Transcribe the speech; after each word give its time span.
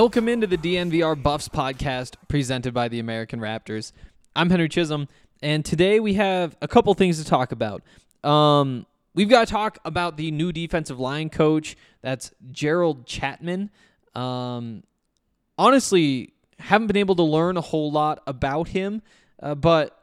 Welcome 0.00 0.30
into 0.30 0.46
the 0.46 0.56
DNVR 0.56 1.22
Buffs 1.22 1.50
podcast 1.50 2.14
presented 2.26 2.72
by 2.72 2.88
the 2.88 3.00
American 3.00 3.38
Raptors. 3.38 3.92
I'm 4.34 4.48
Henry 4.48 4.70
Chisholm, 4.70 5.08
and 5.42 5.62
today 5.62 6.00
we 6.00 6.14
have 6.14 6.56
a 6.62 6.68
couple 6.68 6.94
things 6.94 7.22
to 7.22 7.28
talk 7.28 7.52
about. 7.52 7.82
Um, 8.24 8.86
we've 9.12 9.28
got 9.28 9.46
to 9.46 9.52
talk 9.52 9.78
about 9.84 10.16
the 10.16 10.30
new 10.30 10.52
defensive 10.52 10.98
line 10.98 11.28
coach. 11.28 11.76
That's 12.00 12.32
Gerald 12.50 13.04
Chapman. 13.04 13.68
Um, 14.14 14.84
honestly, 15.58 16.32
haven't 16.58 16.86
been 16.86 16.96
able 16.96 17.16
to 17.16 17.22
learn 17.22 17.58
a 17.58 17.60
whole 17.60 17.92
lot 17.92 18.22
about 18.26 18.68
him, 18.68 19.02
uh, 19.42 19.54
but 19.54 19.99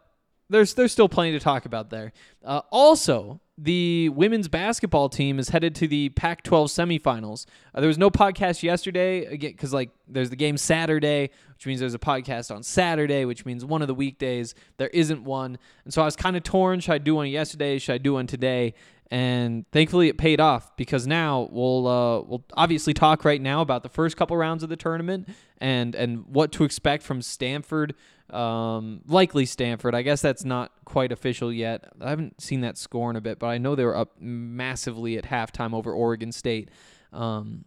there's 0.49 0.73
there's 0.73 0.91
still 0.91 1.09
plenty 1.09 1.31
to 1.31 1.39
talk 1.39 1.65
about 1.65 1.89
there. 1.89 2.13
Uh, 2.43 2.61
also, 2.71 3.39
the 3.57 4.09
women's 4.09 4.47
basketball 4.47 5.09
team 5.09 5.39
is 5.39 5.49
headed 5.49 5.73
to 5.75 5.87
the 5.87 6.09
Pac-12 6.09 7.01
semifinals. 7.01 7.45
Uh, 7.73 7.81
there 7.81 7.87
was 7.87 7.97
no 7.97 8.09
podcast 8.09 8.63
yesterday 8.63 9.25
again 9.25 9.51
because 9.51 9.73
like 9.73 9.89
there's 10.07 10.29
the 10.29 10.35
game 10.35 10.57
Saturday, 10.57 11.31
which 11.55 11.65
means 11.65 11.79
there's 11.79 11.95
a 11.95 11.99
podcast 11.99 12.53
on 12.55 12.63
Saturday, 12.63 13.25
which 13.25 13.45
means 13.45 13.65
one 13.65 13.81
of 13.81 13.87
the 13.87 13.95
weekdays 13.95 14.53
there 14.77 14.89
isn't 14.89 15.23
one, 15.23 15.57
and 15.83 15.93
so 15.93 16.01
I 16.01 16.05
was 16.05 16.15
kind 16.15 16.37
of 16.37 16.43
torn. 16.43 16.79
Should 16.79 16.93
I 16.93 16.99
do 16.99 17.15
one 17.15 17.27
yesterday? 17.27 17.79
Should 17.79 17.93
I 17.93 17.97
do 17.97 18.13
one 18.13 18.27
today? 18.27 18.73
And 19.09 19.65
thankfully, 19.71 20.09
it 20.09 20.17
paid 20.17 20.41
off 20.41 20.75
because 20.75 21.07
now 21.07 21.47
we'll 21.51 21.87
uh, 21.87 22.21
we'll 22.21 22.43
obviously 22.53 22.93
talk 22.93 23.23
right 23.23 23.41
now 23.41 23.61
about 23.61 23.83
the 23.83 23.89
first 23.89 24.17
couple 24.17 24.35
rounds 24.35 24.63
of 24.63 24.69
the 24.69 24.75
tournament 24.75 25.29
and 25.59 25.95
and 25.95 26.25
what 26.27 26.51
to 26.53 26.65
expect 26.65 27.03
from 27.03 27.21
Stanford, 27.21 27.95
um, 28.29 29.01
likely 29.07 29.45
Stanford. 29.45 29.95
I 29.95 30.01
guess 30.01 30.21
that's 30.21 30.43
not 30.43 30.71
quite 30.85 31.11
official 31.11 31.51
yet. 31.51 31.85
I 32.01 32.09
haven't 32.09 32.41
seen 32.41 32.61
that 32.61 32.77
score 32.77 33.09
in 33.09 33.15
a 33.15 33.21
bit, 33.21 33.39
but 33.39 33.47
I 33.47 33.57
know 33.57 33.75
they 33.75 33.85
were 33.85 33.95
up 33.95 34.19
massively 34.19 35.17
at 35.17 35.25
halftime 35.25 35.73
over 35.73 35.93
Oregon 35.93 36.31
State. 36.31 36.69
Um, 37.13 37.65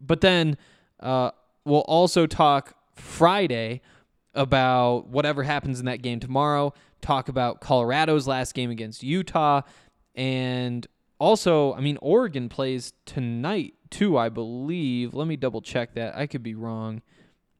but 0.00 0.20
then 0.20 0.56
uh, 1.00 1.30
we'll 1.64 1.80
also 1.80 2.26
talk 2.26 2.74
Friday 2.94 3.82
about 4.34 5.08
whatever 5.08 5.42
happens 5.42 5.80
in 5.80 5.86
that 5.86 6.02
game 6.02 6.20
tomorrow. 6.20 6.72
Talk 7.00 7.28
about 7.28 7.60
Colorado's 7.60 8.26
last 8.28 8.54
game 8.54 8.70
against 8.70 9.02
Utah. 9.02 9.62
And 10.14 10.86
also, 11.18 11.74
I 11.74 11.80
mean, 11.80 11.98
Oregon 12.00 12.48
plays 12.48 12.92
tonight 13.04 13.74
too, 13.90 14.16
I 14.18 14.28
believe. 14.28 15.14
Let 15.14 15.26
me 15.26 15.36
double 15.36 15.62
check 15.62 15.94
that. 15.94 16.16
I 16.16 16.26
could 16.26 16.42
be 16.42 16.54
wrong. 16.54 17.02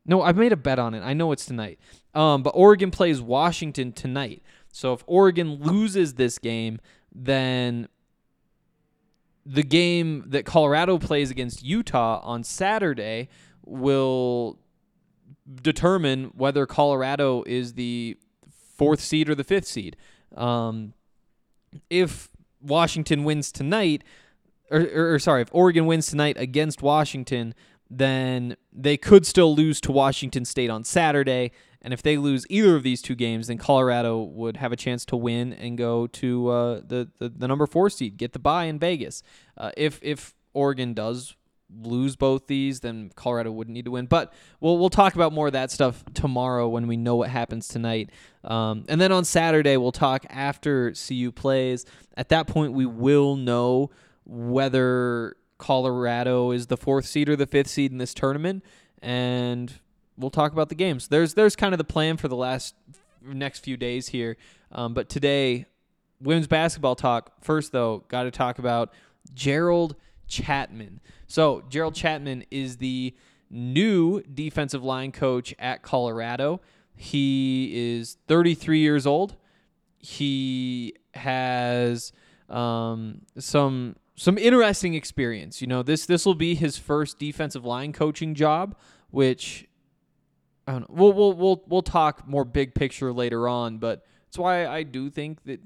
No, 0.07 0.23
I've 0.23 0.37
made 0.37 0.53
a 0.53 0.57
bet 0.57 0.79
on 0.79 0.95
it. 0.95 1.01
I 1.01 1.13
know 1.13 1.33
it's 1.33 1.47
tonight. 1.47 1.79
Um, 2.15 2.43
but 2.43 2.51
Oregon 2.51 2.91
plays 2.91 3.21
Washington 3.21 3.93
tonight. 3.93 4.43
So 4.73 4.93
if 4.93 5.03
Oregon 5.07 5.57
loses 5.61 6.15
this 6.15 6.39
game, 6.39 6.79
then 7.13 7.89
the 9.45 9.63
game 9.63 10.25
that 10.29 10.45
Colorado 10.45 10.99
plays 10.99 11.31
against 11.31 11.63
Utah 11.63 12.21
on 12.23 12.45
Saturday 12.45 13.29
will 13.65 14.59
determine 15.63 16.33
whether 16.35 16.67
Colorado 16.67 17.43
is 17.47 17.75
the 17.75 18.17
fourth 18.77 19.01
seed 19.01 19.29
or 19.29 19.35
the 19.35 19.45
fifth 19.45 19.67
seed. 19.67 19.97
Um, 20.37 20.95
if 21.91 22.29
Washington 22.61 23.25
wins 23.25 23.53
tonight, 23.53 24.03
or, 24.71 24.81
or, 24.81 25.15
or 25.15 25.19
sorry, 25.19 25.43
if 25.43 25.49
Oregon 25.53 25.87
wins 25.87 26.07
tonight 26.09 26.37
against 26.39 26.83
Washington, 26.83 27.55
then 27.91 28.57
they 28.73 28.97
could 28.97 29.27
still 29.27 29.55
lose 29.55 29.81
to 29.83 29.93
Washington 29.93 30.45
State 30.45 30.71
on 30.71 30.85
Saturday. 30.85 31.53
And 31.83 31.93
if 31.93 32.03
they 32.03 32.17
lose 32.17 32.45
either 32.51 32.75
of 32.75 32.83
these 32.83 33.01
two 33.01 33.15
games, 33.15 33.47
then 33.47 33.59
Colorado 33.59 34.21
would 34.21 34.57
have 34.57 34.73
a 34.73 34.77
chance 34.77 35.05
to 35.07 35.17
win 35.17 35.53
and 35.53 35.79
go 35.79 36.07
to 36.09 36.49
uh, 36.49 36.81
the, 36.85 37.09
the 37.19 37.29
the 37.29 37.47
number 37.47 37.67
four 37.67 37.91
seed, 37.91 38.17
get 38.17 38.33
the 38.33 38.39
bye 38.41 38.65
in 38.65 38.79
Vegas. 38.79 39.23
Uh, 39.57 39.71
if 39.77 40.01
if 40.03 40.35
Oregon 40.53 40.95
does 40.95 41.37
lose 41.83 42.17
both 42.17 42.47
these, 42.47 42.81
then 42.81 43.11
Colorado 43.15 43.51
wouldn't 43.51 43.75
need 43.75 43.85
to 43.85 43.91
win. 43.93 44.07
But 44.07 44.33
we'll 44.61 44.79
we'll 44.79 44.91
talk 44.91 45.15
about 45.15 45.33
more 45.33 45.49
of 45.49 45.53
that 45.53 45.71
stuff 45.71 46.05
tomorrow 46.15 46.69
when 46.69 46.87
we 46.87 46.97
know 46.97 47.17
what 47.17 47.31
happens 47.31 47.69
tonight. 47.69 48.11
Um, 48.45 48.85
and 48.89 49.01
then 49.01 49.13
on 49.13 49.25
Saturday 49.25 49.77
we'll 49.77 49.93
talk 49.93 50.27
after 50.29 50.93
CU 50.93 51.31
plays. 51.33 51.85
At 52.17 52.31
that 52.31 52.47
point, 52.47 52.73
we 52.73 52.87
will 52.87 53.37
know 53.37 53.91
whether 54.25 55.37
Colorado 55.59 56.51
is 56.51 56.67
the 56.67 56.77
fourth 56.77 57.07
seed 57.07 57.29
or 57.29 57.37
the 57.37 57.47
fifth 57.47 57.69
seed 57.69 57.93
in 57.93 57.99
this 57.99 58.15
tournament, 58.15 58.65
and 59.01 59.73
we'll 60.17 60.31
talk 60.31 60.53
about 60.53 60.69
the 60.69 60.75
games. 60.75 61.09
There's 61.09 61.35
there's 61.35 61.57
kind 61.57 61.75
of 61.75 61.79
the 61.79 61.85
plan 61.85 62.17
for 62.17 62.29
the 62.29 62.37
last 62.37 62.75
next 63.23 63.61
few 63.61 63.77
days 63.77 64.09
here. 64.09 64.37
Um, 64.73 64.95
but 64.95 65.09
today, 65.09 65.67
women's 66.21 66.47
basketball 66.47 66.95
talk. 66.95 67.33
First, 67.43 67.73
though, 67.73 68.05
got 68.09 68.25
to 68.25 68.31
talk 68.31 68.59
about 68.59 68.93
Gerald 69.35 69.97
Chapman. 70.29 71.01
So 71.27 71.63
Gerald 71.69 71.95
Chapman 71.95 72.45
is 72.51 72.77
the 72.77 73.15
new 73.51 74.23
defensive 74.23 74.83
line 74.83 75.13
coach 75.13 75.55
at 75.59 75.83
Colorado. 75.83 76.61
He 76.95 77.97
is 77.99 78.17
33 78.27 78.81
years 78.81 79.07
old. 79.07 79.37
He 79.99 80.95
has 81.15 82.13
um, 82.49 83.23
some 83.39 83.97
some 84.17 84.39
interesting 84.39 84.95
experience. 84.95 85.61
You 85.61 85.67
know, 85.67 85.83
this 85.83 86.07
this 86.07 86.25
will 86.27 86.35
be 86.35 86.55
his 86.55 86.79
first 86.79 87.19
defensive 87.19 87.65
line 87.65 87.93
coaching 87.93 88.35
job, 88.35 88.77
which 89.11 89.67
I 90.67 90.73
don't 90.73 90.81
know. 90.83 90.87
We'll 90.91 91.13
we'll 91.13 91.33
we'll 91.35 91.63
we'll 91.69 91.83
talk 91.83 92.27
more 92.27 92.45
big 92.45 92.75
picture 92.75 93.13
later 93.13 93.49
on, 93.49 93.79
but 93.79 94.05
that's 94.27 94.39
why 94.39 94.67
I 94.67 94.83
do 94.83 95.11
think 95.11 95.45
that 95.45 95.61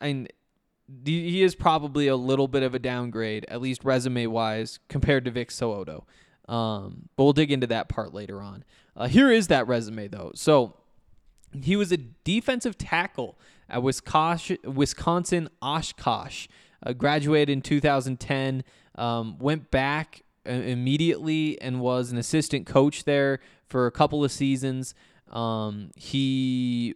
the- 0.00 0.28
he 1.30 1.42
is 1.42 1.54
probably 1.54 2.08
a 2.08 2.16
little 2.16 2.48
bit 2.48 2.62
of 2.62 2.74
a 2.74 2.78
downgrade, 2.78 3.46
at 3.48 3.60
least 3.60 3.84
resume 3.84 4.26
wise, 4.26 4.78
compared 4.88 5.24
to 5.24 5.30
Vic 5.30 5.50
So'oto. 5.50 6.04
Um, 6.48 7.08
but 7.16 7.24
we'll 7.24 7.32
dig 7.32 7.50
into 7.50 7.66
that 7.68 7.88
part 7.88 8.12
later 8.12 8.42
on. 8.42 8.64
Uh, 8.96 9.08
here 9.08 9.30
is 9.30 9.48
that 9.48 9.66
resume 9.66 10.08
though. 10.08 10.32
So 10.34 10.76
he 11.62 11.74
was 11.74 11.90
a 11.90 11.96
defensive 11.96 12.76
tackle 12.76 13.38
at 13.68 13.82
Wisconsin, 13.82 14.58
Wisconsin 14.64 15.48
Oshkosh. 15.62 16.48
Uh, 16.84 16.92
graduated 16.92 17.50
in 17.50 17.62
2010. 17.62 18.64
Um, 18.96 19.38
went 19.38 19.70
back 19.70 20.22
uh, 20.46 20.52
immediately 20.52 21.60
and 21.60 21.80
was 21.80 22.12
an 22.12 22.18
assistant 22.18 22.66
coach 22.66 23.04
there 23.04 23.40
for 23.66 23.86
a 23.86 23.90
couple 23.90 24.22
of 24.22 24.30
seasons. 24.30 24.94
Um, 25.32 25.90
he 25.96 26.94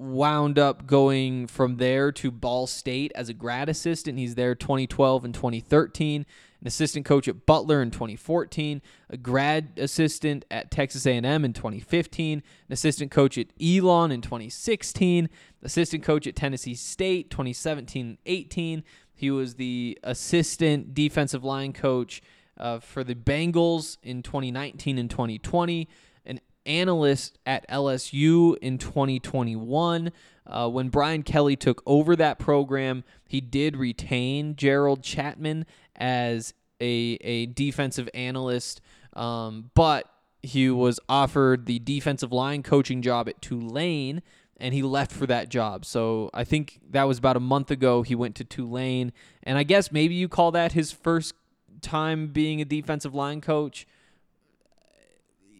wound 0.00 0.58
up 0.58 0.86
going 0.86 1.46
from 1.46 1.76
there 1.76 2.10
to 2.10 2.30
Ball 2.30 2.66
State 2.66 3.12
as 3.14 3.28
a 3.28 3.34
grad 3.34 3.68
assistant. 3.68 4.18
He's 4.18 4.34
there 4.34 4.54
2012 4.54 5.26
and 5.26 5.34
2013. 5.34 6.24
An 6.60 6.66
assistant 6.66 7.06
coach 7.06 7.26
at 7.26 7.46
Butler 7.46 7.80
in 7.80 7.90
2014, 7.90 8.82
a 9.08 9.16
grad 9.16 9.70
assistant 9.78 10.44
at 10.50 10.70
Texas 10.70 11.06
A&M 11.06 11.42
in 11.42 11.54
2015, 11.54 12.38
an 12.38 12.72
assistant 12.72 13.10
coach 13.10 13.38
at 13.38 13.46
Elon 13.62 14.10
in 14.10 14.20
2016, 14.20 15.30
assistant 15.62 16.02
coach 16.02 16.26
at 16.26 16.36
Tennessee 16.36 16.74
State 16.74 17.30
2017-18. 17.30 18.82
He 19.20 19.30
was 19.30 19.56
the 19.56 19.98
assistant 20.02 20.94
defensive 20.94 21.44
line 21.44 21.74
coach 21.74 22.22
uh, 22.56 22.78
for 22.78 23.04
the 23.04 23.14
Bengals 23.14 23.98
in 24.02 24.22
2019 24.22 24.96
and 24.96 25.10
2020 25.10 25.86
an 26.24 26.40
analyst 26.64 27.38
at 27.44 27.68
LSU 27.68 28.56
in 28.62 28.78
2021. 28.78 30.10
Uh, 30.46 30.70
when 30.70 30.88
Brian 30.88 31.22
Kelly 31.22 31.54
took 31.54 31.82
over 31.84 32.16
that 32.16 32.38
program, 32.38 33.04
he 33.28 33.42
did 33.42 33.76
retain 33.76 34.56
Gerald 34.56 35.02
Chapman 35.02 35.66
as 35.96 36.54
a, 36.80 37.18
a 37.20 37.44
defensive 37.44 38.08
analyst, 38.14 38.80
um, 39.12 39.70
but 39.74 40.10
he 40.42 40.70
was 40.70 40.98
offered 41.10 41.66
the 41.66 41.78
defensive 41.78 42.32
line 42.32 42.62
coaching 42.62 43.02
job 43.02 43.28
at 43.28 43.42
Tulane. 43.42 44.22
And 44.60 44.74
he 44.74 44.82
left 44.82 45.12
for 45.12 45.26
that 45.26 45.48
job. 45.48 45.84
So 45.84 46.30
I 46.34 46.44
think 46.44 46.80
that 46.90 47.04
was 47.04 47.18
about 47.18 47.36
a 47.36 47.40
month 47.40 47.70
ago. 47.70 48.02
He 48.02 48.14
went 48.14 48.36
to 48.36 48.44
Tulane. 48.44 49.12
And 49.42 49.56
I 49.56 49.62
guess 49.62 49.90
maybe 49.90 50.14
you 50.14 50.28
call 50.28 50.52
that 50.52 50.72
his 50.72 50.92
first 50.92 51.34
time 51.80 52.28
being 52.28 52.60
a 52.60 52.64
defensive 52.64 53.14
line 53.14 53.40
coach 53.40 53.86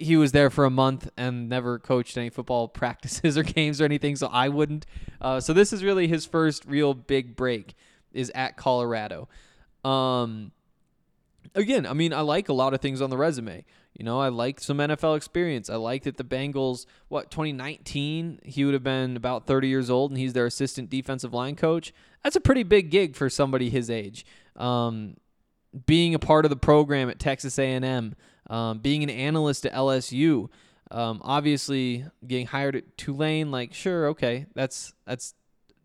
he 0.01 0.17
was 0.17 0.33
there 0.33 0.49
for 0.49 0.65
a 0.65 0.71
month 0.71 1.11
and 1.17 1.49
never 1.49 1.79
coached 1.79 2.17
any 2.17 2.31
football 2.31 2.69
practices 2.81 3.37
or 3.37 3.43
games 3.43 3.81
or 3.81 3.85
anything, 3.85 4.17
so 4.17 4.29
I 4.29 4.49
wouldn't. 4.49 4.87
Uh, 5.21 5.41
so 5.41 5.53
this 5.53 5.73
is 5.73 5.85
really 5.85 6.09
his 6.09 6.25
first 6.25 6.65
real 6.65 6.95
big 6.95 7.37
break 7.37 7.75
is 8.13 8.33
at 8.35 8.57
Colorado. 8.57 9.29
Um, 9.85 10.53
again, 11.55 11.87
I 11.87 11.93
mean, 11.93 12.13
I 12.13 12.21
like 12.21 12.49
a 12.49 12.53
lot 12.53 12.75
of 12.75 12.81
things 12.81 13.01
on 13.01 13.11
the 13.11 13.17
resume. 13.17 13.65
You 13.95 14.05
know, 14.05 14.21
I 14.21 14.29
like 14.29 14.61
some 14.61 14.79
NFL 14.79 15.17
experience. 15.17 15.69
I 15.69 15.77
like 15.77 16.05
that 16.05 16.17
the 16.17 16.25
Bengals, 16.25 16.87
what, 17.09 17.31
2019, 17.31 18.41
he 18.45 18.65
would 18.65 18.75
have 18.75 18.85
been 18.85 19.17
about 19.17 19.47
30 19.47 19.69
years 19.69 19.91
old 19.91 20.11
and 20.11 20.19
he's 20.19 20.33
their 20.33 20.47
assistant 20.47 20.89
defensive 20.89 21.35
line 21.35 21.57
coach. 21.57 21.93
That's 22.23 22.37
a 22.37 22.41
pretty 22.41 22.63
big 22.63 22.91
gig 22.91 23.17
for 23.17 23.29
somebody 23.29 23.69
his 23.69 23.91
age. 23.91 24.25
Um, 24.57 25.17
being 25.87 26.15
a 26.15 26.19
part 26.19 26.45
of 26.45 26.51
the 26.51 26.57
program 26.57 27.11
at 27.11 27.19
Texas 27.19 27.59
A&M, 27.59 28.15
um, 28.49 28.79
being 28.79 29.03
an 29.03 29.11
analyst 29.11 29.67
at 29.67 29.73
LSU, 29.73 30.49
um, 30.91 31.21
obviously 31.23 32.05
getting 32.27 32.47
hired 32.47 32.77
at 32.77 32.97
Tulane, 32.97 33.51
like 33.51 33.73
sure, 33.73 34.09
okay, 34.09 34.47
that's 34.55 34.93
that's 35.07 35.35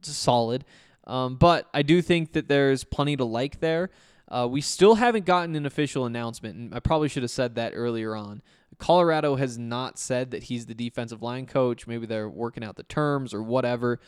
solid. 0.01 0.65
Um, 1.05 1.35
but 1.35 1.69
I 1.73 1.83
do 1.83 2.01
think 2.01 2.33
that 2.33 2.47
there's 2.47 2.83
plenty 2.83 3.15
to 3.17 3.25
like 3.25 3.59
there. 3.59 3.91
Uh, 4.27 4.47
we 4.49 4.61
still 4.61 4.95
haven't 4.95 5.25
gotten 5.25 5.55
an 5.55 5.65
official 5.65 6.05
announcement, 6.05 6.55
and 6.55 6.73
I 6.73 6.79
probably 6.79 7.09
should 7.09 7.23
have 7.23 7.31
said 7.31 7.55
that 7.55 7.73
earlier 7.75 8.15
on. 8.15 8.41
Colorado 8.77 9.35
has 9.35 9.57
not 9.57 9.99
said 9.99 10.31
that 10.31 10.43
he's 10.43 10.65
the 10.65 10.73
defensive 10.73 11.21
line 11.21 11.45
coach. 11.45 11.87
Maybe 11.87 12.05
they're 12.05 12.29
working 12.29 12.63
out 12.63 12.75
the 12.75 12.83
terms 12.83 13.33
or 13.33 13.41
whatever. 13.41 13.99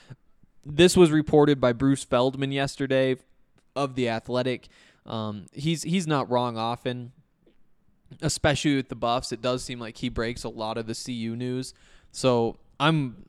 This 0.66 0.98
was 0.98 1.12
reported 1.12 1.62
by 1.62 1.72
Bruce 1.74 2.04
Feldman 2.04 2.52
yesterday 2.52 3.16
of 3.76 3.96
the 3.96 4.10
Athletic. 4.10 4.68
Um, 5.06 5.46
he's 5.54 5.84
he's 5.84 6.06
not 6.06 6.30
wrong 6.30 6.58
often, 6.58 7.14
especially 8.22 8.76
with 8.76 8.90
the 8.90 8.96
Buffs. 8.96 9.32
It 9.32 9.42
does 9.42 9.64
seem 9.64 9.80
like 9.80 9.98
he 9.98 10.10
breaks 10.10 10.44
a 10.44 10.50
lot 10.50 10.78
of 10.78 10.88
the 10.88 10.96
CU 10.96 11.36
news. 11.36 11.74
So 12.12 12.58
I'm 12.80 13.24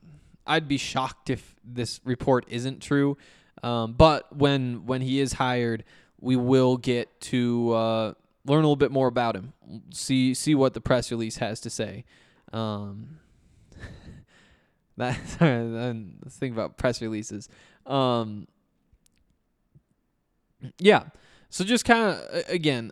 I'd 0.46 0.66
be 0.66 0.78
shocked 0.78 1.30
if 1.30 1.54
this 1.62 2.00
report 2.04 2.46
isn't 2.48 2.82
true. 2.82 3.16
Um, 3.62 3.92
but 3.92 4.34
when 4.36 4.86
when 4.86 5.02
he 5.02 5.20
is 5.20 5.34
hired, 5.34 5.84
we 6.20 6.36
will 6.36 6.76
get 6.76 7.20
to 7.20 7.72
uh, 7.72 8.14
learn 8.44 8.58
a 8.58 8.66
little 8.66 8.76
bit 8.76 8.90
more 8.90 9.06
about 9.06 9.36
him. 9.36 9.52
See 9.92 10.34
see 10.34 10.54
what 10.54 10.74
the 10.74 10.80
press 10.80 11.10
release 11.10 11.36
has 11.36 11.60
to 11.60 11.70
say. 11.70 12.04
Um, 12.52 13.18
that 14.96 15.18
let's 15.40 16.36
think 16.36 16.52
about 16.54 16.76
press 16.76 17.00
releases. 17.00 17.48
Um, 17.86 18.48
yeah. 20.78 21.04
So 21.50 21.64
just 21.64 21.84
kind 21.84 22.16
of 22.16 22.44
again, 22.48 22.90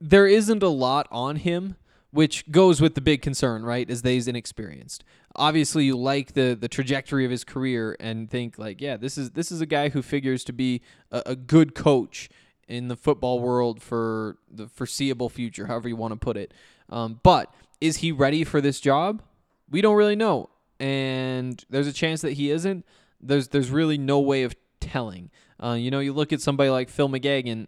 there 0.00 0.26
isn't 0.26 0.62
a 0.62 0.68
lot 0.68 1.06
on 1.10 1.36
him, 1.36 1.76
which 2.10 2.50
goes 2.50 2.80
with 2.80 2.94
the 2.94 3.00
big 3.00 3.22
concern, 3.22 3.64
right? 3.64 3.88
Is 3.88 4.02
that 4.02 4.10
he's 4.10 4.28
inexperienced. 4.28 5.04
Obviously, 5.36 5.84
you 5.84 5.96
like 5.96 6.32
the 6.32 6.56
the 6.58 6.68
trajectory 6.68 7.24
of 7.24 7.30
his 7.30 7.44
career 7.44 7.96
and 8.00 8.30
think 8.30 8.58
like, 8.58 8.80
yeah, 8.80 8.96
this 8.96 9.16
is 9.16 9.30
this 9.30 9.52
is 9.52 9.60
a 9.60 9.66
guy 9.66 9.90
who 9.90 10.02
figures 10.02 10.42
to 10.44 10.52
be 10.52 10.82
a, 11.10 11.22
a 11.26 11.36
good 11.36 11.74
coach 11.74 12.28
in 12.68 12.88
the 12.88 12.96
football 12.96 13.40
world 13.40 13.82
for 13.82 14.38
the 14.50 14.66
foreseeable 14.68 15.28
future, 15.28 15.66
however 15.66 15.88
you 15.88 15.96
want 15.96 16.12
to 16.12 16.18
put 16.18 16.36
it. 16.36 16.52
Um, 16.88 17.20
but 17.22 17.52
is 17.80 17.98
he 17.98 18.12
ready 18.12 18.44
for 18.44 18.60
this 18.60 18.80
job? 18.80 19.22
We 19.70 19.80
don't 19.80 19.96
really 19.96 20.16
know, 20.16 20.50
and 20.78 21.64
there's 21.70 21.86
a 21.86 21.92
chance 21.92 22.20
that 22.22 22.34
he 22.34 22.50
isn't. 22.50 22.84
There's 23.20 23.48
there's 23.48 23.70
really 23.70 23.98
no 23.98 24.20
way 24.20 24.42
of 24.42 24.54
telling. 24.80 25.30
Uh, 25.62 25.72
you 25.72 25.90
know, 25.90 26.00
you 26.00 26.12
look 26.12 26.32
at 26.32 26.40
somebody 26.40 26.70
like 26.70 26.88
Phil 26.88 27.08
McGeoghan, 27.08 27.66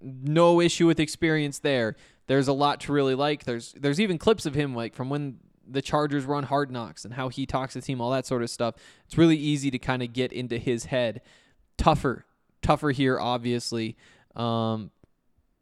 no 0.00 0.60
issue 0.60 0.86
with 0.86 1.00
experience 1.00 1.58
there. 1.58 1.96
There's 2.26 2.48
a 2.48 2.52
lot 2.52 2.80
to 2.80 2.92
really 2.92 3.14
like. 3.14 3.44
There's 3.44 3.72
there's 3.72 4.00
even 4.00 4.18
clips 4.18 4.46
of 4.46 4.54
him 4.54 4.74
like 4.74 4.94
from 4.94 5.10
when 5.10 5.38
the 5.70 5.82
Chargers 5.82 6.24
run 6.24 6.44
Hard 6.44 6.70
Knocks 6.70 7.04
and 7.04 7.14
how 7.14 7.28
he 7.28 7.46
talks 7.46 7.74
to 7.74 7.80
the 7.80 7.86
team, 7.86 8.00
all 8.00 8.10
that 8.12 8.26
sort 8.26 8.42
of 8.42 8.50
stuff. 8.50 8.74
It's 9.06 9.18
really 9.18 9.36
easy 9.36 9.70
to 9.70 9.78
kind 9.78 10.02
of 10.02 10.12
get 10.12 10.32
into 10.32 10.58
his 10.58 10.86
head. 10.86 11.20
Tougher, 11.76 12.24
tougher 12.62 12.90
here, 12.90 13.18
obviously. 13.18 13.96
Um, 14.36 14.90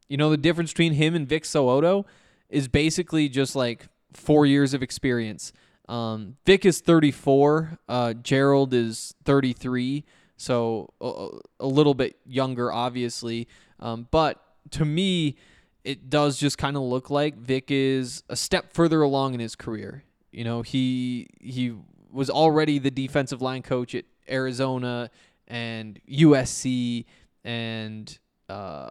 you 0.09 0.17
know, 0.17 0.31
the 0.31 0.37
difference 0.37 0.73
between 0.73 0.93
him 0.93 1.15
and 1.15 1.29
Vic 1.29 1.45
So'oto 1.45 2.05
is 2.49 2.69
basically 2.69 3.29
just 3.29 3.57
like 3.57 3.89
four 4.13 4.47
years 4.47 4.75
of 4.75 4.83
experience. 4.83 5.53
Um, 5.89 6.37
Vic 6.45 6.65
is 6.65 6.81
34. 6.81 7.79
Uh, 7.89 8.13
Gerald 8.15 8.75
is 8.75 9.15
33. 9.25 10.05
So 10.37 10.93
a, 11.01 11.29
a 11.61 11.67
little 11.67 11.95
bit 11.95 12.17
younger, 12.27 12.73
obviously. 12.73 13.49
Um, 13.81 14.07
but 14.11 14.43
to 14.73 14.85
me, 14.85 15.37
it 15.85 16.11
does 16.11 16.39
just 16.39 16.59
kind 16.59 16.77
of 16.77 16.83
look 16.83 17.11
like 17.11 17.37
Vic 17.37 17.71
is 17.71 18.23
a 18.29 18.37
step 18.37 18.73
further 18.73 19.03
along 19.03 19.35
in 19.35 19.41
his 19.41 19.55
career. 19.55 20.03
You 20.33 20.45
know, 20.45 20.63
he 20.63 21.29
he 21.41 21.75
was 22.11 22.29
already 22.29 22.79
the 22.79 22.91
defensive 22.91 23.41
line 23.41 23.63
coach 23.63 23.95
at 23.95 24.05
Arizona 24.29 25.11
and 25.49 26.01
USC 26.09 27.05
and 27.45 28.19
uh, 28.49 28.91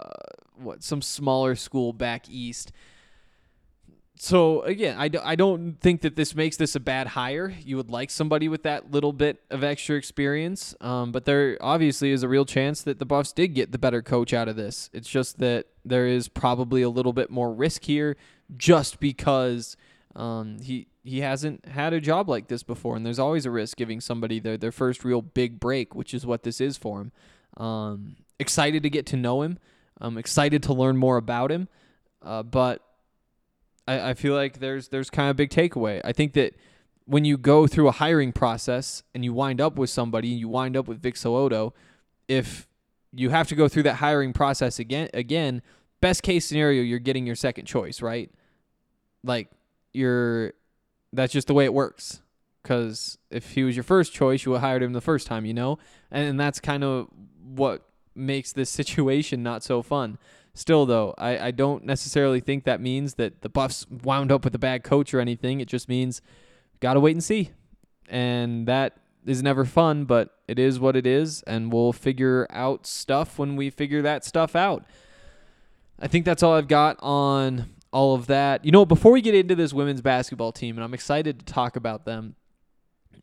what 0.56 0.84
some 0.84 1.02
smaller 1.02 1.56
school 1.56 1.94
back 1.94 2.30
east. 2.30 2.72
So 4.18 4.62
again, 4.62 4.96
I, 4.98 5.10
do, 5.10 5.20
I 5.22 5.36
don't 5.36 5.78
think 5.82 6.02
that 6.02 6.16
this 6.16 6.36
makes 6.36 6.56
this 6.56 6.76
a 6.76 6.80
bad 6.80 7.08
hire. 7.08 7.54
You 7.64 7.76
would 7.76 7.90
like 7.90 8.10
somebody 8.10 8.48
with 8.48 8.64
that 8.64 8.90
little 8.90 9.12
bit 9.12 9.42
of 9.52 9.62
extra 9.62 9.98
experience, 9.98 10.74
um, 10.80 11.12
but 11.12 11.26
there 11.26 11.58
obviously 11.60 12.12
is 12.12 12.24
a 12.24 12.30
real 12.30 12.46
chance 12.46 12.82
that 12.84 13.00
the 13.00 13.06
Buffs 13.06 13.34
did 13.34 13.50
get 13.50 13.74
the 13.74 13.78
better 13.78 14.02
coach 14.02 14.34
out 14.34 14.48
of 14.48 14.56
this. 14.56 14.90
It's 14.94 15.10
just 15.10 15.40
that 15.40 15.68
there 15.84 16.08
is 16.08 16.30
probably 16.30 16.82
a 16.82 16.90
little 16.90 17.12
bit 17.12 17.30
more 17.30 17.54
risk 17.54 17.84
here, 17.84 18.16
just 18.56 19.02
because 19.02 19.76
um, 20.16 20.60
he 20.62 20.88
he 21.06 21.22
hasn't 21.22 21.68
had 21.68 21.94
a 21.94 22.02
job 22.02 22.28
like 22.28 22.48
this 22.48 22.64
before, 22.64 22.96
and 22.96 23.06
there's 23.06 23.20
always 23.20 23.46
a 23.46 23.52
risk 23.52 23.78
giving 23.78 24.02
somebody 24.02 24.40
their 24.40 24.58
their 24.58 24.72
first 24.72 25.06
real 25.06 25.22
big 25.22 25.60
break, 25.60 25.94
which 25.94 26.14
is 26.14 26.26
what 26.26 26.42
this 26.42 26.60
is 26.60 26.78
for 26.78 27.00
him. 27.00 27.12
Um, 27.64 28.16
excited 28.40 28.82
to 28.84 28.90
get 28.90 29.06
to 29.08 29.16
know 29.16 29.44
him. 29.44 29.60
I'm 30.02 30.18
excited 30.18 30.64
to 30.64 30.74
learn 30.74 30.98
more 30.98 31.18
about 31.18 31.52
him, 31.52 31.70
uh, 32.24 32.42
but 32.42 32.82
I, 33.88 34.10
I 34.10 34.14
feel 34.16 34.34
like 34.34 34.60
there's 34.60 34.88
there's 34.88 35.12
kind 35.12 35.30
of 35.30 35.36
a 35.36 35.38
big 35.38 35.52
takeaway. 35.52 36.02
I 36.04 36.12
think 36.12 36.34
that 36.34 36.56
when 37.06 37.24
you 37.24 37.38
go 37.38 37.68
through 37.68 37.88
a 37.88 37.92
hiring 37.92 38.34
process 38.34 39.04
and 39.14 39.24
you 39.24 39.32
wind 39.32 39.62
up 39.62 39.78
with 39.78 39.92
somebody, 39.92 40.30
you 40.30 40.50
wind 40.50 40.76
up 40.76 40.88
with 40.88 41.04
Vic 41.04 41.14
So'oto, 41.14 41.74
if 42.28 42.68
you 43.14 43.30
have 43.30 43.48
to 43.50 43.56
go 43.56 43.68
through 43.68 43.84
that 43.84 43.98
hiring 43.98 44.34
process 44.34 44.80
again 44.80 45.10
again, 45.14 45.62
best 46.02 46.24
case 46.24 46.48
scenario 46.48 46.82
you're 46.82 46.98
getting 46.98 47.28
your 47.28 47.36
second 47.36 47.66
choice, 47.66 48.02
right? 48.02 48.32
Like 49.24 49.50
you're 49.94 50.54
that's 51.16 51.34
just 51.34 51.48
the 51.48 51.54
way 51.54 51.66
it 51.66 51.74
works. 51.74 52.22
because 52.62 53.20
if 53.30 53.52
he 53.52 53.64
was 53.64 53.76
your 53.76 53.84
first 53.84 54.12
choice, 54.12 54.44
you 54.44 54.52
would 54.52 54.62
hired 54.62 54.82
him 54.82 54.94
the 54.94 55.02
first 55.02 55.28
time, 55.28 55.46
you 55.46 55.54
know? 55.54 55.78
And 56.10 56.40
that's 56.40 56.60
kind 56.60 56.84
of 56.84 57.08
what 57.44 57.84
makes 58.16 58.52
this 58.54 58.70
situation 58.82 59.44
not 59.44 59.64
so 59.64 59.82
fun. 59.82 60.18
Still, 60.56 60.86
though, 60.86 61.14
I, 61.18 61.48
I 61.48 61.52
don't 61.52 61.84
necessarily 61.84 62.40
think 62.40 62.64
that 62.64 62.80
means 62.80 63.16
that 63.16 63.42
the 63.42 63.50
Buffs 63.50 63.86
wound 63.90 64.32
up 64.32 64.46
with 64.46 64.56
a 64.56 64.60
bad 64.60 64.84
coach 64.84 65.14
or 65.14 65.20
anything. 65.20 65.60
It 65.60 65.68
just 65.68 65.90
means 65.90 66.22
got 66.80 66.94
to 66.94 67.00
wait 67.00 67.12
and 67.12 67.24
see. 67.24 67.52
And 68.10 68.66
that 68.68 68.98
is 69.26 69.44
never 69.44 69.66
fun, 69.66 70.06
but 70.06 70.30
it 70.48 70.58
is 70.58 70.80
what 70.80 70.96
it 70.96 71.06
is. 71.06 71.44
And 71.44 71.74
we'll 71.74 71.92
figure 71.94 72.48
out 72.50 72.88
stuff 72.88 73.38
when 73.38 73.56
we 73.58 73.70
figure 73.70 74.02
that 74.04 74.24
stuff 74.24 74.56
out. 74.56 74.86
I 76.00 76.08
think 76.08 76.26
that's 76.26 76.42
all 76.42 76.54
I've 76.54 76.68
got 76.68 76.98
on 77.02 77.75
all 77.92 78.16
of 78.16 78.28
that. 78.28 78.66
You 78.66 78.72
know, 78.72 78.86
before 78.86 79.12
we 79.12 79.22
get 79.22 79.36
into 79.36 79.56
this 79.56 79.74
women's 79.74 80.02
basketball 80.02 80.52
team, 80.52 80.78
and 80.78 80.84
I'm 80.84 80.94
excited 80.94 81.40
to 81.40 81.46
talk 81.46 81.76
about 81.76 82.06
them, 82.06 82.36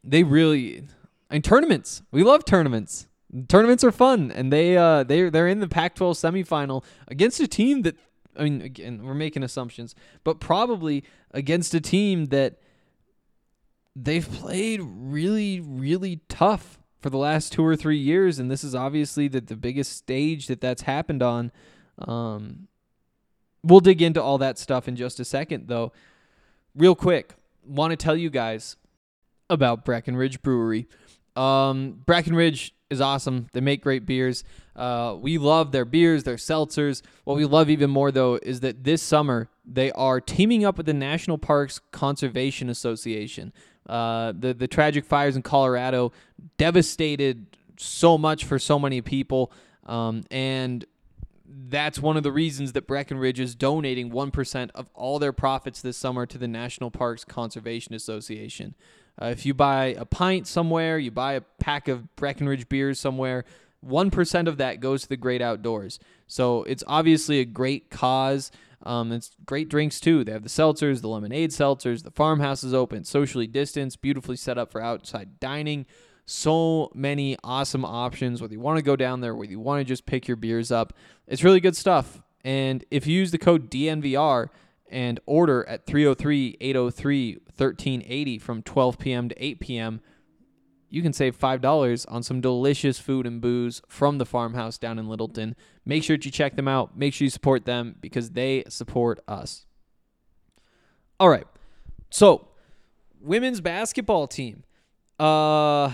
they 0.03 0.23
really, 0.23 0.89
and 1.31 1.45
tournaments. 1.45 2.03
We 2.11 2.23
love 2.23 2.45
tournaments. 2.45 3.09
Tournaments 3.49 3.83
are 3.85 3.93
fun, 3.93 4.31
and 4.31 4.53
they 4.53 4.77
uh 4.77 5.05
they 5.05 5.31
they're 5.31 5.49
in 5.49 5.61
the 5.61 5.69
Pac-12 5.69 6.13
semifinal 6.15 6.85
against 7.09 7.41
a 7.41 7.49
team 7.49 7.83
that 7.83 7.97
I 8.37 8.45
mean 8.45 8.61
again 8.61 9.03
we're 9.05 9.15
making 9.15 9.43
assumptions, 9.43 9.95
but 10.23 10.39
probably 10.39 11.05
against 11.31 11.73
a 11.73 11.81
team 11.81 12.27
that 12.27 12.59
they've 13.97 14.31
played 14.31 14.81
really 14.83 15.61
really 15.61 16.21
tough 16.29 16.79
for 17.01 17.09
the 17.09 17.19
last 17.19 17.53
two 17.53 17.65
or 17.65 17.75
three 17.75 17.99
years, 17.99 18.39
and 18.39 18.51
this 18.51 18.63
is 18.63 18.75
obviously 18.75 19.29
the 19.29 19.41
the 19.41 19.57
biggest 19.57 19.97
stage 19.97 20.47
that 20.49 20.61
that's 20.61 20.83
happened 20.83 21.23
on. 21.23 21.53
Um, 21.99 22.69
we'll 23.63 23.81
dig 23.81 24.03
into 24.03 24.23
all 24.23 24.39
that 24.39 24.59
stuff 24.59 24.89
in 24.89 24.97
just 24.97 25.21
a 25.21 25.25
second, 25.25 25.69
though. 25.69 25.93
Real 26.75 26.95
quick, 26.95 27.35
want 27.67 27.91
to 27.91 27.97
tell 27.97 28.17
you 28.17 28.31
guys 28.31 28.77
about 29.51 29.85
Breckenridge 29.85 30.43
Brewery. 30.43 30.89
Um, 31.37 32.03
Breckenridge 32.07 32.75
is 32.91 33.01
awesome. 33.01 33.49
They 33.53 33.61
make 33.61 33.83
great 33.83 34.07
beers. 34.07 34.45
Uh, 34.77 35.17
we 35.21 35.39
love 35.39 35.73
their 35.73 35.85
beers, 35.85 36.25
their 36.25 36.37
seltzers. 36.37 37.03
What 37.25 37.37
we 37.37 37.45
love 37.45 37.71
even 37.71 37.91
more, 37.91 38.11
though, 38.11 38.39
is 38.43 38.61
that 38.61 38.85
this 38.85 39.03
summer 39.03 39.49
they 39.65 39.93
are 39.93 40.21
teaming 40.21 40.65
up 40.65 40.77
with 40.77 40.87
the 40.87 40.95
National 40.95 41.39
Parks 41.39 41.81
Conservation 41.91 42.69
Association. 42.69 43.53
Uh, 43.87 44.33
the 44.39 44.55
the 44.55 44.69
tragic 44.69 45.05
fires 45.05 45.37
in 45.37 45.43
Colorado 45.43 46.13
devastated 46.57 47.47
so 47.77 48.17
much 48.17 48.45
for 48.45 48.59
so 48.59 48.79
many 48.79 49.01
people, 49.01 49.53
um, 49.87 50.23
and 50.31 50.85
that's 51.69 51.99
one 51.99 52.17
of 52.17 52.23
the 52.23 52.33
reasons 52.33 52.73
that 52.73 52.87
Breckenridge 52.87 53.41
is 53.41 53.55
donating 53.55 54.11
1% 54.11 54.71
of 54.75 54.89
all 54.95 55.19
their 55.19 55.33
profits 55.33 55.81
this 55.81 55.97
summer 55.97 56.27
to 56.27 56.39
the 56.39 56.49
National 56.49 56.91
Parks 56.91 57.25
Conservation 57.25 57.95
Association. 57.95 58.75
Uh, 59.21 59.27
if 59.27 59.45
you 59.45 59.53
buy 59.53 59.87
a 59.87 60.05
pint 60.05 60.47
somewhere, 60.47 60.99
you 60.99 61.11
buy 61.11 61.35
a 61.35 61.41
pack 61.41 61.89
of 61.89 62.15
Breckenridge 62.17 62.69
beers 62.69 62.99
somewhere, 62.99 63.45
1% 63.87 64.47
of 64.47 64.57
that 64.59 64.81
goes 64.81 65.03
to 65.03 65.09
the 65.09 65.17
great 65.17 65.43
outdoors. 65.43 65.99
So 66.27 66.63
it's 66.65 66.85
obviously 66.87 67.41
a 67.41 67.45
great 67.45 67.91
cause. 67.91 68.51
Um, 68.85 69.13
it's 69.13 69.33
great 69.45 69.69
drinks 69.69 70.01
too. 70.01 70.25
They 70.25 70.33
have 70.33 70.43
the 70.43 70.49
seltzers, 70.49 71.01
the 71.01 71.09
lemonade 71.09 71.51
seltzers, 71.51 72.03
the 72.03 72.11
farmhouse 72.11 72.65
is 72.65 72.75
open, 72.75 73.05
socially 73.05 73.47
distanced, 73.47 74.01
beautifully 74.01 74.37
set 74.37 74.59
up 74.59 74.73
for 74.73 74.81
outside 74.81 75.41
dining. 75.41 75.87
So 76.25 76.91
many 76.95 77.37
awesome 77.43 77.85
options, 77.85 78.41
whether 78.41 78.55
you 78.55 78.61
want 78.61 78.79
to 78.79 78.83
go 78.83 78.97
down 78.97 79.21
there, 79.21 79.35
whether 79.35 79.51
you 79.51 79.61
want 79.61 79.81
to 79.81 79.85
just 79.85 80.07
pick 80.07 80.29
your 80.29 80.37
beers 80.37 80.71
up. 80.71 80.93
It's 81.27 81.43
really 81.43 81.61
good 81.61 81.77
stuff. 81.77 82.23
And 82.45 82.85
if 82.91 83.07
you 83.07 83.19
use 83.19 83.31
the 83.31 83.39
code 83.39 83.71
DNVR 83.71 84.49
and 84.89 85.21
order 85.27 85.69
at 85.69 85.87
303 85.87 86.59
803 86.61 87.33
1380 87.35 88.39
from 88.39 88.63
12 88.63 88.99
p.m. 88.99 89.29
to 89.29 89.45
8 89.45 89.61
p.m., 89.61 90.01
you 90.89 91.01
can 91.03 91.15
save 91.15 91.39
$5 91.39 92.07
on 92.09 92.23
some 92.23 92.41
delicious 92.43 92.99
food 92.99 93.27
and 93.27 93.41
booze 93.41 93.81
from 93.89 94.19
the 94.19 94.27
farmhouse 94.27 94.77
down 94.77 94.99
in 94.99 95.09
Littleton. 95.09 95.57
Make 95.87 96.05
sure 96.05 96.19
that 96.19 96.27
you 96.27 96.31
check 96.31 96.55
them 96.55 96.69
out. 96.69 96.97
Make 96.97 97.15
sure 97.15 97.25
you 97.25 97.31
support 97.31 97.65
them 97.65 97.97
because 98.01 98.31
they 98.31 98.65
support 98.69 99.21
us. 99.27 99.65
All 101.19 101.31
right. 101.31 101.47
So, 102.11 102.49
women's 103.21 103.63
basketball 103.63 104.27
team. 104.27 104.65
Uh 105.19 105.93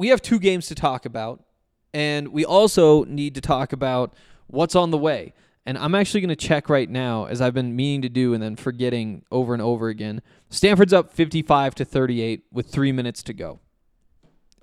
we 0.00 0.08
have 0.08 0.22
two 0.22 0.38
games 0.38 0.66
to 0.66 0.74
talk 0.74 1.04
about 1.04 1.44
and 1.92 2.28
we 2.28 2.42
also 2.42 3.04
need 3.04 3.34
to 3.34 3.40
talk 3.42 3.74
about 3.74 4.14
what's 4.46 4.74
on 4.74 4.90
the 4.90 4.96
way. 4.96 5.34
And 5.66 5.76
I'm 5.76 5.94
actually 5.94 6.22
going 6.22 6.30
to 6.30 6.36
check 6.36 6.70
right 6.70 6.88
now, 6.88 7.26
as 7.26 7.42
I've 7.42 7.52
been 7.52 7.76
meaning 7.76 8.00
to 8.00 8.08
do 8.08 8.32
and 8.32 8.42
then 8.42 8.56
forgetting 8.56 9.26
over 9.30 9.52
and 9.52 9.62
over 9.62 9.88
again. 9.88 10.22
Stanford's 10.48 10.94
up 10.94 11.12
55 11.12 11.74
to 11.74 11.84
38 11.84 12.44
with 12.50 12.68
three 12.68 12.92
minutes 12.92 13.22
to 13.24 13.34
go. 13.34 13.60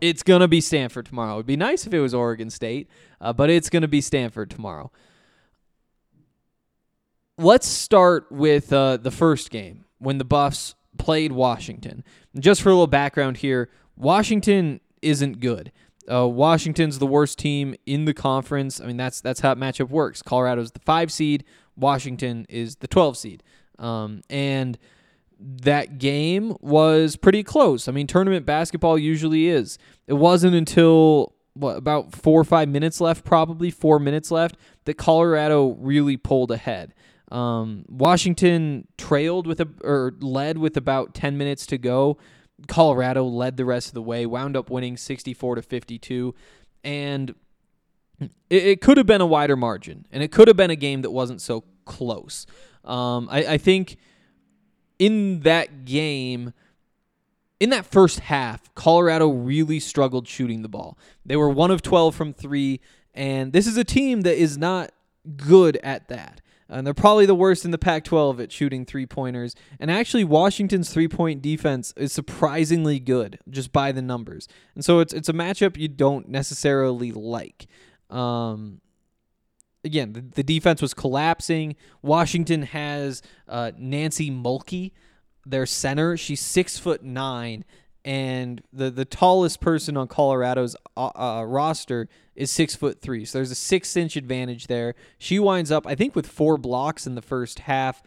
It's 0.02 0.24
going 0.24 0.42
to 0.42 0.48
be 0.48 0.60
Stanford 0.60 1.06
tomorrow. 1.06 1.34
It 1.34 1.38
would 1.38 1.46
be 1.46 1.56
nice 1.56 1.86
if 1.86 1.94
it 1.94 2.00
was 2.00 2.16
Oregon 2.16 2.50
State, 2.50 2.90
uh, 3.22 3.32
but 3.32 3.52
it's 3.52 3.70
going 3.70 3.84
to 3.84 3.88
be 3.88 4.02
Stanford 4.02 4.50
tomorrow. 4.50 4.92
Let's 7.38 7.68
start 7.68 8.32
with 8.32 8.74
uh, 8.74 8.98
the 8.98 9.12
first 9.12 9.52
game 9.52 9.86
when 10.00 10.18
the 10.18 10.26
Buffs 10.26 10.74
played 10.98 11.32
Washington. 11.32 12.04
Just 12.40 12.64
for 12.64 12.70
a 12.70 12.72
little 12.72 12.88
background 12.88 13.38
here, 13.38 13.70
Washington 13.96 14.80
isn't 15.02 15.40
good. 15.40 15.72
Uh, 16.10 16.28
Washington's 16.28 17.00
the 17.00 17.08
worst 17.08 17.38
team 17.38 17.76
in 17.86 18.06
the 18.06 18.14
conference. 18.14 18.80
I 18.80 18.86
mean, 18.86 18.98
that's 18.98 19.20
that's 19.20 19.42
how 19.42 19.54
matchup 19.56 19.90
works. 19.90 20.22
Colorado's 20.22 20.72
the 20.72 20.80
five 20.80 21.12
seed. 21.12 21.44
Washington 21.76 22.46
is 22.50 22.78
the 22.78 22.88
12 22.88 23.18
seed. 23.18 23.44
Um, 23.78 24.22
and 24.30 24.78
that 25.40 26.00
game 26.00 26.56
was 26.62 27.16
pretty 27.16 27.44
close. 27.44 27.88
I 27.88 27.92
mean, 27.92 28.08
tournament 28.08 28.46
basketball 28.46 28.98
usually 28.98 29.48
is. 29.48 29.78
It 30.08 30.14
wasn't 30.14 30.56
until 30.56 31.34
what 31.54 31.78
about 31.78 32.14
four 32.14 32.40
or 32.40 32.44
five 32.44 32.70
minutes 32.70 33.02
left, 33.02 33.24
probably 33.24 33.70
four 33.72 34.00
minutes 34.00 34.32
left, 34.32 34.58
that 34.86 34.96
Colorado 34.96 35.76
really 35.80 36.18
pulled 36.18 36.52
ahead. 36.52 36.94
Um, 37.32 37.84
Washington 37.90 38.88
trailed 38.98 39.48
with 39.48 39.60
a 39.60 39.68
or 39.84 40.14
led 40.20 40.58
with 40.58 40.78
about 40.78 41.14
10 41.14 41.38
minutes 41.38 41.66
to 41.68 41.78
go. 41.78 42.18
Colorado 42.68 43.24
led 43.24 43.58
the 43.58 43.66
rest 43.66 43.90
of 43.90 43.94
the 43.94 44.02
way, 44.02 44.26
wound 44.26 44.58
up 44.58 44.70
winning 44.70 44.98
64 44.98 45.56
to 45.56 45.62
52, 45.62 46.34
and 46.84 47.36
it, 48.20 48.30
it 48.50 48.82
could 48.82 48.98
have 48.98 49.06
been 49.06 49.22
a 49.22 49.26
wider 49.26 49.56
margin, 49.56 50.06
and 50.12 50.24
it 50.24 50.32
could 50.32 50.48
have 50.48 50.58
been 50.58 50.72
a 50.72 50.76
game 50.76 51.04
that 51.04 51.12
wasn't 51.12 51.42
so 51.42 51.64
close. 51.86 52.46
Um, 52.84 53.28
I, 53.30 53.46
I 53.46 53.58
think 53.58 53.98
in 54.98 55.42
that 55.42 55.86
game, 55.86 56.54
in 57.60 57.70
that 57.70 57.86
first 57.86 58.22
half, 58.22 58.74
Colorado 58.74 59.30
really 59.30 59.80
struggled 59.80 60.28
shooting 60.28 60.62
the 60.62 60.70
ball. 60.70 60.98
They 61.26 61.36
were 61.36 61.50
one 61.50 61.70
of 61.70 61.82
12 61.82 62.16
from 62.16 62.34
three, 62.34 62.80
and 63.14 63.54
this 63.54 63.68
is 63.68 63.78
a 63.78 63.84
team 63.84 64.22
that 64.22 64.38
is 64.38 64.58
not 64.58 64.92
good 65.36 65.78
at 65.84 66.08
that. 66.08 66.42
And 66.70 66.86
they're 66.86 66.94
probably 66.94 67.26
the 67.26 67.36
worst 67.36 67.64
in 67.64 67.72
the 67.72 67.78
Pac 67.78 68.04
12 68.04 68.42
at 68.42 68.52
shooting 68.52 68.86
three 68.86 69.06
pointers. 69.06 69.56
And 69.80 69.90
actually, 69.90 70.24
Washington's 70.24 70.90
three 70.90 71.08
point 71.08 71.42
defense 71.42 71.94
is 71.96 72.12
surprisingly 72.12 73.00
good 73.00 73.40
just 73.50 73.72
by 73.72 73.92
the 73.92 74.02
numbers. 74.02 74.48
And 74.76 74.84
so 74.84 75.00
it's, 75.00 75.14
it's 75.14 75.30
a 75.30 75.34
matchup 75.34 75.78
you 75.78 75.88
don't 75.88 76.28
necessarily 76.28 77.12
like. 77.12 77.68
Um, 78.10 78.82
again, 79.84 80.14
the, 80.14 80.22
the 80.22 80.44
defense 80.44 80.82
was 80.82 80.94
collapsing. 80.94 81.76
Washington 82.02 82.64
has 82.64 83.22
uh, 83.48 83.72
Nancy 83.78 84.30
Mulkey, 84.30 84.92
their 85.46 85.66
center. 85.66 86.18
She's 86.18 86.42
six 86.42 86.78
foot 86.78 87.04
nine, 87.04 87.66
and 88.08 88.62
the 88.72 88.90
the 88.90 89.04
tallest 89.04 89.60
person 89.60 89.98
on 89.98 90.08
Colorado's 90.08 90.78
uh, 90.96 91.08
uh, 91.08 91.44
roster 91.46 92.08
is 92.38 92.50
six 92.50 92.74
foot 92.74 93.02
three. 93.02 93.26
So 93.26 93.38
there's 93.38 93.52
a 93.52 93.56
six 93.56 93.98
inch 93.98 94.16
advantage 94.16 94.68
there. 94.68 94.96
She 95.20 95.40
winds 95.40 95.72
up, 95.72 95.86
I 95.86 95.94
think, 95.94 96.16
with 96.16 96.26
four 96.26 96.58
blocks 96.58 97.06
in 97.06 97.16
the 97.16 97.22
first 97.22 97.60
half. 97.60 98.02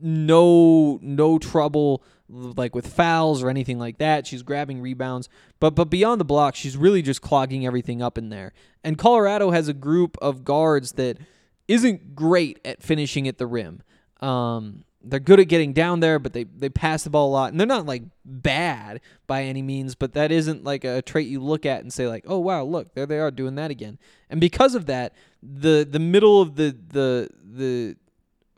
No, 0.00 1.00
no 1.02 1.38
trouble 1.40 2.04
like 2.28 2.76
with 2.76 2.86
fouls 2.86 3.42
or 3.42 3.50
anything 3.50 3.80
like 3.80 3.98
that. 3.98 4.24
She's 4.24 4.44
grabbing 4.44 4.80
rebounds, 4.80 5.28
but 5.58 5.74
but 5.74 5.86
beyond 5.86 6.20
the 6.20 6.24
block, 6.24 6.54
she's 6.54 6.76
really 6.76 7.02
just 7.02 7.20
clogging 7.20 7.66
everything 7.66 8.00
up 8.00 8.16
in 8.16 8.28
there. 8.28 8.52
And 8.84 8.96
Colorado 8.96 9.50
has 9.50 9.66
a 9.66 9.74
group 9.74 10.16
of 10.22 10.44
guards 10.44 10.92
that 10.92 11.18
isn't 11.66 12.14
great 12.14 12.60
at 12.64 12.84
finishing 12.84 13.26
at 13.26 13.38
the 13.38 13.48
rim. 13.48 13.82
Um, 14.20 14.84
they're 15.02 15.20
good 15.20 15.40
at 15.40 15.48
getting 15.48 15.72
down 15.72 16.00
there, 16.00 16.18
but 16.18 16.32
they 16.32 16.44
they 16.44 16.68
pass 16.68 17.04
the 17.04 17.10
ball 17.10 17.28
a 17.28 17.32
lot, 17.32 17.50
and 17.50 17.58
they're 17.58 17.66
not 17.66 17.86
like 17.86 18.02
bad 18.24 19.00
by 19.26 19.44
any 19.44 19.62
means. 19.62 19.94
But 19.94 20.12
that 20.12 20.30
isn't 20.30 20.64
like 20.64 20.84
a 20.84 21.02
trait 21.02 21.28
you 21.28 21.40
look 21.40 21.64
at 21.64 21.82
and 21.82 21.92
say 21.92 22.06
like, 22.06 22.24
oh 22.26 22.38
wow, 22.38 22.64
look 22.64 22.94
there 22.94 23.06
they 23.06 23.18
are 23.18 23.30
doing 23.30 23.54
that 23.54 23.70
again. 23.70 23.98
And 24.28 24.40
because 24.40 24.74
of 24.74 24.86
that, 24.86 25.14
the 25.42 25.86
the 25.88 25.98
middle 25.98 26.40
of 26.40 26.56
the 26.56 26.76
the 26.88 27.28
the 27.42 27.96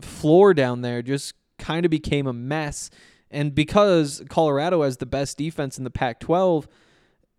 floor 0.00 0.52
down 0.52 0.82
there 0.82 1.02
just 1.02 1.34
kind 1.58 1.84
of 1.84 1.90
became 1.90 2.26
a 2.26 2.32
mess. 2.32 2.90
And 3.30 3.54
because 3.54 4.22
Colorado 4.28 4.82
has 4.82 4.98
the 4.98 5.06
best 5.06 5.38
defense 5.38 5.78
in 5.78 5.84
the 5.84 5.90
Pac-12, 5.90 6.66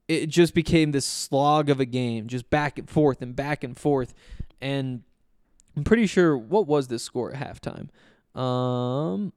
it 0.08 0.26
just 0.28 0.56
became 0.56 0.92
this 0.92 1.06
slog 1.06 1.70
of 1.70 1.80
a 1.80 1.86
game, 1.86 2.28
just 2.28 2.50
back 2.50 2.80
and 2.80 2.90
forth 2.90 3.22
and 3.22 3.36
back 3.36 3.64
and 3.64 3.78
forth. 3.78 4.16
And 4.60 5.04
I'm 5.76 5.84
pretty 5.84 6.08
sure 6.08 6.36
what 6.36 6.68
was 6.68 6.88
this 6.88 7.04
score 7.04 7.32
at 7.32 7.40
halftime? 7.40 7.90
Um 8.36 9.34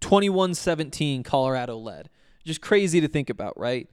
21-17 0.00 1.24
Colorado 1.24 1.76
led. 1.78 2.10
just 2.44 2.60
crazy 2.60 3.00
to 3.00 3.08
think 3.08 3.30
about, 3.30 3.58
right? 3.58 3.88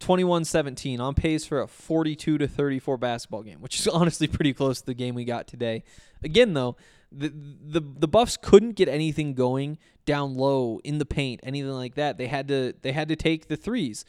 21-17 0.00 0.98
on 0.98 1.14
pace 1.14 1.46
for 1.46 1.60
a 1.60 1.68
42 1.68 2.38
to 2.38 2.48
34 2.48 2.96
basketball 2.96 3.42
game, 3.42 3.60
which 3.60 3.78
is 3.78 3.86
honestly 3.88 4.26
pretty 4.26 4.52
close 4.52 4.80
to 4.80 4.86
the 4.86 4.94
game 4.94 5.14
we 5.14 5.24
got 5.24 5.46
today. 5.46 5.84
Again 6.22 6.54
though, 6.54 6.76
the 7.10 7.28
the 7.28 7.80
the 7.80 8.08
Buffs 8.08 8.36
couldn't 8.36 8.72
get 8.72 8.88
anything 8.88 9.34
going 9.34 9.78
down 10.06 10.34
low 10.34 10.80
in 10.82 10.98
the 10.98 11.04
paint, 11.04 11.40
anything 11.42 11.70
like 11.70 11.94
that. 11.94 12.18
They 12.18 12.26
had 12.26 12.48
to 12.48 12.74
they 12.82 12.92
had 12.92 13.08
to 13.08 13.16
take 13.16 13.48
the 13.48 13.56
threes. 13.56 14.04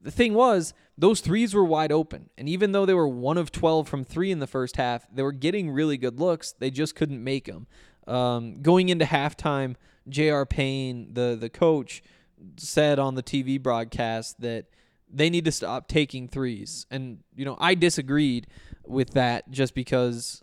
The 0.00 0.10
thing 0.10 0.34
was, 0.34 0.74
those 0.98 1.20
threes 1.20 1.54
were 1.54 1.64
wide 1.64 1.90
open. 1.90 2.28
And 2.36 2.46
even 2.46 2.72
though 2.72 2.84
they 2.84 2.92
were 2.92 3.08
1 3.08 3.38
of 3.38 3.50
12 3.50 3.88
from 3.88 4.04
3 4.04 4.30
in 4.30 4.38
the 4.38 4.46
first 4.46 4.76
half, 4.76 5.06
they 5.10 5.22
were 5.22 5.32
getting 5.32 5.70
really 5.70 5.96
good 5.96 6.20
looks. 6.20 6.52
They 6.52 6.70
just 6.70 6.94
couldn't 6.94 7.24
make 7.24 7.46
them. 7.46 7.66
Um, 8.06 8.60
going 8.62 8.88
into 8.88 9.04
halftime, 9.04 9.76
J.R. 10.08 10.44
Payne, 10.46 11.14
the 11.14 11.36
the 11.38 11.48
coach, 11.48 12.02
said 12.56 12.98
on 12.98 13.14
the 13.14 13.22
TV 13.22 13.62
broadcast 13.62 14.40
that 14.40 14.66
they 15.12 15.30
need 15.30 15.44
to 15.44 15.52
stop 15.52 15.88
taking 15.88 16.28
threes. 16.28 16.86
And 16.90 17.20
you 17.34 17.44
know, 17.44 17.56
I 17.60 17.74
disagreed 17.74 18.46
with 18.86 19.10
that 19.10 19.50
just 19.50 19.74
because 19.74 20.42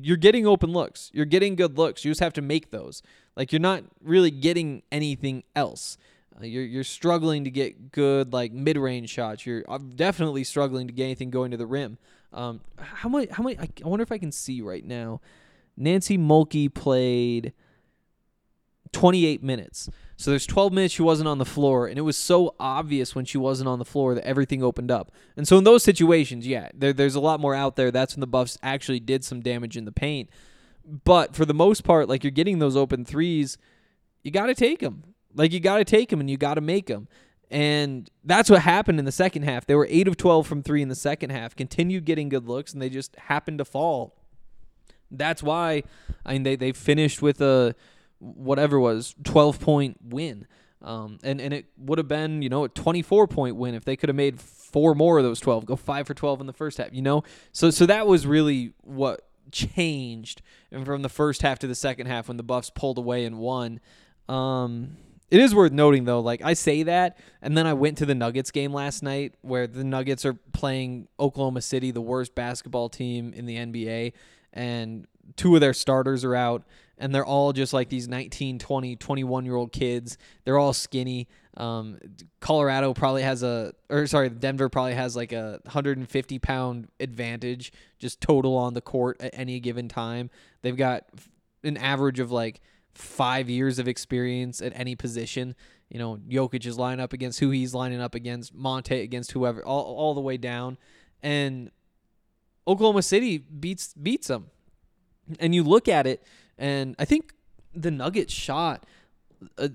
you're 0.00 0.16
getting 0.16 0.46
open 0.46 0.72
looks. 0.72 1.10
You're 1.12 1.26
getting 1.26 1.56
good 1.56 1.76
looks. 1.76 2.04
You 2.04 2.10
just 2.10 2.20
have 2.20 2.32
to 2.34 2.42
make 2.42 2.70
those. 2.70 3.02
Like 3.36 3.52
you're 3.52 3.60
not 3.60 3.84
really 4.02 4.30
getting 4.30 4.82
anything 4.90 5.42
else. 5.54 5.98
Uh, 6.40 6.46
you're 6.46 6.64
you're 6.64 6.84
struggling 6.84 7.44
to 7.44 7.50
get 7.50 7.92
good 7.92 8.32
like 8.32 8.52
mid-range 8.52 9.10
shots. 9.10 9.44
You're 9.44 9.64
uh, 9.68 9.78
definitely 9.78 10.44
struggling 10.44 10.86
to 10.86 10.92
get 10.92 11.04
anything 11.04 11.30
going 11.30 11.50
to 11.50 11.56
the 11.56 11.66
rim. 11.66 11.98
Um, 12.32 12.60
how 12.78 13.08
many? 13.08 13.26
How 13.30 13.42
many? 13.42 13.58
I, 13.58 13.68
I 13.84 13.88
wonder 13.88 14.02
if 14.02 14.12
I 14.12 14.18
can 14.18 14.32
see 14.32 14.62
right 14.62 14.84
now. 14.84 15.20
Nancy 15.76 16.18
Mulkey 16.18 16.72
played 16.72 17.52
28 18.92 19.42
minutes. 19.42 19.88
So 20.16 20.30
there's 20.30 20.46
12 20.46 20.72
minutes 20.72 20.94
she 20.94 21.02
wasn't 21.02 21.28
on 21.28 21.38
the 21.38 21.44
floor, 21.44 21.86
and 21.86 21.98
it 21.98 22.02
was 22.02 22.16
so 22.16 22.54
obvious 22.60 23.14
when 23.14 23.24
she 23.24 23.38
wasn't 23.38 23.68
on 23.68 23.78
the 23.78 23.84
floor 23.84 24.14
that 24.14 24.24
everything 24.24 24.62
opened 24.62 24.90
up. 24.90 25.10
And 25.36 25.48
so 25.48 25.58
in 25.58 25.64
those 25.64 25.82
situations, 25.82 26.46
yeah, 26.46 26.68
there, 26.74 26.92
there's 26.92 27.16
a 27.16 27.20
lot 27.20 27.40
more 27.40 27.54
out 27.54 27.76
there. 27.76 27.90
That's 27.90 28.14
when 28.14 28.20
the 28.20 28.26
Buffs 28.26 28.58
actually 28.62 29.00
did 29.00 29.24
some 29.24 29.40
damage 29.40 29.76
in 29.76 29.84
the 29.84 29.92
paint. 29.92 30.30
But 30.84 31.34
for 31.34 31.44
the 31.44 31.54
most 31.54 31.84
part, 31.84 32.08
like 32.08 32.22
you're 32.22 32.30
getting 32.30 32.58
those 32.58 32.76
open 32.76 33.04
threes, 33.04 33.58
you 34.22 34.30
got 34.30 34.46
to 34.46 34.54
take 34.54 34.80
them. 34.80 35.02
Like 35.34 35.52
you 35.52 35.60
got 35.60 35.78
to 35.78 35.84
take 35.84 36.10
them 36.10 36.20
and 36.20 36.30
you 36.30 36.36
got 36.36 36.54
to 36.54 36.60
make 36.60 36.86
them. 36.86 37.08
And 37.50 38.08
that's 38.24 38.48
what 38.48 38.62
happened 38.62 38.98
in 38.98 39.04
the 39.04 39.12
second 39.12 39.42
half. 39.42 39.66
They 39.66 39.74
were 39.74 39.86
8 39.90 40.08
of 40.08 40.16
12 40.16 40.46
from 40.46 40.62
3 40.62 40.82
in 40.82 40.88
the 40.88 40.94
second 40.94 41.30
half, 41.30 41.54
continued 41.54 42.04
getting 42.04 42.28
good 42.28 42.48
looks, 42.48 42.72
and 42.72 42.80
they 42.80 42.88
just 42.88 43.14
happened 43.16 43.58
to 43.58 43.64
fall. 43.64 44.21
That's 45.12 45.42
why 45.42 45.84
I 46.26 46.32
mean 46.32 46.42
they 46.42 46.56
they 46.56 46.72
finished 46.72 47.22
with 47.22 47.40
a 47.40 47.74
whatever 48.18 48.78
was 48.78 49.14
12 49.24 49.60
point 49.60 49.98
win. 50.02 50.46
Um, 50.80 51.18
and, 51.22 51.40
and 51.40 51.54
it 51.54 51.66
would 51.78 51.98
have 51.98 52.08
been, 52.08 52.42
you 52.42 52.48
know, 52.48 52.64
a 52.64 52.68
24 52.68 53.28
point 53.28 53.56
win 53.56 53.74
if 53.74 53.84
they 53.84 53.96
could 53.96 54.08
have 54.08 54.16
made 54.16 54.40
four 54.40 54.94
more 54.94 55.18
of 55.18 55.24
those 55.24 55.38
12, 55.40 55.66
go 55.66 55.76
five 55.76 56.06
for 56.06 56.14
12 56.14 56.40
in 56.40 56.46
the 56.46 56.52
first 56.52 56.78
half, 56.78 56.88
you 56.92 57.02
know? 57.02 57.22
So, 57.52 57.70
so 57.70 57.86
that 57.86 58.06
was 58.06 58.26
really 58.26 58.72
what 58.80 59.28
changed 59.52 60.42
from 60.84 61.02
the 61.02 61.08
first 61.08 61.42
half 61.42 61.58
to 61.60 61.66
the 61.66 61.74
second 61.74 62.06
half 62.06 62.28
when 62.28 62.36
the 62.36 62.42
Buffs 62.42 62.70
pulled 62.70 62.98
away 62.98 63.24
and 63.24 63.38
won. 63.38 63.80
Um, 64.28 64.96
it 65.30 65.40
is 65.40 65.54
worth 65.54 65.72
noting 65.72 66.04
though, 66.04 66.20
like 66.20 66.42
I 66.42 66.54
say 66.54 66.82
that, 66.82 67.18
and 67.40 67.56
then 67.56 67.66
I 67.66 67.74
went 67.74 67.98
to 67.98 68.06
the 68.06 68.14
Nuggets 68.14 68.50
game 68.50 68.72
last 68.72 69.02
night 69.02 69.34
where 69.40 69.66
the 69.66 69.84
Nuggets 69.84 70.24
are 70.26 70.34
playing 70.34 71.08
Oklahoma 71.18 71.62
City, 71.62 71.90
the 71.90 72.02
worst 72.02 72.34
basketball 72.34 72.88
team 72.88 73.32
in 73.32 73.46
the 73.46 73.56
NBA, 73.56 74.12
and 74.52 75.06
two 75.36 75.54
of 75.54 75.60
their 75.60 75.74
starters 75.74 76.24
are 76.24 76.34
out 76.34 76.64
and 77.02 77.12
they're 77.12 77.26
all 77.26 77.52
just 77.52 77.72
like 77.72 77.88
these 77.88 78.06
19 78.06 78.60
20 78.60 78.96
21 78.96 79.44
year 79.44 79.56
old 79.56 79.72
kids. 79.72 80.16
They're 80.44 80.58
all 80.58 80.72
skinny. 80.72 81.28
Um, 81.56 81.98
colorado 82.40 82.94
probably 82.94 83.22
has 83.22 83.42
a 83.42 83.74
or 83.90 84.06
sorry 84.06 84.30
denver 84.30 84.68
probably 84.70 84.94
has 84.94 85.14
like 85.14 85.32
a 85.32 85.60
150 85.64 86.38
pound 86.38 86.88
advantage 86.98 87.72
just 87.98 88.22
total 88.22 88.56
on 88.56 88.72
the 88.72 88.80
court 88.80 89.16
at 89.20 89.32
any 89.34 89.58
given 89.58 89.88
time. 89.88 90.30
They've 90.62 90.76
got 90.76 91.04
an 91.64 91.76
average 91.76 92.20
of 92.20 92.30
like 92.30 92.60
five 92.94 93.50
years 93.50 93.78
of 93.80 93.88
experience 93.88 94.62
at 94.62 94.72
any 94.76 94.94
position. 94.94 95.56
You 95.90 95.98
know 95.98 96.18
Jokic 96.28 96.64
is 96.64 96.78
lining 96.78 97.00
up 97.00 97.12
against 97.12 97.40
who 97.40 97.50
he's 97.50 97.74
lining 97.74 98.00
up 98.00 98.14
against 98.14 98.54
monte 98.54 99.00
against 99.00 99.32
whoever 99.32 99.64
all, 99.64 99.82
all 99.82 100.14
the 100.14 100.20
way 100.20 100.36
down. 100.36 100.78
And 101.20 101.70
oklahoma 102.66 103.02
city 103.02 103.38
beats 103.38 103.94
beats 103.94 104.28
them 104.28 104.50
and 105.40 105.54
you 105.54 105.62
look 105.62 105.88
at 105.88 106.06
it, 106.06 106.22
and 106.58 106.94
I 106.98 107.04
think 107.04 107.34
the 107.74 107.90
Nuggets 107.90 108.32
shot. 108.32 108.84
Uh, 109.58 109.68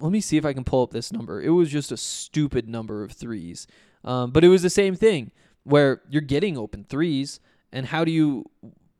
let 0.00 0.12
me 0.12 0.20
see 0.20 0.36
if 0.36 0.44
I 0.44 0.52
can 0.52 0.64
pull 0.64 0.82
up 0.82 0.90
this 0.90 1.12
number. 1.12 1.40
It 1.40 1.50
was 1.50 1.70
just 1.70 1.92
a 1.92 1.96
stupid 1.96 2.68
number 2.68 3.02
of 3.02 3.12
threes, 3.12 3.66
um, 4.04 4.30
but 4.30 4.44
it 4.44 4.48
was 4.48 4.62
the 4.62 4.70
same 4.70 4.94
thing 4.94 5.30
where 5.64 6.02
you're 6.08 6.22
getting 6.22 6.56
open 6.58 6.84
threes, 6.84 7.40
and 7.72 7.86
how 7.86 8.04
do 8.04 8.10
you 8.10 8.50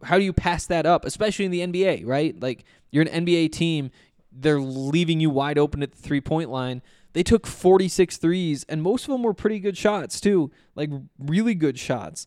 how 0.03 0.19
do 0.19 0.25
you 0.25 0.33
pass 0.33 0.67
that 0.67 0.87
up, 0.87 1.05
especially 1.05 1.45
in 1.45 1.51
the 1.51 1.61
NBA, 1.61 2.07
right? 2.07 2.39
Like 2.41 2.65
you're 2.91 3.07
an 3.07 3.27
NBA 3.27 3.53
team, 3.53 3.91
they're 4.33 4.61
leaving 4.61 5.21
you 5.21 5.31
wide 5.31 5.59
open 5.59 5.83
at 5.83 5.93
the 5.93 5.99
three 5.99 6.21
point 6.21 6.51
line. 6.51 6.83
They 7.13 7.23
took 7.23 7.47
46 7.47 8.17
threes, 8.17 8.67
and 8.69 8.83
most 8.83 9.05
of 9.05 9.13
them 9.13 9.23
were 9.23 9.35
pretty 9.35 9.61
good 9.61 9.79
shots 9.79 10.21
too, 10.21 10.51
like 10.75 10.91
really 11.19 11.55
good 11.55 11.79
shots. 11.79 12.27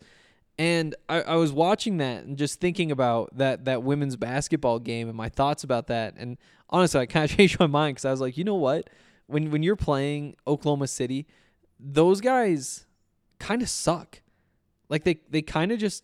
And 0.59 0.95
I, 1.07 1.21
I 1.21 1.35
was 1.35 1.51
watching 1.51 1.97
that 1.97 2.23
and 2.23 2.35
just 2.35 2.59
thinking 2.59 2.91
about 2.91 3.37
that 3.37 3.65
that 3.65 3.83
women's 3.83 4.15
basketball 4.15 4.79
game 4.79 5.07
and 5.07 5.15
my 5.15 5.29
thoughts 5.29 5.63
about 5.63 5.87
that. 5.87 6.15
And 6.17 6.37
honestly, 6.69 6.99
I 6.99 7.05
kind 7.05 7.29
of 7.29 7.37
changed 7.37 7.59
my 7.59 7.67
mind 7.67 7.95
because 7.95 8.05
I 8.05 8.11
was 8.11 8.21
like, 8.21 8.37
you 8.37 8.43
know 8.43 8.55
what? 8.55 8.89
When 9.27 9.51
when 9.51 9.61
you're 9.61 9.75
playing 9.75 10.35
Oklahoma 10.47 10.87
City, 10.87 11.27
those 11.79 12.21
guys 12.21 12.85
kind 13.39 13.61
of 13.61 13.69
suck. 13.69 14.21
Like 14.89 15.03
they 15.03 15.19
they 15.29 15.41
kind 15.41 15.71
of 15.71 15.79
just 15.79 16.03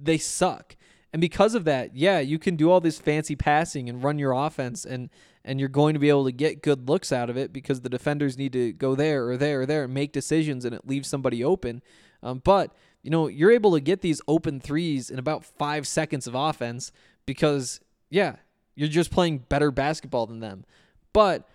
they 0.00 0.18
suck. 0.18 0.76
And 1.12 1.20
because 1.20 1.54
of 1.54 1.64
that, 1.64 1.94
yeah, 1.94 2.20
you 2.20 2.38
can 2.38 2.56
do 2.56 2.70
all 2.70 2.80
this 2.80 2.98
fancy 2.98 3.36
passing 3.36 3.88
and 3.88 4.02
run 4.02 4.18
your 4.18 4.32
offense 4.32 4.84
and 4.84 5.10
and 5.44 5.58
you're 5.58 5.68
going 5.68 5.94
to 5.94 6.00
be 6.00 6.08
able 6.08 6.24
to 6.24 6.32
get 6.32 6.62
good 6.62 6.88
looks 6.88 7.12
out 7.12 7.28
of 7.28 7.36
it 7.36 7.52
because 7.52 7.80
the 7.80 7.88
defenders 7.88 8.38
need 8.38 8.52
to 8.52 8.72
go 8.72 8.94
there 8.94 9.28
or 9.28 9.36
there 9.36 9.62
or 9.62 9.66
there 9.66 9.84
and 9.84 9.94
make 9.94 10.12
decisions 10.12 10.64
and 10.64 10.74
it 10.74 10.86
leaves 10.86 11.08
somebody 11.08 11.42
open. 11.42 11.82
Um, 12.22 12.40
but 12.44 12.74
you 13.02 13.10
know, 13.10 13.26
you're 13.26 13.50
able 13.50 13.72
to 13.72 13.80
get 13.80 14.00
these 14.00 14.20
open 14.28 14.60
threes 14.60 15.10
in 15.10 15.18
about 15.18 15.44
five 15.44 15.86
seconds 15.86 16.26
of 16.26 16.34
offense 16.34 16.92
because, 17.26 17.80
yeah, 18.10 18.36
you're 18.74 18.88
just 18.88 19.10
playing 19.10 19.38
better 19.38 19.70
basketball 19.70 20.26
than 20.26 20.40
them. 20.40 20.64
But 21.12 21.48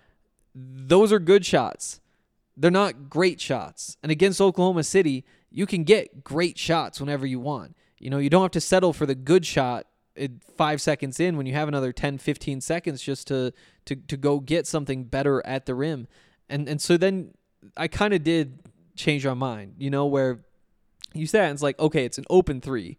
those 0.54 1.12
are 1.12 1.20
good 1.20 1.46
shots. 1.46 2.00
They're 2.56 2.72
not 2.72 3.10
great 3.10 3.40
shots. 3.40 3.98
And 4.04 4.12
against 4.12 4.42
Oklahoma 4.42 4.84
City, 4.84 5.24
you 5.50 5.66
can 5.66 5.84
get 5.84 6.24
great 6.24 6.58
shots 6.58 7.00
whenever 7.00 7.26
you 7.26 7.40
want. 7.40 7.76
You 8.00 8.10
know, 8.10 8.18
you 8.18 8.30
don't 8.30 8.42
have 8.42 8.52
to 8.52 8.62
settle 8.62 8.94
for 8.94 9.06
the 9.06 9.16
good 9.16 9.46
shot 9.46 9.88
five 10.58 10.82
seconds 10.82 11.20
in 11.20 11.38
when 11.38 11.46
you 11.46 11.54
have 11.54 11.68
another 11.68 11.92
10, 11.92 12.18
15 12.18 12.62
seconds 12.62 13.02
just 13.02 13.28
to, 13.28 13.54
to, 13.86 13.96
to 13.96 14.18
go 14.18 14.40
get 14.40 14.66
something 14.66 15.04
better 15.04 15.46
at 15.46 15.66
the 15.66 15.76
rim. 15.76 16.08
And, 16.50 16.68
and 16.68 16.82
so 16.82 16.98
then 16.98 17.34
I 17.76 17.88
kind 17.88 18.14
of 18.14 18.24
did 18.24 18.60
change 18.96 19.26
my 19.26 19.36
mind, 19.36 19.76
you 19.78 19.90
know, 19.90 20.08
where 20.08 20.40
you 21.18 21.28
say 21.28 21.44
and 21.44 21.54
it's 21.54 21.64
like, 21.64 21.80
okay, 21.80 22.06
it's 22.06 22.18
an 22.18 22.26
open 22.30 22.62
three, 22.62 22.98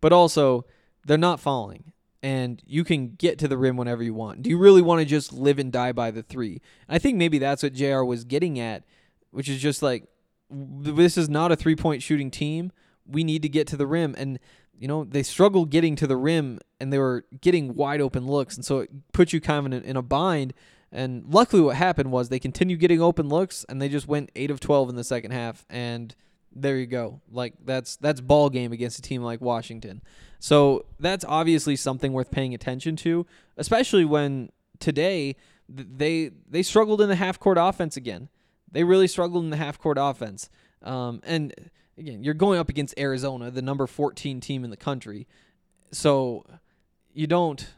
but 0.00 0.12
also 0.12 0.64
they're 1.06 1.18
not 1.18 1.40
falling 1.40 1.92
and 2.22 2.62
you 2.66 2.84
can 2.84 3.14
get 3.14 3.38
to 3.38 3.48
the 3.48 3.56
rim 3.56 3.76
whenever 3.76 4.02
you 4.02 4.14
want. 4.14 4.42
Do 4.42 4.50
you 4.50 4.58
really 4.58 4.82
want 4.82 5.00
to 5.00 5.04
just 5.04 5.32
live 5.32 5.58
and 5.58 5.72
die 5.72 5.92
by 5.92 6.10
the 6.10 6.22
three? 6.22 6.60
I 6.88 6.98
think 6.98 7.16
maybe 7.16 7.38
that's 7.38 7.62
what 7.62 7.72
JR 7.72 8.02
was 8.02 8.24
getting 8.24 8.58
at, 8.58 8.84
which 9.30 9.48
is 9.48 9.60
just 9.60 9.82
like, 9.82 10.04
this 10.50 11.16
is 11.16 11.28
not 11.28 11.52
a 11.52 11.56
three 11.56 11.76
point 11.76 12.02
shooting 12.02 12.30
team. 12.30 12.72
We 13.06 13.24
need 13.24 13.42
to 13.42 13.48
get 13.48 13.66
to 13.68 13.76
the 13.76 13.86
rim. 13.86 14.14
And, 14.18 14.38
you 14.78 14.86
know, 14.86 15.04
they 15.04 15.22
struggled 15.22 15.70
getting 15.70 15.96
to 15.96 16.06
the 16.06 16.16
rim 16.16 16.58
and 16.78 16.92
they 16.92 16.98
were 16.98 17.24
getting 17.40 17.74
wide 17.74 18.00
open 18.00 18.26
looks. 18.26 18.56
And 18.56 18.64
so 18.64 18.80
it 18.80 18.90
puts 19.12 19.32
you 19.32 19.40
kind 19.40 19.66
of 19.66 19.72
in 19.72 19.72
a, 19.72 19.90
in 19.90 19.96
a 19.96 20.02
bind. 20.02 20.52
And 20.92 21.24
luckily, 21.32 21.62
what 21.62 21.76
happened 21.76 22.10
was 22.10 22.28
they 22.28 22.40
continued 22.40 22.80
getting 22.80 23.00
open 23.00 23.28
looks 23.28 23.64
and 23.68 23.80
they 23.80 23.88
just 23.88 24.08
went 24.08 24.30
8 24.34 24.50
of 24.50 24.60
12 24.60 24.90
in 24.90 24.96
the 24.96 25.04
second 25.04 25.30
half. 25.30 25.64
And 25.70 26.14
there 26.54 26.76
you 26.76 26.86
go. 26.86 27.20
Like 27.30 27.54
that's 27.64 27.96
that's 27.96 28.20
ball 28.20 28.50
game 28.50 28.72
against 28.72 28.98
a 28.98 29.02
team 29.02 29.22
like 29.22 29.40
Washington. 29.40 30.02
So 30.38 30.84
that's 30.98 31.24
obviously 31.26 31.76
something 31.76 32.12
worth 32.12 32.30
paying 32.30 32.54
attention 32.54 32.96
to, 32.96 33.26
especially 33.56 34.04
when 34.04 34.50
today 34.78 35.36
they 35.68 36.30
they 36.48 36.62
struggled 36.62 37.00
in 37.00 37.08
the 37.08 37.16
half 37.16 37.38
court 37.38 37.58
offense 37.58 37.96
again. 37.96 38.28
They 38.72 38.84
really 38.84 39.08
struggled 39.08 39.44
in 39.44 39.50
the 39.50 39.56
half 39.56 39.78
court 39.78 39.98
offense. 40.00 40.48
Um, 40.82 41.20
and 41.24 41.54
again, 41.98 42.24
you're 42.24 42.34
going 42.34 42.58
up 42.58 42.68
against 42.68 42.98
Arizona, 42.98 43.50
the 43.50 43.62
number 43.62 43.86
14 43.86 44.40
team 44.40 44.64
in 44.64 44.70
the 44.70 44.76
country. 44.76 45.26
So 45.92 46.44
you 47.12 47.26
don't 47.26 47.68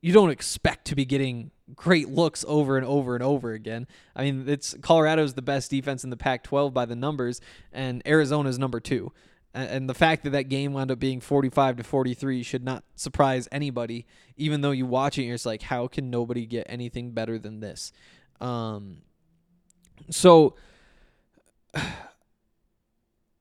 you 0.00 0.12
don't 0.12 0.30
expect 0.30 0.86
to 0.86 0.94
be 0.94 1.04
getting 1.04 1.50
great 1.74 2.08
looks 2.08 2.44
over 2.48 2.76
and 2.76 2.86
over 2.86 3.14
and 3.14 3.22
over 3.22 3.52
again. 3.52 3.86
I 4.16 4.24
mean, 4.24 4.48
it's 4.48 4.74
Colorado's 4.80 5.34
the 5.34 5.42
best 5.42 5.70
defense 5.70 6.04
in 6.04 6.10
the 6.10 6.16
Pac-12 6.16 6.72
by 6.72 6.84
the 6.84 6.96
numbers, 6.96 7.40
and 7.72 8.02
Arizona's 8.06 8.58
number 8.58 8.80
two. 8.80 9.12
And 9.54 9.88
the 9.88 9.94
fact 9.94 10.24
that 10.24 10.30
that 10.30 10.44
game 10.44 10.72
wound 10.72 10.90
up 10.90 10.98
being 10.98 11.20
45 11.20 11.78
to 11.78 11.82
43 11.82 12.42
should 12.42 12.62
not 12.62 12.84
surprise 12.94 13.48
anybody. 13.50 14.06
Even 14.36 14.60
though 14.60 14.70
you 14.70 14.86
watch 14.86 15.18
it, 15.18 15.22
you're 15.22 15.34
just 15.34 15.46
like, 15.46 15.62
how 15.62 15.88
can 15.88 16.10
nobody 16.10 16.46
get 16.46 16.66
anything 16.68 17.12
better 17.12 17.38
than 17.38 17.60
this? 17.60 17.90
Um, 18.40 18.98
So 20.10 20.54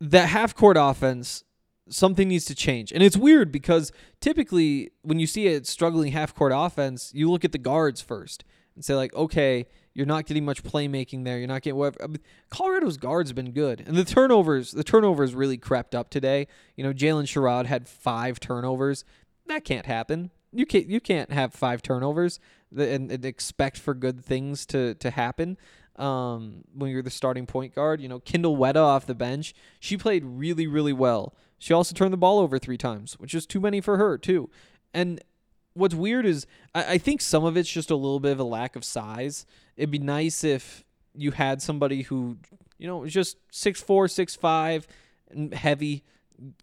that 0.01 0.29
half 0.29 0.55
court 0.55 0.77
offense, 0.79 1.43
something 1.89 2.27
needs 2.27 2.45
to 2.45 2.55
change. 2.55 2.91
And 2.91 3.01
it's 3.01 3.17
weird 3.17 3.51
because 3.51 3.91
typically 4.19 4.91
when 5.01 5.19
you 5.19 5.27
see 5.27 5.47
a 5.47 5.63
struggling 5.63 6.11
half 6.11 6.33
court 6.33 6.51
offense, 6.55 7.11
you 7.13 7.29
look 7.29 7.45
at 7.45 7.51
the 7.51 7.57
guards 7.57 8.01
first 8.01 8.43
and 8.75 8.85
say, 8.85 8.95
like, 8.95 9.13
okay, 9.15 9.65
you're 9.97 10.05
not 10.05 10.27
getting 10.27 10.45
much 10.45 10.63
playmaking 10.63 11.25
there. 11.25 11.39
You're 11.39 11.47
not 11.47 11.63
getting 11.63 11.77
whatever. 11.79 12.03
I 12.03 12.07
mean, 12.07 12.19
Colorado's 12.51 12.97
guards 12.97 13.33
been 13.33 13.51
good, 13.51 13.83
and 13.85 13.97
the 13.97 14.05
turnovers, 14.05 14.71
the 14.71 14.83
turnovers 14.83 15.33
really 15.33 15.57
crept 15.57 15.95
up 15.95 16.11
today. 16.11 16.47
You 16.75 16.83
know, 16.83 16.93
Jaylyn 16.93 17.23
Sherrod 17.23 17.65
had 17.65 17.87
five 17.87 18.39
turnovers. 18.39 19.03
That 19.47 19.65
can't 19.65 19.87
happen. 19.87 20.29
You 20.53 20.67
can't 20.67 20.87
you 20.87 21.01
can't 21.01 21.31
have 21.31 21.51
five 21.53 21.81
turnovers 21.81 22.39
and, 22.77 23.11
and 23.11 23.25
expect 23.25 23.77
for 23.79 23.95
good 23.95 24.23
things 24.23 24.67
to 24.67 24.93
to 24.95 25.09
happen. 25.09 25.57
Um, 25.95 26.63
when 26.75 26.91
you're 26.91 27.01
the 27.01 27.09
starting 27.09 27.47
point 27.47 27.73
guard, 27.73 27.99
you 27.99 28.07
know, 28.07 28.19
Kindyll 28.19 28.55
Wetta 28.55 28.75
off 28.75 29.07
the 29.07 29.15
bench, 29.15 29.55
she 29.79 29.97
played 29.97 30.23
really 30.23 30.67
really 30.67 30.93
well. 30.93 31.33
She 31.57 31.73
also 31.73 31.93
turned 31.93 32.13
the 32.13 32.17
ball 32.17 32.39
over 32.39 32.59
three 32.59 32.77
times, 32.77 33.13
which 33.19 33.33
is 33.33 33.45
too 33.45 33.59
many 33.59 33.81
for 33.81 33.97
her 33.97 34.17
too. 34.17 34.49
And 34.93 35.21
what's 35.73 35.95
weird 35.95 36.25
is 36.25 36.45
I, 36.75 36.93
I 36.93 36.97
think 36.97 37.21
some 37.21 37.45
of 37.45 37.57
it's 37.57 37.69
just 37.69 37.91
a 37.91 37.95
little 37.95 38.19
bit 38.19 38.31
of 38.31 38.39
a 38.39 38.43
lack 38.43 38.75
of 38.75 38.83
size. 38.83 39.45
It'd 39.75 39.91
be 39.91 39.99
nice 39.99 40.43
if 40.43 40.83
you 41.15 41.31
had 41.31 41.61
somebody 41.61 42.03
who, 42.03 42.37
you 42.77 42.87
know, 42.87 42.97
was 42.97 43.13
just 43.13 43.37
six 43.51 43.81
four, 43.81 44.07
six 44.07 44.35
five, 44.35 44.87
and 45.29 45.53
heavy, 45.53 46.03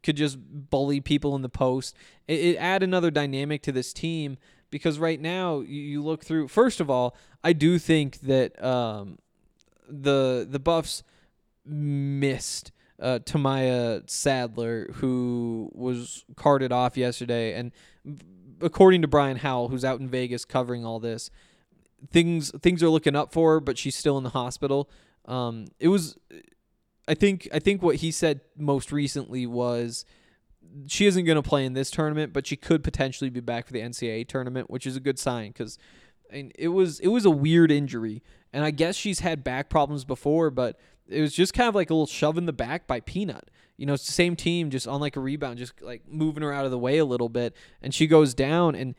could 0.03 0.17
just 0.17 0.39
bully 0.41 1.01
people 1.01 1.35
in 1.35 1.43
the 1.43 1.49
post. 1.49 1.97
It, 2.29 2.41
it 2.41 2.57
add 2.57 2.83
another 2.83 3.11
dynamic 3.11 3.63
to 3.63 3.73
this 3.73 3.93
team 3.93 4.37
because 4.71 4.99
right 4.99 5.21
now 5.21 5.61
you, 5.61 5.81
you 5.81 6.03
look 6.03 6.25
through. 6.25 6.49
First 6.49 6.81
of 6.81 6.89
all, 6.89 7.17
I 7.43 7.53
do 7.53 7.79
think 7.79 8.21
that 8.21 8.63
um, 8.63 9.19
the 9.89 10.47
the 10.49 10.59
Buffs 10.59 11.03
missed 11.67 12.71
uh, 13.01 13.19
Tameiya 13.25 14.09
Sadler, 14.09 14.91
who 14.95 15.71
was 15.75 16.25
carted 16.37 16.73
off 16.73 16.97
yesterday, 16.97 17.55
and 17.55 17.73
according 18.61 19.03
to 19.03 19.09
Brian 19.09 19.37
Howell, 19.37 19.69
who's 19.69 19.85
out 19.85 20.01
in 20.01 20.09
Vegas 20.09 20.45
covering 20.45 20.85
all 20.85 21.01
this, 21.01 21.31
things 22.11 22.51
things 22.61 22.83
are 22.83 22.89
looking 22.89 23.17
up 23.17 23.33
for 23.33 23.55
her, 23.55 23.61
but 23.61 23.79
she's 23.79 23.97
still 23.97 24.19
in 24.19 24.25
the 24.25 24.31
hospital. 24.31 24.89
Um, 25.27 25.67
it 25.81 25.89
was, 25.89 26.17
I 27.09 27.15
think, 27.15 27.49
I 27.53 27.59
think 27.59 27.83
what 27.83 27.97
he 27.97 28.11
said 28.11 28.41
most 28.57 28.93
recently 28.93 29.47
was 29.47 30.05
she 30.87 31.07
isn't 31.07 31.25
going 31.25 31.37
to 31.37 31.49
play 31.49 31.65
in 31.65 31.73
this 31.73 31.91
tournament, 31.91 32.33
but 32.33 32.47
she 32.47 32.57
could 32.57 32.83
potentially 32.85 33.31
be 33.31 33.41
back 33.41 33.67
for 33.67 33.73
the 33.73 33.81
NCAA 33.81 34.29
tournament, 34.29 34.71
which 34.71 34.87
is 34.87 34.97
a 34.97 35.01
good 35.01 35.19
sign 35.19 35.49
because 35.49 35.79
it 36.31 36.69
was 36.69 37.01
it 37.01 37.09
was 37.09 37.25
a 37.25 37.31
weird 37.31 37.71
injury, 37.71 38.23
and 38.53 38.65
I 38.65 38.71
guess 38.71 38.97
she's 38.97 39.21
had 39.21 39.45
back 39.45 39.69
problems 39.69 40.05
before, 40.05 40.51
but 40.51 40.79
it 41.09 41.21
was 41.21 41.35
just 41.35 41.55
kind 41.55 41.69
of 41.69 41.75
like 41.75 41.91
a 41.91 41.95
little 41.95 42.07
shove 42.07 42.39
in 42.39 42.47
the 42.47 42.53
back 42.53 42.87
by 42.87 43.01
Peanut. 43.01 43.51
You 43.77 43.87
know, 43.87 43.95
it's 43.95 44.07
the 44.07 44.13
same 44.13 44.37
team, 44.37 44.71
just 44.71 44.87
on 44.87 45.01
like 45.01 45.17
a 45.17 45.21
rebound, 45.21 45.59
just 45.59 45.83
like 45.83 46.03
moving 46.09 46.43
her 46.43 46.53
out 46.53 46.65
of 46.65 46.71
the 46.71 46.79
way 46.79 46.99
a 46.99 47.05
little 47.05 47.29
bit, 47.29 47.55
and 47.83 47.93
she 47.95 48.07
goes 48.07 48.35
down, 48.35 48.75
and 48.75 48.95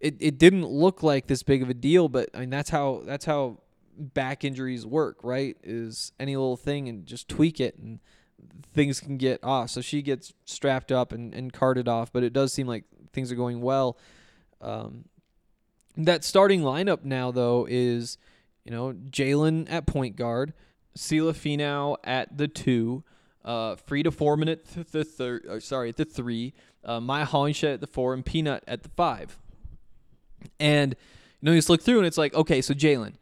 it, 0.00 0.16
it 0.18 0.38
didn't 0.38 0.66
look 0.66 1.02
like 1.02 1.26
this 1.26 1.42
big 1.42 1.62
of 1.62 1.70
a 1.70 1.74
deal, 1.74 2.08
but 2.08 2.28
I 2.34 2.40
mean 2.40 2.50
that's 2.50 2.70
how 2.70 3.02
that's 3.04 3.24
how 3.24 3.58
back 3.96 4.44
injuries 4.44 4.86
work, 4.86 5.18
right? 5.22 5.56
Is 5.62 6.12
any 6.18 6.36
little 6.36 6.56
thing 6.56 6.88
and 6.88 7.06
just 7.06 7.28
tweak 7.28 7.60
it 7.60 7.76
and 7.78 8.00
things 8.72 8.98
can 9.00 9.18
get 9.18 9.44
off. 9.44 9.70
So 9.70 9.80
she 9.80 10.00
gets 10.02 10.32
strapped 10.44 10.90
up 10.90 11.12
and, 11.12 11.34
and 11.34 11.52
carted 11.52 11.86
off, 11.86 12.12
but 12.12 12.22
it 12.22 12.32
does 12.32 12.52
seem 12.52 12.66
like 12.66 12.84
things 13.12 13.30
are 13.30 13.36
going 13.36 13.60
well. 13.60 13.98
Um, 14.60 15.04
that 15.96 16.24
starting 16.24 16.62
lineup 16.62 17.04
now 17.04 17.30
though 17.30 17.66
is, 17.68 18.16
you 18.64 18.70
know, 18.70 18.94
Jaylyn 19.10 19.70
at 19.70 19.86
point 19.86 20.16
guard, 20.16 20.54
Sila 20.94 21.32
Finau 21.32 21.96
at 22.04 22.36
the 22.36 22.48
two, 22.48 23.04
uh, 23.44 23.76
Frida 23.76 24.10
Formann 24.10 24.50
at 24.50 24.64
th- 24.64 24.88
the 24.88 25.04
third, 25.04 25.46
uh, 25.46 25.60
sorry, 25.60 25.90
at 25.90 25.96
the 25.96 26.04
three, 26.04 26.52
uh, 26.84 27.00
Mya 27.00 27.26
Hollingshed 27.26 27.74
at 27.74 27.80
the 27.80 27.86
four, 27.86 28.14
and 28.14 28.24
Peanut 28.24 28.64
at 28.66 28.82
the 28.82 28.88
five. 28.90 29.38
And 30.58 30.94
you 31.40 31.46
know, 31.46 31.52
you 31.52 31.58
just 31.58 31.70
look 31.70 31.82
through 31.82 31.98
and 31.98 32.06
it's 32.06 32.18
like, 32.18 32.34
okay, 32.34 32.60
so 32.60 32.74
Jaylyn, 32.74 33.14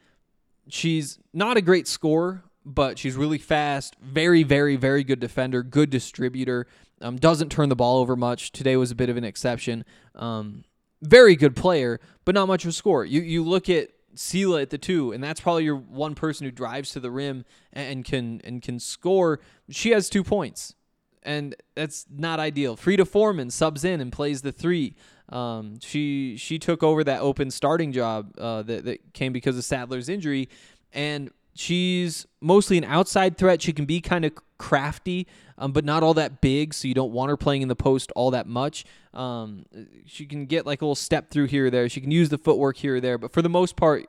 she's 0.68 1.18
not 1.32 1.56
a 1.56 1.62
great 1.62 1.86
scorer, 1.86 2.42
but 2.64 2.98
she's 2.98 3.16
really 3.16 3.38
fast, 3.38 3.96
very, 4.00 4.42
very, 4.42 4.76
very 4.76 5.04
good 5.04 5.20
defender, 5.20 5.62
good 5.62 5.90
distributor. 5.90 6.66
Um, 7.00 7.16
doesn't 7.16 7.50
turn 7.50 7.68
the 7.68 7.76
ball 7.76 7.98
over 7.98 8.16
much. 8.16 8.50
Today 8.50 8.76
was 8.76 8.90
a 8.90 8.94
bit 8.94 9.08
of 9.08 9.16
an 9.16 9.24
exception. 9.24 9.84
Um, 10.16 10.64
very 11.00 11.36
good 11.36 11.54
player, 11.54 12.00
but 12.24 12.34
not 12.34 12.46
much 12.46 12.64
of 12.64 12.70
a 12.70 12.72
scorer. 12.72 13.04
You 13.04 13.20
you 13.20 13.44
look 13.44 13.70
at 13.70 13.90
Sela 14.14 14.62
at 14.62 14.70
the 14.70 14.78
two, 14.78 15.12
and 15.12 15.22
that's 15.22 15.40
probably 15.40 15.64
your 15.64 15.76
one 15.76 16.14
person 16.14 16.44
who 16.44 16.50
drives 16.50 16.90
to 16.92 17.00
the 17.00 17.10
rim 17.10 17.44
and 17.72 18.04
can 18.04 18.40
and 18.44 18.62
can 18.62 18.78
score. 18.78 19.40
She 19.70 19.90
has 19.90 20.08
two 20.08 20.24
points, 20.24 20.74
and 21.22 21.54
that's 21.74 22.06
not 22.10 22.40
ideal. 22.40 22.76
Frida 22.76 23.04
Formann 23.04 23.50
subs 23.50 23.84
in 23.84 24.00
and 24.00 24.10
plays 24.10 24.42
the 24.42 24.52
three. 24.52 24.96
Um, 25.28 25.78
she 25.80 26.36
she 26.36 26.58
took 26.58 26.82
over 26.82 27.04
that 27.04 27.20
open 27.20 27.50
starting 27.50 27.92
job 27.92 28.32
uh, 28.38 28.62
that 28.62 28.84
that 28.84 29.12
came 29.12 29.32
because 29.32 29.56
of 29.56 29.64
Sadler's 29.64 30.08
injury, 30.08 30.48
and 30.92 31.30
she's 31.58 32.26
mostly 32.40 32.78
an 32.78 32.84
outside 32.84 33.36
threat. 33.36 33.60
She 33.60 33.72
can 33.72 33.84
be 33.84 34.00
kind 34.00 34.24
of 34.24 34.32
crafty, 34.58 35.26
um, 35.58 35.72
but 35.72 35.84
not 35.84 36.02
all 36.02 36.14
that 36.14 36.40
big, 36.40 36.72
so 36.72 36.86
you 36.86 36.94
don't 36.94 37.12
want 37.12 37.30
her 37.30 37.36
playing 37.36 37.62
in 37.62 37.68
the 37.68 37.76
post 37.76 38.12
all 38.14 38.30
that 38.30 38.46
much. 38.46 38.84
Um, 39.12 39.66
she 40.06 40.24
can 40.24 40.46
get 40.46 40.66
like 40.66 40.82
a 40.82 40.84
little 40.84 40.94
step 40.94 41.30
through 41.30 41.46
here 41.46 41.66
or 41.66 41.70
there. 41.70 41.88
She 41.88 42.00
can 42.00 42.12
use 42.12 42.28
the 42.28 42.38
footwork 42.38 42.76
here 42.76 42.96
or 42.96 43.00
there, 43.00 43.18
but 43.18 43.32
for 43.32 43.42
the 43.42 43.48
most 43.48 43.74
part, 43.74 44.08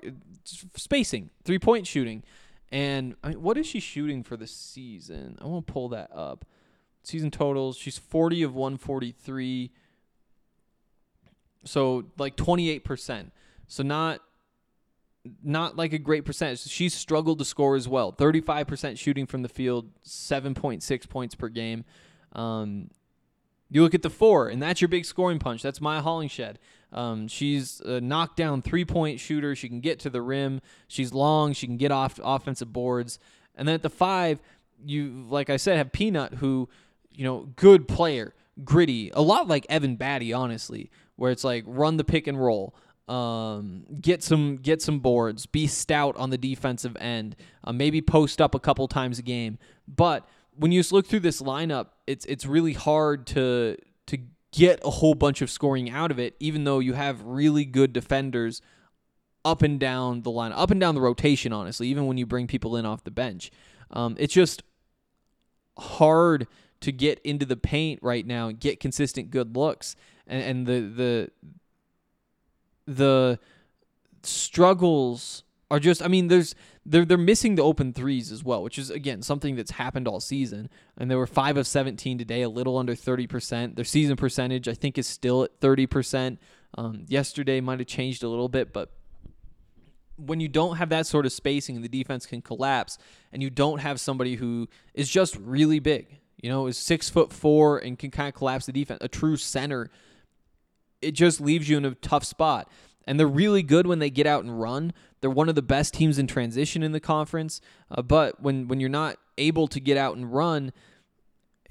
spacing, 0.76 1.32
three 1.44 1.60
point 1.60 1.88
shooting. 1.88 2.24
And 2.72 3.16
I 3.24 3.30
mean, 3.30 3.42
what 3.42 3.58
is 3.58 3.66
she 3.66 3.80
shooting 3.80 4.24
for 4.24 4.38
the 4.38 4.46
season? 4.46 5.40
I 5.42 5.48
want 5.48 5.66
to 5.66 5.74
pull 5.74 5.90
that 5.90 6.12
up. 6.14 6.46
Season 7.02 7.32
totals, 7.32 7.78
she's 7.78 7.98
40 7.98 8.44
of 8.44 8.54
143. 8.54 9.72
So 11.66 12.06
like 12.20 12.36
28%. 12.36 13.32
So 13.68 13.82
not 13.82 14.22
not 15.44 15.76
like 15.76 15.94
a 15.94 15.98
great 15.98 16.26
percentage. 16.26 16.62
She's 16.68 16.94
struggled 16.94 17.40
to 17.40 17.46
score 17.46 17.76
as 17.76 17.88
well. 17.88 18.12
35% 18.12 18.98
shooting 18.98 19.26
from 19.26 19.42
the 19.42 19.50
field, 19.50 19.90
7.6 20.04 21.10
points 21.10 21.36
per 21.36 21.50
game. 21.50 21.86
Um, 22.34 22.90
you 23.70 23.84
look 23.84 23.94
at 23.94 24.02
the 24.02 24.10
four, 24.10 24.50
and 24.50 24.62
that's 24.62 24.82
your 24.82 24.88
big 24.88 25.06
scoring 25.06 25.40
punch. 25.40 25.62
That's 25.62 25.80
Mya 25.80 26.02
Hollingshed. 26.02 26.56
Um, 26.92 27.28
she's 27.28 27.82
a 27.82 28.02
knockdown 28.02 28.62
three 28.62 28.86
point 28.86 29.20
shooter. 29.20 29.56
She 29.56 29.70
can 29.70 29.80
get 29.80 30.00
to 30.00 30.10
the 30.10 30.22
rim. 30.22 30.62
She's 30.88 31.14
long. 31.14 31.54
She 31.54 31.68
can 31.68 31.78
get 31.78 31.92
off 31.92 32.20
offensive 32.24 32.74
boards. 32.74 33.20
And 33.56 33.68
then 33.68 33.76
at 33.76 33.84
the 33.84 33.90
five, 33.90 34.42
you 34.84 35.26
like 35.30 35.50
I 35.50 35.58
said, 35.58 35.78
have 35.78 35.92
Peanut, 35.92 36.36
who, 36.36 36.68
you 37.12 37.24
know, 37.24 37.50
good 37.56 37.88
player, 37.88 38.34
gritty, 38.64 39.12
a 39.14 39.22
lot 39.22 39.48
like 39.48 39.66
Evan 39.70 39.98
Battey, 39.98 40.36
honestly, 40.36 40.90
where 41.16 41.32
it's 41.32 41.44
like 41.44 41.64
run 41.68 41.98
the 41.98 42.04
pick 42.04 42.26
and 42.26 42.42
roll. 42.42 42.74
Um, 43.10 43.86
get 44.00 44.22
some 44.22 44.58
get 44.58 44.84
some 44.84 45.00
boards, 45.00 45.48
be 45.48 45.66
stout 45.66 46.16
on 46.18 46.30
the 46.30 46.38
defensive 46.38 46.96
end, 47.00 47.36
uh, 47.64 47.74
maybe 47.74 48.02
post 48.02 48.40
up 48.40 48.54
a 48.54 48.60
couple 48.60 48.88
times 48.88 49.18
a 49.18 49.24
game. 49.24 49.58
But 49.88 50.28
when 50.56 50.72
you 50.72 50.80
just 50.80 50.92
look 50.92 51.08
through 51.08 51.22
this 51.22 51.42
lineup, 51.42 51.88
it's 52.06 52.24
it's 52.26 52.46
really 52.46 52.74
hard 52.74 53.26
to 53.28 53.78
to 54.06 54.20
get 54.52 54.80
a 54.86 54.92
whole 54.92 55.16
bunch 55.16 55.42
of 55.42 55.50
scoring 55.50 55.90
out 55.90 56.12
of 56.12 56.20
it, 56.20 56.36
even 56.40 56.66
though 56.66 56.78
you 56.78 56.94
have 56.94 57.24
really 57.24 57.66
good 57.66 57.94
defenders 57.94 58.62
up 59.44 59.64
and 59.64 59.80
down 59.80 60.22
the 60.22 60.30
line, 60.30 60.52
up 60.52 60.70
and 60.70 60.80
down 60.80 60.94
the 60.94 61.02
rotation. 61.02 61.52
Honestly, 61.52 61.88
even 61.88 62.06
when 62.06 62.18
you 62.18 62.28
bring 62.28 62.46
people 62.46 62.76
in 62.76 62.86
off 62.86 63.04
the 63.04 63.12
bench, 63.12 63.50
um, 63.90 64.16
it's 64.20 64.36
just 64.36 64.62
hard 65.80 66.46
to 66.82 66.92
get 66.92 67.20
into 67.24 67.46
the 67.46 67.58
paint 67.58 68.00
right 68.04 68.26
now 68.26 68.50
and 68.50 68.60
get 68.60 68.80
consistent 68.80 69.32
good 69.32 69.56
looks. 69.58 69.96
And, 70.28 70.44
and 70.44 70.68
the 70.68 70.80
the 70.96 71.32
the 72.96 73.40
struggles 74.24 75.44
are 75.72 75.80
just 75.80 76.02
I 76.02 76.08
mean 76.08 76.28
there's 76.28 76.56
they're 76.86 77.06
they're 77.06 77.18
missing 77.18 77.56
the 77.56 77.62
open 77.62 77.94
threes 77.94 78.32
as 78.32 78.44
well, 78.44 78.64
which 78.64 78.78
is 78.78 78.90
again 78.90 79.22
something 79.22 79.56
that's 79.56 79.72
happened 79.72 80.08
all 80.08 80.20
season. 80.20 80.70
And 80.98 81.10
they 81.10 81.16
were 81.16 81.28
5 81.28 81.58
of 81.58 81.68
17 81.68 82.18
today, 82.18 82.42
a 82.42 82.50
little 82.50 82.78
under 82.78 82.96
30%. 82.96 83.76
Their 83.76 83.86
season 83.86 84.16
percentage 84.16 84.68
I 84.68 84.74
think 84.74 84.98
is 84.98 85.08
still 85.08 85.44
at 85.44 85.60
30%. 85.60 86.38
Um, 86.78 87.06
yesterday 87.08 87.62
might 87.62 87.80
have 87.80 87.88
changed 87.88 88.24
a 88.24 88.30
little 88.30 88.50
bit, 88.50 88.74
but 88.74 88.92
when 90.18 90.40
you 90.40 90.48
don't 90.48 90.76
have 90.76 90.90
that 90.90 91.08
sort 91.08 91.26
of 91.26 91.32
spacing, 91.32 91.82
the 91.82 91.88
defense 91.88 92.26
can 92.26 92.42
collapse, 92.42 92.98
and 93.32 93.42
you 93.42 93.50
don't 93.50 93.80
have 93.80 94.00
somebody 94.00 94.36
who 94.36 94.68
is 94.94 95.10
just 95.10 95.36
really 95.38 95.80
big, 95.80 96.20
you 96.42 96.50
know, 96.50 96.68
is 96.68 96.78
six 96.78 97.10
foot 97.10 97.32
four 97.32 97.80
and 97.80 97.98
can 97.98 98.12
kind 98.12 98.28
of 98.28 98.36
collapse 98.36 98.66
the 98.66 98.72
defense, 98.72 99.00
a 99.02 99.08
true 99.08 99.38
center 99.38 99.90
it 101.02 101.12
just 101.12 101.42
leaves 101.42 101.70
you 101.70 101.78
in 101.78 101.86
a 101.86 101.96
tough 101.96 102.24
spot. 102.24 102.70
And 103.08 103.20
they're 103.20 103.28
really 103.28 103.64
good 103.64 103.88
when 103.88 104.00
they 104.00 104.10
get 104.10 104.28
out 104.28 104.44
and 104.44 104.60
run. 104.60 104.94
They're 105.22 105.30
one 105.30 105.50
of 105.50 105.56
the 105.56 105.62
best 105.62 105.94
teams 105.94 106.20
in 106.20 106.28
transition 106.28 106.84
in 106.84 106.92
the 106.92 107.00
conference. 107.00 107.60
Uh, 107.90 108.02
but 108.02 108.42
when 108.42 108.68
when 108.68 108.80
you're 108.80 108.90
not 108.90 109.18
able 109.38 109.68
to 109.68 109.80
get 109.80 109.98
out 109.98 110.16
and 110.16 110.32
run, 110.32 110.72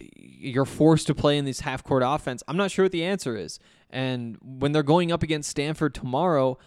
you're 0.01 0.65
forced 0.65 1.07
to 1.09 1.15
play 1.15 1.39
in 1.39 1.45
this 1.45 1.61
half 1.61 1.85
court 1.85 2.03
offense. 2.05 2.43
I'm 2.49 2.57
not 2.57 2.71
sure 2.71 2.85
what 2.85 2.93
the 2.93 3.05
answer 3.05 3.37
is. 3.37 3.59
And 3.91 4.37
when 4.43 4.73
they're 4.73 4.83
going 4.83 5.13
up 5.13 5.23
against 5.23 5.51
Stanford 5.51 5.95
tomorrow, 5.95 6.59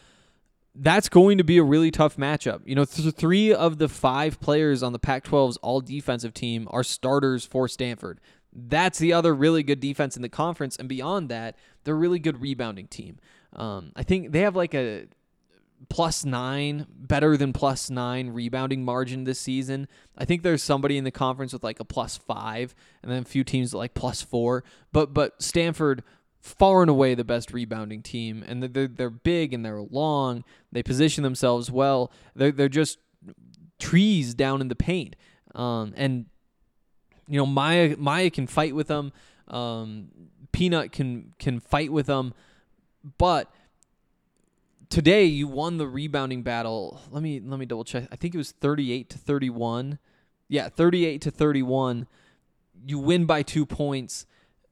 that's 0.74 1.10
going 1.10 1.38
to 1.38 1.44
be 1.44 1.58
a 1.58 1.64
really 1.64 1.92
tough 1.92 2.18
matchup. 2.18 2.62
You 2.66 2.76
know, 2.76 2.86
th- 2.86 3.14
three 3.14 3.54
of 3.54 3.78
the 3.78 3.90
five 3.90 4.40
players 4.40 4.84
on 4.84 4.94
the 4.94 5.00
Pac 5.00 5.26
12's 5.26 5.58
all 5.58 5.82
defensive 5.82 6.34
team 6.34 6.68
are 6.72 6.84
starters 6.84 7.46
for 7.46 7.68
Stanford. 7.68 8.20
That's 8.54 9.00
the 9.00 9.14
other 9.14 9.34
really 9.34 9.64
good 9.64 9.80
defense 9.80 10.16
in 10.16 10.22
the 10.22 10.30
conference. 10.30 10.76
And 10.76 10.90
beyond 10.90 11.30
that, 11.30 11.56
they're 11.84 11.96
a 11.96 11.98
really 11.98 12.20
good 12.20 12.42
rebounding 12.42 12.88
team. 12.88 13.18
Um, 13.54 13.92
I 13.96 14.04
think 14.04 14.32
they 14.32 14.42
have 14.42 14.56
like 14.56 14.74
a 14.74 15.08
plus 15.90 16.26
nine, 16.26 16.86
better 16.90 17.38
than 17.38 17.54
plus 17.54 17.90
nine 17.90 18.30
rebounding 18.30 18.84
margin 18.86 19.24
this 19.24 19.40
season. 19.40 19.88
I 20.18 20.26
think 20.26 20.44
there's 20.44 20.64
somebody 20.64 20.98
in 20.98 21.04
the 21.04 21.12
conference 21.12 21.54
with 21.54 21.64
like 21.64 21.80
a 21.80 21.86
plus 21.86 22.18
five, 22.18 22.76
and 23.02 23.12
then 23.12 23.24
a 23.24 23.26
few 23.26 23.44
teams 23.44 23.74
like 23.74 23.94
plus 23.94 24.22
four. 24.22 24.64
But 24.92 25.14
but 25.14 25.42
Stanford 25.42 26.04
far 26.40 26.82
and 26.82 26.90
away 26.90 27.14
the 27.14 27.24
best 27.24 27.54
rebounding 27.54 28.02
team, 28.02 28.44
and 28.48 28.64
they're 28.64 28.88
they're 28.88 29.10
big 29.10 29.54
and 29.54 29.66
they're 29.66 29.82
long. 29.82 30.44
They 30.72 30.84
position 30.84 31.24
themselves 31.24 31.72
well. 31.72 32.12
They're 32.36 32.52
they're 32.52 32.70
just 32.70 32.98
trees 33.80 34.34
down 34.34 34.62
in 34.62 34.68
the 34.68 34.76
paint, 34.76 35.16
um, 35.56 35.94
and 35.96 36.26
you 37.28 37.38
know 37.38 37.46
Maya 37.46 37.96
Maya 37.98 38.30
can 38.30 38.48
fight 38.48 38.76
with 38.76 38.88
them. 38.88 39.12
Um, 39.48 40.08
Peanut 40.52 40.92
can 40.92 41.34
can 41.40 41.60
fight 41.60 41.92
with 41.92 42.08
them, 42.08 42.34
but 43.18 43.52
today 44.92 45.26
you 45.26 45.48
won 45.48 45.78
the 45.78 45.88
rebounding 45.88 46.44
battle. 46.44 47.02
Let 47.10 47.24
me 47.24 47.40
let 47.40 47.60
me 47.60 47.66
double 47.66 47.84
check. 47.84 48.08
I 48.12 48.16
think 48.16 48.36
it 48.36 48.38
was 48.38 48.52
38 48.52 49.10
to 49.10 49.18
31. 49.18 49.98
Yeah, 50.48 50.70
38 50.70 51.22
to 51.22 51.32
31. 51.32 52.08
You 52.86 53.00
win 53.00 53.26
by 53.26 53.42
2 53.42 53.66
points. 53.66 54.26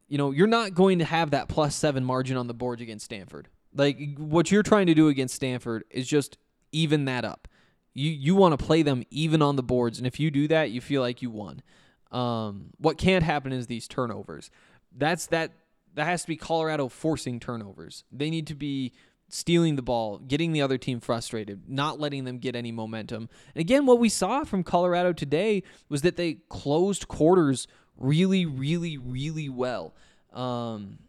You 0.08 0.18
know, 0.18 0.32
you're 0.32 0.48
not 0.48 0.74
going 0.74 1.00
to 1.00 1.06
have 1.06 1.32
that 1.32 1.48
plus 1.48 1.76
7 1.76 2.04
margin 2.04 2.36
on 2.36 2.48
the 2.48 2.54
board 2.54 2.82
against 2.82 3.06
Stanford. 3.06 3.48
Like 3.74 4.18
what 4.18 4.52
you're 4.52 4.64
trying 4.64 4.88
to 4.88 4.94
do 4.94 5.08
against 5.08 5.36
Stanford 5.36 5.86
is 5.90 6.08
just 6.08 6.38
even 6.72 7.06
that 7.06 7.24
up. 7.24 7.48
You 7.94 8.12
you 8.12 8.36
want 8.36 8.60
to 8.60 8.64
play 8.64 8.84
them 8.84 9.04
even 9.10 9.42
on 9.42 9.56
the 9.56 9.64
boards 9.64 9.98
and 9.98 10.06
if 10.06 10.20
you 10.20 10.30
do 10.30 10.48
that, 10.50 10.70
you 10.70 10.82
feel 10.82 11.02
like 11.02 11.22
you 11.22 11.32
won. 11.32 11.64
Um, 12.12 12.72
what 12.78 12.98
can't 12.98 13.24
happen 13.24 13.52
is 13.52 13.68
these 13.68 13.88
turnovers. 13.88 14.50
That's 14.96 15.28
that 15.28 15.52
that 15.96 16.06
has 16.06 16.22
to 16.24 16.28
be 16.28 16.36
Colorado 16.36 16.88
forcing 16.88 17.40
turnovers. 17.40 18.04
They 18.12 18.30
need 18.30 18.48
to 18.48 18.56
be 18.56 18.94
stealing 19.28 19.76
the 19.76 19.82
ball, 19.82 20.18
getting 20.18 20.54
the 20.54 20.62
other 20.62 20.78
team 20.78 21.00
frustrated, 21.00 21.70
not 21.70 22.00
letting 22.00 22.24
them 22.24 22.40
get 22.40 22.56
any 22.56 22.72
momentum. 22.72 23.30
And 23.54 23.62
again, 23.62 23.86
what 23.86 24.00
we 24.00 24.10
saw 24.10 24.44
from 24.44 24.64
Colorado 24.64 25.14
today 25.14 25.64
was 25.88 26.02
that 26.02 26.18
they 26.18 26.38
closed 26.50 27.08
quarters 27.08 27.68
really, 27.98 28.46
really, 28.46 28.98
really 28.98 29.50
well. 29.50 29.94
Um, 30.34 31.00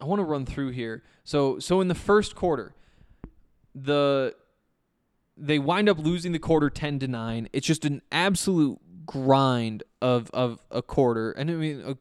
I 0.00 0.04
want 0.04 0.20
to 0.20 0.24
run 0.24 0.46
through 0.46 0.70
here. 0.70 1.02
So, 1.24 1.58
so 1.58 1.80
in 1.80 1.88
the 1.88 1.94
first 1.94 2.34
quarter, 2.34 2.74
the 3.74 4.34
they 5.36 5.58
wind 5.58 5.88
up 5.88 5.98
losing 5.98 6.30
the 6.30 6.38
quarter 6.38 6.70
10 6.70 7.00
to 7.00 7.08
9. 7.08 7.48
It's 7.52 7.66
just 7.66 7.84
an 7.84 8.02
absolute 8.12 8.78
grind 9.06 9.82
of 10.00 10.30
of 10.32 10.60
a 10.70 10.82
quarter. 10.82 11.32
And 11.32 11.50
I 11.50 11.54
mean, 11.54 11.82
a, 11.86 11.96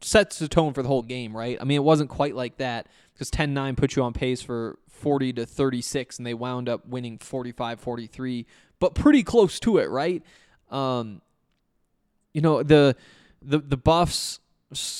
sets 0.00 0.38
the 0.38 0.48
tone 0.48 0.72
for 0.72 0.82
the 0.82 0.88
whole 0.88 1.02
game, 1.02 1.36
right? 1.36 1.56
I 1.60 1.64
mean, 1.64 1.76
it 1.76 1.84
wasn't 1.84 2.10
quite 2.10 2.34
like 2.34 2.58
that 2.58 2.88
because 3.14 3.30
10-9 3.30 3.76
put 3.76 3.96
you 3.96 4.02
on 4.02 4.12
pace 4.12 4.42
for 4.42 4.78
40 4.88 5.32
to 5.34 5.46
36 5.46 6.18
and 6.18 6.26
they 6.26 6.34
wound 6.34 6.68
up 6.68 6.86
winning 6.86 7.18
45-43, 7.18 8.44
but 8.78 8.94
pretty 8.94 9.22
close 9.22 9.58
to 9.60 9.78
it, 9.78 9.88
right? 9.88 10.22
Um 10.70 11.22
you 12.32 12.40
know, 12.40 12.62
the 12.62 12.96
the 13.40 13.58
the 13.58 13.76
Buffs 13.76 14.40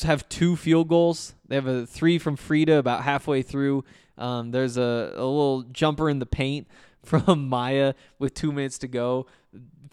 have 0.04 0.28
two 0.28 0.56
field 0.56 0.88
goals. 0.88 1.34
They 1.48 1.56
have 1.56 1.66
a 1.66 1.86
three 1.86 2.18
from 2.18 2.36
Frida 2.36 2.76
about 2.76 3.02
halfway 3.02 3.42
through. 3.42 3.84
Um, 4.16 4.52
there's 4.52 4.76
a, 4.76 5.12
a 5.14 5.24
little 5.24 5.62
jumper 5.72 6.08
in 6.08 6.20
the 6.20 6.26
paint 6.26 6.68
from 7.02 7.48
Maya 7.48 7.94
with 8.18 8.34
two 8.34 8.52
minutes 8.52 8.78
to 8.78 8.88
go. 8.88 9.26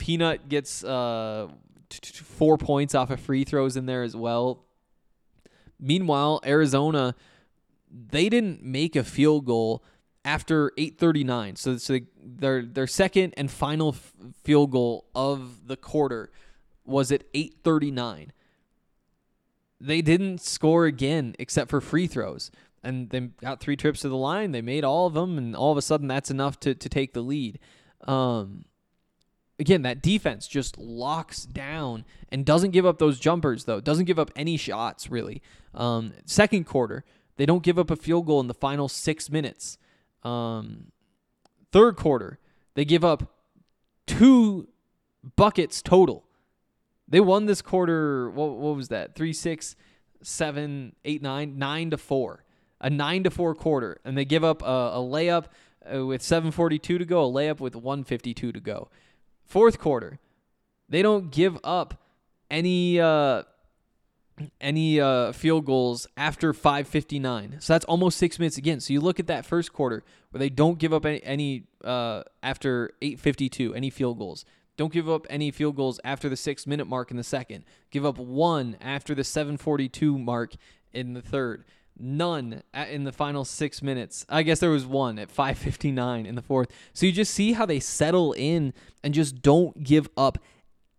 Peanut 0.02 0.50
gets 0.50 0.84
uh, 0.84 1.48
four 1.92 2.58
points 2.58 2.96
off 2.96 3.12
of 3.12 3.20
free 3.20 3.44
throws 3.44 3.78
in 3.78 3.86
there 3.86 4.02
as 4.02 4.16
well. 4.16 4.66
Meanwhile, 5.80 6.42
Arizona, 6.44 7.14
they 7.88 8.28
didn't 8.28 8.64
make 8.64 8.96
a 8.96 9.04
field 9.04 9.46
goal 9.46 9.84
after 10.26 10.72
8:39. 10.76 11.56
So, 11.56 11.78
so 11.78 12.00
their 12.20 12.66
their 12.66 12.88
second 12.88 13.36
and 13.38 13.52
final 13.52 13.90
f- 13.90 14.12
field 14.44 14.72
goal 14.72 15.06
of 15.14 15.68
the 15.68 15.78
quarter 15.78 16.32
was 16.84 17.12
at 17.12 17.32
8:39. 17.36 18.32
They 19.80 20.02
didn't 20.02 20.42
score 20.42 20.86
again 20.88 21.36
except 21.38 21.70
for 21.70 21.80
free 21.80 22.08
throws. 22.08 22.50
And 22.84 23.12
they 23.12 23.20
got 23.20 23.60
three 23.60 23.76
trips 23.76 24.00
to 24.00 24.10
the 24.10 24.18
line. 24.18 24.52
They 24.52 24.64
made 24.64 24.84
all 24.84 25.06
of 25.06 25.14
them, 25.14 25.38
and 25.38 25.56
all 25.56 25.72
of 25.72 25.78
a 25.78 25.84
sudden, 25.84 26.08
that's 26.08 26.32
enough 26.32 26.60
to, 26.62 26.74
to 26.74 26.90
take 26.90 27.14
the 27.14 27.22
lead. 27.22 27.60
Um, 28.08 28.66
again, 29.62 29.84
that 29.84 30.02
defense 30.02 30.48
just 30.48 30.78
locks 30.78 31.46
down 31.46 32.04
and 32.30 32.44
doesn't 32.44 32.72
give 32.72 32.86
up 32.86 32.98
those 32.98 33.20
jumpers, 33.20 33.66
though. 33.66 33.80
Doesn't 33.80 34.06
give 34.06 34.20
up 34.20 34.32
any 34.36 34.58
shots, 34.58 35.10
really. 35.10 35.42
Um, 35.74 36.14
second 36.26 36.66
quarter, 36.66 37.06
they 37.38 37.46
don't 37.46 37.64
give 37.64 37.78
up 37.78 37.92
a 37.92 37.96
field 37.96 38.26
goal 38.26 38.42
in 38.42 38.48
the 38.48 38.56
final 38.56 38.90
six 38.90 39.30
minutes. 39.30 39.78
Um, 40.24 40.92
third 41.72 41.96
quarter, 41.96 42.40
they 42.74 42.84
give 42.84 43.06
up 43.06 43.36
two 44.08 44.68
buckets 45.36 45.82
total. 45.82 46.26
They 47.08 47.20
won 47.20 47.46
this 47.46 47.62
quarter. 47.62 48.32
What, 48.32 48.58
what 48.58 48.76
was 48.76 48.88
that? 48.88 49.16
Three, 49.16 49.34
six, 49.34 49.76
seven, 50.24 50.96
eight, 51.06 51.22
nine, 51.22 51.60
nine 51.60 51.92
to 51.92 51.98
four. 51.98 52.44
A 52.80 52.90
nine 52.90 53.24
to 53.26 53.30
four 53.30 53.54
quarter, 53.54 54.02
and 54.04 54.18
they 54.18 54.26
give 54.26 54.44
up 54.44 54.64
a, 54.64 54.66
a 54.66 54.98
layup 54.98 55.46
uh, 55.94 56.04
with 56.04 56.24
7:42 56.24 56.82
to 56.82 57.06
go, 57.06 57.24
a 57.24 57.32
layup 57.32 57.60
with 57.60 57.76
152 57.76 58.52
to 58.52 58.60
go. 58.60 58.90
Fourth 59.52 59.80
quarter, 59.80 60.18
they 60.88 61.02
don't 61.02 61.30
give 61.30 61.58
up 61.62 62.02
any 62.50 63.02
uh, 63.02 63.44
any 64.62 64.98
uh, 64.98 65.34
field 65.34 65.66
goals 65.66 66.08
after 66.16 66.54
5:59. 66.54 67.62
So 67.62 67.74
that's 67.74 67.84
almost 67.84 68.18
six 68.18 68.40
minutes 68.40 68.58
again. 68.58 68.80
So 68.80 68.94
you 68.94 69.02
look 69.02 69.20
at 69.20 69.28
that 69.28 69.46
first 69.46 69.74
quarter 69.74 70.06
where 70.30 70.40
they 70.40 70.48
don't 70.48 70.80
give 70.80 70.94
up 70.94 71.06
any, 71.06 71.22
any 71.26 71.64
uh, 71.84 72.24
after 72.42 72.92
8:52 73.02 73.76
any 73.76 73.90
field 73.90 74.20
goals. 74.20 74.46
Don't 74.78 74.94
give 74.94 75.10
up 75.10 75.28
any 75.30 75.52
field 75.52 75.76
goals 75.76 76.00
after 76.06 76.30
the 76.30 76.38
six 76.38 76.66
minute 76.66 76.88
mark 76.88 77.12
in 77.12 77.18
the 77.18 77.22
second. 77.22 77.66
Give 77.90 78.06
up 78.06 78.18
one 78.18 78.78
after 78.80 79.14
the 79.14 79.24
7:42 79.24 80.18
mark 80.18 80.54
in 80.94 81.14
the 81.14 81.22
third. 81.22 81.66
None 82.02 82.64
in 82.90 83.04
the 83.04 83.12
final 83.12 83.46
six 83.46 83.82
minutes. 83.82 84.26
I 84.28 84.44
guess 84.44 84.60
there 84.60 84.72
was 84.72 84.86
one 84.86 85.20
at 85.20 85.30
5:59 85.30 86.26
in 86.26 86.36
the 86.36 86.42
fourth. 86.42 86.70
So 86.94 87.06
you 87.06 87.12
just 87.12 87.34
see 87.34 87.54
how 87.54 87.66
they 87.66 87.80
settle 87.80 88.34
in 88.34 88.74
and 89.04 89.14
just 89.14 89.42
don't 89.42 89.84
give 89.84 90.10
up 90.18 90.40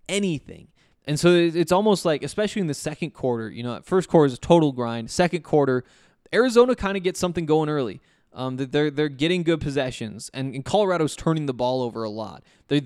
anything. 0.08 0.68
And 1.04 1.18
so 1.18 1.30
it's 1.34 1.72
almost 1.72 2.04
like, 2.04 2.22
especially 2.22 2.60
in 2.60 2.68
the 2.68 2.74
second 2.74 3.10
quarter, 3.10 3.50
you 3.50 3.62
know, 3.62 3.80
first 3.82 4.08
quarter 4.08 4.26
is 4.26 4.34
a 4.34 4.38
total 4.38 4.70
grind. 4.70 5.10
Second 5.10 5.42
quarter, 5.42 5.84
Arizona 6.32 6.76
kind 6.76 6.96
of 6.96 7.02
gets 7.02 7.18
something 7.18 7.46
going 7.46 7.68
early. 7.68 8.00
Um, 8.34 8.56
they're 8.56 8.90
they're 8.90 9.08
getting 9.10 9.42
good 9.42 9.60
possessions, 9.60 10.30
and, 10.32 10.54
and 10.54 10.64
Colorado's 10.64 11.14
turning 11.14 11.46
the 11.46 11.52
ball 11.52 11.82
over 11.82 12.02
a 12.02 12.08
lot. 12.08 12.42
They 12.68 12.80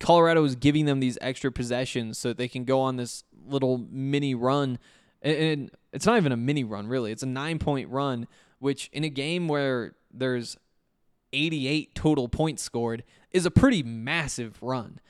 Colorado 0.00 0.44
is 0.44 0.54
giving 0.54 0.84
them 0.84 1.00
these 1.00 1.16
extra 1.20 1.50
possessions 1.50 2.18
so 2.18 2.32
they 2.32 2.48
can 2.48 2.64
go 2.64 2.80
on 2.80 2.96
this 2.96 3.24
little 3.46 3.86
mini 3.90 4.34
run, 4.34 4.78
and, 5.22 5.36
and 5.36 5.70
it's 5.92 6.06
not 6.06 6.16
even 6.16 6.32
a 6.32 6.36
mini 6.36 6.64
run 6.64 6.86
really. 6.86 7.12
It's 7.12 7.22
a 7.22 7.26
nine 7.26 7.58
point 7.58 7.88
run, 7.90 8.26
which 8.58 8.88
in 8.92 9.04
a 9.04 9.08
game 9.08 9.48
where 9.48 9.94
there's 10.12 10.56
88 11.32 11.94
total 11.94 12.28
points 12.28 12.62
scored 12.62 13.04
is 13.30 13.46
a 13.46 13.50
pretty 13.50 13.82
massive 13.82 14.62
run. 14.62 15.00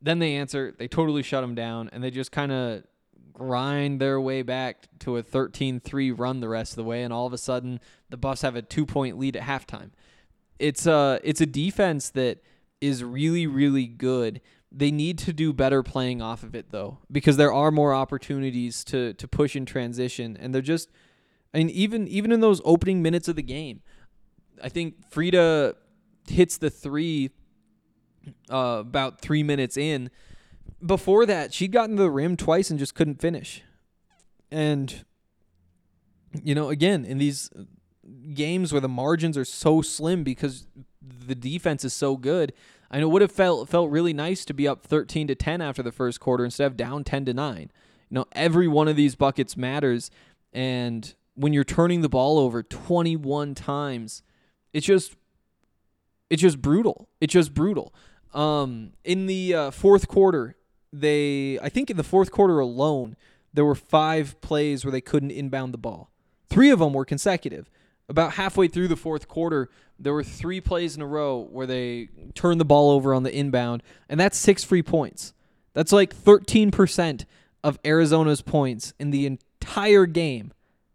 Then 0.00 0.18
they 0.18 0.34
answer, 0.36 0.74
they 0.78 0.88
totally 0.88 1.22
shut 1.22 1.42
them 1.42 1.54
down, 1.54 1.88
and 1.92 2.02
they 2.02 2.10
just 2.10 2.32
kind 2.32 2.52
of 2.52 2.84
grind 3.32 4.00
their 4.00 4.20
way 4.20 4.42
back 4.42 4.86
to 5.00 5.16
a 5.16 5.22
13-3 5.22 6.18
run 6.18 6.40
the 6.40 6.48
rest 6.48 6.72
of 6.72 6.76
the 6.76 6.84
way, 6.84 7.02
and 7.02 7.12
all 7.12 7.26
of 7.26 7.32
a 7.32 7.38
sudden 7.38 7.80
the 8.10 8.16
Buffs 8.16 8.42
have 8.42 8.56
a 8.56 8.62
two-point 8.62 9.18
lead 9.18 9.36
at 9.36 9.42
halftime. 9.42 9.90
It's 10.58 10.86
a 10.86 11.20
it's 11.24 11.40
a 11.40 11.46
defense 11.46 12.10
that 12.10 12.38
is 12.80 13.02
really 13.02 13.46
really 13.46 13.86
good. 13.86 14.40
They 14.76 14.90
need 14.90 15.18
to 15.18 15.32
do 15.32 15.52
better 15.52 15.84
playing 15.84 16.20
off 16.20 16.42
of 16.42 16.54
it 16.54 16.70
though, 16.70 16.98
because 17.10 17.36
there 17.36 17.52
are 17.52 17.70
more 17.70 17.94
opportunities 17.94 18.82
to 18.84 19.12
to 19.14 19.28
push 19.28 19.54
in 19.54 19.66
transition, 19.66 20.36
and 20.36 20.52
they're 20.52 20.62
just, 20.62 20.90
I 21.52 21.58
mean, 21.58 21.70
even 21.70 22.08
even 22.08 22.32
in 22.32 22.40
those 22.40 22.60
opening 22.64 23.00
minutes 23.00 23.28
of 23.28 23.36
the 23.36 23.42
game, 23.42 23.82
I 24.62 24.68
think 24.68 25.08
Frida 25.10 25.76
hits 26.28 26.58
the 26.58 26.70
three 26.70 27.30
uh, 28.50 28.78
about 28.80 29.20
three 29.20 29.42
minutes 29.42 29.76
in. 29.76 30.10
Before 30.84 31.24
that, 31.26 31.54
she'd 31.54 31.72
gotten 31.72 31.96
to 31.96 32.02
the 32.02 32.10
rim 32.10 32.36
twice 32.36 32.70
and 32.70 32.78
just 32.78 32.94
couldn't 32.94 33.20
finish. 33.20 33.62
And, 34.50 35.04
you 36.42 36.54
know, 36.54 36.68
again, 36.68 37.04
in 37.04 37.18
these 37.18 37.50
games 38.34 38.72
where 38.72 38.80
the 38.80 38.88
margins 38.88 39.38
are 39.38 39.44
so 39.44 39.82
slim 39.82 40.24
because 40.24 40.66
the 41.00 41.34
defense 41.34 41.84
is 41.84 41.92
so 41.92 42.16
good, 42.16 42.52
Know 42.98 43.08
it 43.08 43.10
would 43.10 43.22
have 43.22 43.32
felt 43.32 43.68
felt 43.68 43.90
really 43.90 44.12
nice 44.12 44.44
to 44.44 44.54
be 44.54 44.68
up 44.68 44.84
13 44.84 45.26
to 45.28 45.34
10 45.34 45.60
after 45.60 45.82
the 45.82 45.92
first 45.92 46.20
quarter 46.20 46.44
instead 46.44 46.66
of 46.66 46.76
down 46.76 47.04
10 47.04 47.24
to 47.26 47.34
9. 47.34 47.60
You 47.60 47.68
know, 48.10 48.26
every 48.32 48.68
one 48.68 48.88
of 48.88 48.96
these 48.96 49.14
buckets 49.16 49.56
matters 49.56 50.10
and 50.52 51.14
when 51.34 51.52
you're 51.52 51.64
turning 51.64 52.00
the 52.00 52.08
ball 52.08 52.38
over 52.38 52.62
21 52.62 53.54
times, 53.56 54.22
it's 54.72 54.86
just 54.86 55.16
It's 56.30 56.42
just 56.42 56.62
brutal. 56.62 57.08
It's 57.20 57.32
just 57.32 57.54
brutal. 57.54 57.92
Um, 58.32 58.92
in 59.04 59.26
the 59.26 59.54
uh, 59.54 59.70
fourth 59.70 60.08
quarter, 60.08 60.56
they 60.92 61.58
I 61.60 61.68
think 61.68 61.90
in 61.90 61.96
the 61.96 62.04
fourth 62.04 62.30
quarter 62.30 62.58
alone, 62.58 63.16
there 63.52 63.64
were 63.64 63.74
five 63.74 64.40
plays 64.40 64.84
where 64.84 64.92
they 64.92 65.00
couldn't 65.00 65.30
inbound 65.30 65.74
the 65.74 65.78
ball. 65.78 66.10
Three 66.48 66.70
of 66.70 66.78
them 66.78 66.92
were 66.92 67.04
consecutive. 67.04 67.70
About 68.08 68.34
halfway 68.34 68.68
through 68.68 68.88
the 68.88 68.96
fourth 68.96 69.28
quarter, 69.28 69.70
there 69.98 70.12
were 70.12 70.24
three 70.24 70.60
plays 70.60 70.96
in 70.96 71.02
a 71.02 71.06
row 71.06 71.48
where 71.50 71.66
they 71.66 72.08
turned 72.34 72.60
the 72.60 72.64
ball 72.64 72.90
over 72.90 73.14
on 73.14 73.22
the 73.22 73.34
inbound, 73.34 73.82
and 74.08 74.20
that's 74.20 74.36
six 74.36 74.62
free 74.62 74.82
points. 74.82 75.32
That's 75.72 75.92
like 75.92 76.14
13% 76.14 77.24
of 77.62 77.78
Arizona's 77.84 78.42
points 78.42 78.92
in 78.98 79.10
the 79.10 79.26
entire 79.26 80.06
game. 80.06 80.52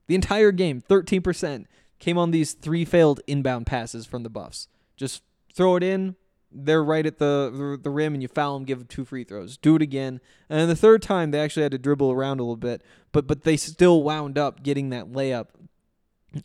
The 0.07 0.15
entire 0.15 0.51
game, 0.51 0.81
13% 0.81 1.65
came 1.99 2.17
on 2.17 2.31
these 2.31 2.53
three 2.53 2.85
failed 2.85 3.21
inbound 3.27 3.65
passes 3.65 4.05
from 4.05 4.23
the 4.23 4.29
Buffs. 4.29 4.67
Just 4.95 5.23
throw 5.53 5.75
it 5.75 5.83
in, 5.83 6.15
they're 6.51 6.83
right 6.83 7.05
at 7.05 7.19
the, 7.19 7.79
the 7.81 7.89
rim 7.89 8.13
and 8.13 8.21
you 8.21 8.27
foul 8.27 8.55
them, 8.55 8.65
give 8.65 8.79
them 8.79 8.87
two 8.87 9.05
free 9.05 9.23
throws. 9.23 9.57
Do 9.57 9.75
it 9.75 9.81
again. 9.81 10.19
And 10.49 10.69
the 10.69 10.75
third 10.75 11.01
time 11.01 11.31
they 11.31 11.39
actually 11.39 11.63
had 11.63 11.71
to 11.73 11.77
dribble 11.77 12.11
around 12.11 12.39
a 12.39 12.43
little 12.43 12.55
bit, 12.55 12.83
but 13.11 13.27
but 13.27 13.43
they 13.43 13.57
still 13.57 14.01
wound 14.03 14.37
up 14.37 14.63
getting 14.63 14.89
that 14.89 15.11
layup. 15.11 15.47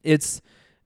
It's 0.03 0.41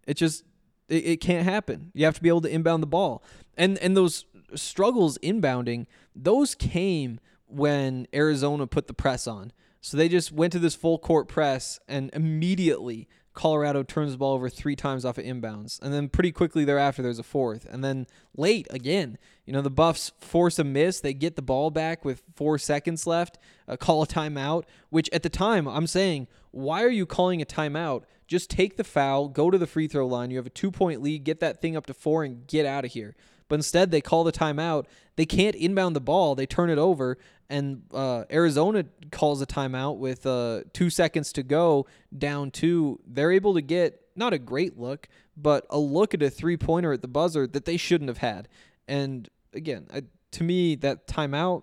it 0.07 0.15
just 0.15 0.45
it, 0.89 1.05
it 1.05 1.17
can't 1.21 1.45
happen. 1.45 1.91
You 1.95 2.05
have 2.05 2.17
to 2.17 2.23
be 2.23 2.29
able 2.29 2.41
to 2.43 2.51
inbound 2.51 2.83
the 2.83 2.89
ball. 2.89 3.23
And 3.57 3.79
and 3.79 3.97
those 3.97 4.25
struggles 4.55 5.19
inbounding, 5.19 5.87
those 6.15 6.55
came 6.55 7.21
when 7.47 8.07
Arizona 8.15 8.67
put 8.67 8.87
the 8.87 8.95
press 8.95 9.27
on. 9.27 9.53
So 9.81 9.97
they 9.97 10.09
just 10.09 10.33
went 10.33 10.53
to 10.53 10.59
this 10.59 10.75
full 10.75 10.99
court 10.99 11.29
press 11.29 11.79
and 11.89 12.11
immediately 12.13 13.09
Colorado 13.39 13.85
turns 13.85 14.11
the 14.11 14.19
ball 14.19 14.35
over 14.35 14.49
three 14.49 14.75
times 14.75 15.05
off 15.05 15.17
of 15.17 15.25
inbounds. 15.25 15.81
And 15.81 15.95
then 15.95 16.09
pretty 16.09 16.33
quickly 16.33 16.65
thereafter, 16.65 17.03
there's 17.03 17.21
a 17.21 17.23
fourth. 17.23 17.67
And 17.71 17.85
then 17.85 18.09
late 18.37 18.67
again, 18.71 19.17
you 19.47 19.53
know, 19.53 19.63
the 19.63 19.71
Buffs 19.71 20.11
force 20.19 20.59
a 20.59 20.65
miss. 20.65 20.99
They 20.99 21.15
get 21.15 21.37
the 21.37 21.43
ball 21.43 21.71
back 21.71 22.05
with 22.05 22.25
four 22.35 22.59
seconds 22.59 23.07
left, 23.07 23.39
uh, 23.69 23.77
call 23.77 24.03
a 24.03 24.09
timeout, 24.09 24.65
which 24.91 25.09
at 25.13 25.23
the 25.23 25.29
time 25.29 25.69
I'm 25.69 25.87
saying, 25.87 26.27
why 26.51 26.83
are 26.83 26.91
you 26.91 27.07
calling 27.07 27.41
a 27.41 27.47
timeout? 27.47 28.03
Just 28.29 28.51
take 28.51 28.77
the 28.77 28.85
foul, 28.85 29.29
go 29.29 29.51
to 29.51 29.57
the 29.57 29.67
free 29.67 29.89
throw 29.89 30.07
line. 30.07 30.31
You 30.31 30.37
have 30.37 30.47
a 30.47 30.51
two 30.51 30.71
point 30.71 31.03
lead, 31.03 31.25
get 31.25 31.41
that 31.41 31.61
thing 31.61 31.77
up 31.77 31.87
to 31.87 31.95
four, 31.95 32.23
and 32.23 32.47
get 32.47 32.67
out 32.67 32.85
of 32.85 32.93
here. 32.93 33.17
But 33.49 33.57
instead, 33.57 33.91
they 33.91 34.03
call 34.03 34.23
the 34.23 34.33
timeout. 34.33 34.85
They 35.17 35.25
can't 35.25 35.57
inbound 35.57 35.97
the 35.97 36.01
ball. 36.01 36.35
They 36.35 36.45
turn 36.45 36.69
it 36.69 36.77
over, 36.77 37.17
and 37.49 37.83
uh, 37.93 38.25
Arizona 38.31 38.85
calls 39.11 39.41
a 39.41 39.47
timeout 39.47 39.97
with 39.97 40.27
uh, 40.27 40.65
two 40.75 40.91
seconds 40.91 41.33
to 41.33 41.43
go, 41.43 41.87
down 42.17 42.51
two. 42.51 43.01
They're 43.07 43.33
able 43.33 43.55
to 43.55 43.63
get 43.63 44.03
not 44.15 44.35
a 44.35 44.39
great 44.39 44.79
look, 44.79 45.09
but 45.35 45.65
a 45.71 45.79
look 45.79 46.13
at 46.13 46.23
a 46.23 46.29
three 46.29 46.59
pointer 46.59 46.93
at 46.93 47.01
the 47.01 47.09
buzzer 47.09 47.47
that 47.47 47.65
they 47.65 47.79
shouldn't 47.79 48.09
have 48.09 48.19
had. 48.19 48.49
And 48.87 49.29
again, 49.55 49.87
I, 49.93 50.03
to 50.33 50.45
me, 50.45 50.75
that 50.77 51.07
timeout, 51.07 51.63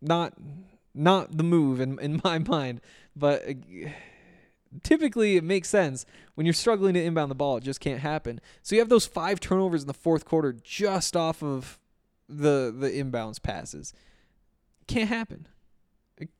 not 0.00 0.34
not 0.94 1.36
the 1.36 1.44
move 1.44 1.80
in 1.80 1.98
in 1.98 2.20
my 2.24 2.38
mind, 2.38 2.80
but. 3.16 3.42
Typically 4.82 5.36
it 5.36 5.44
makes 5.44 5.68
sense. 5.68 6.06
When 6.34 6.46
you're 6.46 6.54
struggling 6.54 6.94
to 6.94 7.02
inbound 7.02 7.30
the 7.30 7.36
ball 7.36 7.56
it 7.56 7.64
just 7.64 7.80
can't 7.80 8.00
happen. 8.00 8.40
So 8.62 8.74
you 8.74 8.80
have 8.80 8.88
those 8.88 9.06
five 9.06 9.40
turnovers 9.40 9.82
in 9.82 9.88
the 9.88 9.94
fourth 9.94 10.24
quarter 10.24 10.52
just 10.52 11.16
off 11.16 11.42
of 11.42 11.78
the 12.28 12.74
the 12.76 12.90
inbounds 12.90 13.42
passes. 13.42 13.92
Can't 14.86 15.08
happen. 15.08 15.46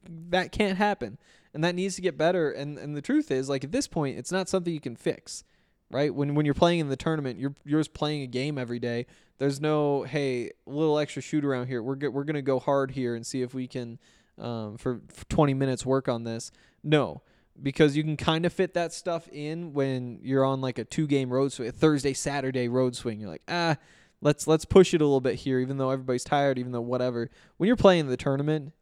That 0.08 0.52
can't 0.52 0.78
happen. 0.78 1.18
And 1.54 1.64
that 1.64 1.74
needs 1.74 1.96
to 1.96 2.02
get 2.02 2.18
better. 2.18 2.50
And 2.50 2.78
and 2.78 2.96
the 2.96 3.02
truth 3.02 3.30
is 3.30 3.48
like 3.48 3.64
at 3.64 3.72
this 3.72 3.86
point 3.86 4.18
it's 4.18 4.32
not 4.32 4.48
something 4.48 4.72
you 4.72 4.80
can 4.80 4.96
fix 4.96 5.44
right? 5.90 6.14
When 6.14 6.34
when 6.34 6.44
you're 6.44 6.54
playing 6.54 6.80
in 6.80 6.88
the 6.88 6.96
tournament 6.96 7.38
you're 7.38 7.54
you're 7.64 7.80
just 7.80 7.94
playing 7.94 8.22
a 8.22 8.26
game 8.26 8.58
every 8.58 8.78
day. 8.78 9.06
There's 9.38 9.60
no 9.60 10.02
hey 10.02 10.50
little 10.66 10.98
extra 10.98 11.22
shoot 11.22 11.44
around 11.44 11.68
here. 11.68 11.82
We're 11.82 11.94
go- 11.94 12.10
we're 12.10 12.24
going 12.24 12.34
to 12.34 12.42
go 12.42 12.58
hard 12.58 12.92
here 12.92 13.14
and 13.14 13.26
see 13.26 13.42
if 13.42 13.54
we 13.54 13.66
can 13.66 13.98
um, 14.38 14.76
for, 14.76 15.00
for 15.08 15.24
20 15.26 15.54
minutes 15.54 15.84
work 15.84 16.08
on 16.08 16.24
this. 16.24 16.50
No 16.82 17.22
because 17.62 17.96
you 17.96 18.02
can 18.02 18.16
kind 18.16 18.46
of 18.46 18.52
fit 18.52 18.74
that 18.74 18.92
stuff 18.92 19.28
in 19.32 19.72
when 19.72 20.20
you're 20.22 20.44
on 20.44 20.60
like 20.60 20.78
a 20.78 20.84
two 20.84 21.06
game 21.06 21.30
road 21.30 21.52
swing, 21.52 21.68
a 21.68 21.72
Thursday 21.72 22.12
Saturday 22.12 22.68
road 22.68 22.94
swing. 22.94 23.20
You're 23.20 23.30
like, 23.30 23.42
ah, 23.48 23.76
let's 24.20 24.46
let's 24.46 24.64
push 24.64 24.94
it 24.94 25.00
a 25.00 25.04
little 25.04 25.20
bit 25.20 25.36
here, 25.36 25.58
even 25.60 25.78
though 25.78 25.90
everybody's 25.90 26.24
tired, 26.24 26.58
even 26.58 26.72
though 26.72 26.80
whatever. 26.80 27.30
When 27.56 27.66
you're 27.66 27.76
playing 27.76 28.08
the 28.08 28.16
tournament, 28.16 28.72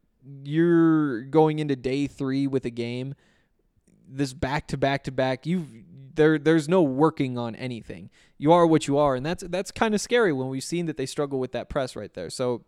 you're 0.43 1.21
going 1.21 1.59
into 1.59 1.75
day 1.75 2.07
three 2.07 2.47
with 2.47 2.65
a 2.65 2.69
game. 2.69 3.15
This 4.09 4.33
back 4.33 4.67
to 4.69 4.77
back 4.77 5.03
to 5.05 5.11
back, 5.11 5.45
you 5.45 5.65
there 6.13 6.37
there's 6.37 6.69
no 6.69 6.81
working 6.81 7.37
on 7.37 7.55
anything. 7.55 8.09
You 8.37 8.51
are 8.51 8.67
what 8.67 8.87
you 8.87 8.97
are, 8.97 9.15
and 9.15 9.25
that's 9.25 9.43
that's 9.47 9.71
kind 9.71 9.95
of 9.95 10.01
scary 10.01 10.33
when 10.33 10.49
we've 10.49 10.63
seen 10.63 10.85
that 10.87 10.97
they 10.97 11.05
struggle 11.05 11.39
with 11.39 11.51
that 11.53 11.69
press 11.69 11.95
right 11.95 12.13
there. 12.13 12.29
So 12.29 12.63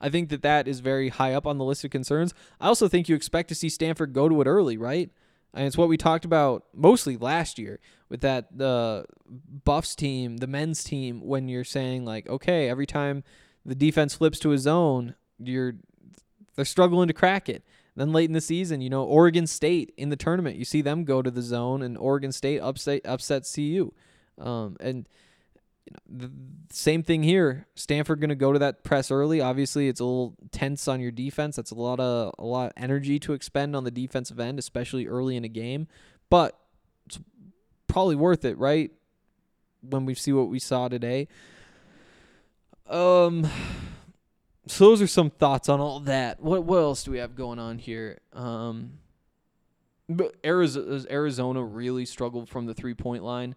I 0.00 0.08
think 0.08 0.28
that 0.30 0.42
that 0.42 0.68
is 0.68 0.80
very 0.80 1.08
high 1.08 1.34
up 1.34 1.46
on 1.46 1.58
the 1.58 1.64
list 1.64 1.84
of 1.84 1.90
concerns. 1.90 2.34
I 2.60 2.68
also 2.68 2.88
think 2.88 3.08
you 3.08 3.16
expect 3.16 3.48
to 3.48 3.54
see 3.54 3.68
Stanford 3.68 4.12
go 4.12 4.28
to 4.28 4.40
it 4.40 4.46
early, 4.46 4.76
right? 4.76 5.10
And 5.54 5.66
it's 5.66 5.78
what 5.78 5.88
we 5.88 5.96
talked 5.96 6.24
about 6.24 6.64
mostly 6.74 7.16
last 7.16 7.58
year 7.58 7.78
with 8.08 8.20
that 8.22 8.58
the 8.58 9.06
Buffs 9.64 9.94
team, 9.94 10.38
the 10.38 10.46
men's 10.46 10.82
team, 10.82 11.20
when 11.20 11.48
you're 11.48 11.64
saying 11.64 12.04
like, 12.04 12.28
okay, 12.28 12.68
every 12.68 12.86
time 12.86 13.22
the 13.64 13.74
defense 13.74 14.14
flips 14.14 14.38
to 14.40 14.52
a 14.52 14.58
zone, 14.58 15.14
you're 15.38 15.74
they're 16.56 16.64
struggling 16.64 17.08
to 17.08 17.14
crack 17.14 17.48
it. 17.48 17.62
Then 17.96 18.12
late 18.12 18.28
in 18.28 18.32
the 18.32 18.40
season, 18.40 18.80
you 18.80 18.90
know, 18.90 19.04
Oregon 19.04 19.46
State 19.46 19.94
in 19.96 20.08
the 20.08 20.16
tournament, 20.16 20.56
you 20.56 20.64
see 20.64 20.82
them 20.82 21.04
go 21.04 21.22
to 21.22 21.30
the 21.30 21.42
zone, 21.42 21.82
and 21.82 21.96
Oregon 21.96 22.32
State 22.32 22.58
upset 22.58 23.02
upset 23.04 23.48
CU, 23.52 23.92
um, 24.38 24.76
and 24.80 25.08
you 25.84 25.92
know, 25.92 26.26
the 26.26 26.32
same 26.70 27.02
thing 27.02 27.22
here. 27.22 27.66
Stanford 27.74 28.20
going 28.20 28.30
to 28.30 28.34
go 28.34 28.52
to 28.52 28.58
that 28.58 28.84
press 28.84 29.10
early. 29.10 29.40
Obviously, 29.40 29.88
it's 29.88 30.00
a 30.00 30.04
little 30.04 30.34
tense 30.50 30.88
on 30.88 31.00
your 31.00 31.10
defense. 31.10 31.56
That's 31.56 31.70
a 31.70 31.74
lot 31.74 32.00
of 32.00 32.34
a 32.38 32.44
lot 32.44 32.66
of 32.66 32.72
energy 32.76 33.18
to 33.20 33.32
expend 33.32 33.76
on 33.76 33.84
the 33.84 33.90
defensive 33.90 34.40
end, 34.40 34.58
especially 34.58 35.06
early 35.06 35.36
in 35.36 35.44
a 35.44 35.48
game. 35.48 35.86
But 36.30 36.58
it's 37.06 37.20
probably 37.86 38.16
worth 38.16 38.44
it, 38.44 38.56
right? 38.58 38.90
When 39.82 40.06
we 40.06 40.14
see 40.14 40.32
what 40.32 40.48
we 40.48 40.58
saw 40.58 40.88
today. 40.88 41.28
Um. 42.88 43.48
So 44.66 44.88
those 44.88 45.02
are 45.02 45.06
some 45.06 45.28
thoughts 45.28 45.68
on 45.68 45.80
all 45.80 46.00
that. 46.00 46.40
What 46.40 46.64
what 46.64 46.78
else 46.78 47.04
do 47.04 47.10
we 47.10 47.18
have 47.18 47.34
going 47.34 47.58
on 47.58 47.78
here? 47.78 48.20
Um. 48.32 48.98
But 50.08 50.34
Arizona, 50.44 51.04
Arizona 51.10 51.62
really 51.62 52.04
struggled 52.04 52.48
from 52.48 52.66
the 52.66 52.74
three 52.74 52.94
point 52.94 53.22
line. 53.22 53.54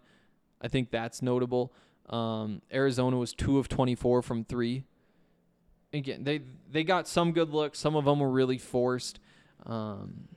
I 0.60 0.68
think 0.68 0.90
that's 0.90 1.22
notable. 1.22 1.72
Um, 2.08 2.62
Arizona 2.72 3.16
was 3.16 3.32
two 3.32 3.58
of 3.58 3.68
24 3.68 4.22
from 4.22 4.44
three. 4.44 4.84
Again, 5.92 6.24
they 6.24 6.42
they 6.70 6.84
got 6.84 7.08
some 7.08 7.32
good 7.32 7.50
looks. 7.50 7.78
Some 7.78 7.96
of 7.96 8.04
them 8.04 8.20
were 8.20 8.30
really 8.30 8.58
forced. 8.58 9.20
Um, 9.64 10.28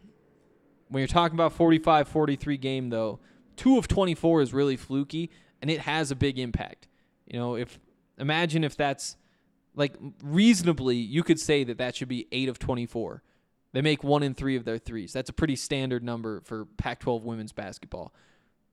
when 0.89 1.01
you're 1.01 1.07
talking 1.07 1.35
about 1.35 1.57
45-43 1.57 2.59
game, 2.59 2.89
though, 2.89 3.19
two 3.55 3.77
of 3.77 3.87
24 3.87 4.41
is 4.41 4.53
really 4.53 4.75
fluky, 4.75 5.29
and 5.61 5.69
it 5.69 5.81
has 5.81 6.11
a 6.11 6.15
big 6.15 6.37
impact. 6.37 6.87
You 7.25 7.39
know, 7.39 7.55
if 7.55 7.79
imagine 8.17 8.63
if 8.63 8.75
that's 8.75 9.15
like 9.75 9.93
reasonably, 10.23 10.97
you 10.97 11.23
could 11.23 11.39
say 11.39 11.63
that 11.63 11.77
that 11.77 11.95
should 11.95 12.09
be 12.09 12.27
eight 12.31 12.49
of 12.49 12.59
24. 12.59 13.23
They 13.73 13.81
make 13.81 14.03
one 14.03 14.21
in 14.21 14.33
three 14.33 14.57
of 14.57 14.65
their 14.65 14.77
threes. 14.77 15.13
That's 15.13 15.29
a 15.29 15.33
pretty 15.33 15.55
standard 15.55 16.03
number 16.03 16.41
for 16.41 16.65
Pac-12 16.77 17.23
women's 17.23 17.53
basketball. 17.53 18.13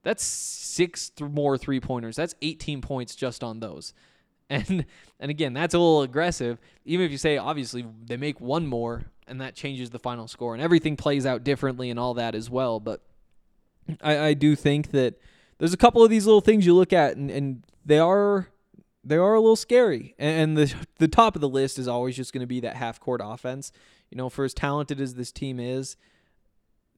That's 0.03 0.23
six 0.23 1.09
th- 1.09 1.29
more 1.29 1.57
three 1.57 1.79
pointers. 1.79 2.15
That's 2.15 2.35
18 2.41 2.81
points 2.81 3.15
just 3.15 3.43
on 3.43 3.59
those. 3.59 3.93
And 4.51 4.87
and 5.19 5.29
again, 5.29 5.53
that's 5.53 5.75
a 5.75 5.77
little 5.77 6.01
aggressive. 6.01 6.57
Even 6.83 7.05
if 7.05 7.11
you 7.11 7.19
say 7.19 7.37
obviously 7.37 7.85
they 8.07 8.17
make 8.17 8.41
one 8.41 8.65
more 8.65 9.03
and 9.27 9.39
that 9.41 9.53
changes 9.53 9.91
the 9.91 9.99
final 9.99 10.27
score 10.27 10.55
and 10.55 10.63
everything 10.63 10.97
plays 10.97 11.23
out 11.23 11.43
differently 11.43 11.91
and 11.91 11.99
all 11.99 12.15
that 12.15 12.33
as 12.33 12.49
well. 12.49 12.79
But 12.79 13.03
I, 14.01 14.17
I 14.17 14.33
do 14.33 14.55
think 14.55 14.89
that 14.89 15.21
there's 15.59 15.71
a 15.71 15.77
couple 15.77 16.03
of 16.03 16.09
these 16.09 16.25
little 16.25 16.41
things 16.41 16.65
you 16.65 16.73
look 16.73 16.91
at 16.91 17.15
and, 17.15 17.29
and 17.29 17.63
they 17.85 17.99
are 17.99 18.47
they 19.03 19.17
are 19.17 19.33
a 19.35 19.39
little 19.39 19.55
scary. 19.55 20.15
And 20.17 20.57
the 20.57 20.73
the 20.97 21.07
top 21.07 21.35
of 21.35 21.41
the 21.41 21.49
list 21.49 21.77
is 21.77 21.87
always 21.87 22.15
just 22.15 22.33
going 22.33 22.41
to 22.41 22.47
be 22.47 22.59
that 22.61 22.75
half 22.75 22.99
court 22.99 23.21
offense. 23.23 23.71
You 24.09 24.17
know, 24.17 24.29
for 24.29 24.43
as 24.43 24.55
talented 24.55 24.99
as 24.99 25.13
this 25.13 25.31
team 25.31 25.59
is, 25.59 25.95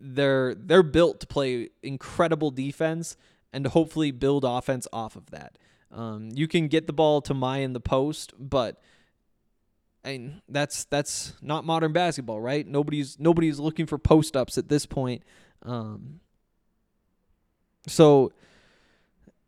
they're 0.02 0.56
they're 0.56 0.84
built 0.84 1.20
to 1.22 1.28
play 1.28 1.70
incredible 1.84 2.52
defense 2.52 3.16
and 3.54 3.64
to 3.66 3.70
hopefully 3.70 4.12
build 4.12 4.44
offense 4.44 4.88
off 4.92 5.16
of 5.16 5.30
that. 5.32 5.58
Um, 5.92 6.30
you 6.34 6.48
can 6.48 6.68
get 6.68 6.88
the 6.88 6.94
ball 6.94 7.22
to 7.22 7.34
Mya 7.34 7.60
in 7.60 7.74
the 7.74 7.80
post, 7.80 8.34
but 8.40 8.82
I 10.04 10.14
mean, 10.14 10.42
that's 10.50 10.86
that's 10.86 11.34
not 11.42 11.66
modern 11.66 11.94
basketball, 11.94 12.42
right? 12.42 12.66
Nobody's 12.66 13.20
nobody's 13.20 13.60
looking 13.60 13.86
for 13.86 13.98
post 13.98 14.36
ups 14.36 14.58
at 14.58 14.70
this 14.70 14.86
point. 14.86 15.24
Um, 15.64 16.22
so 17.88 18.32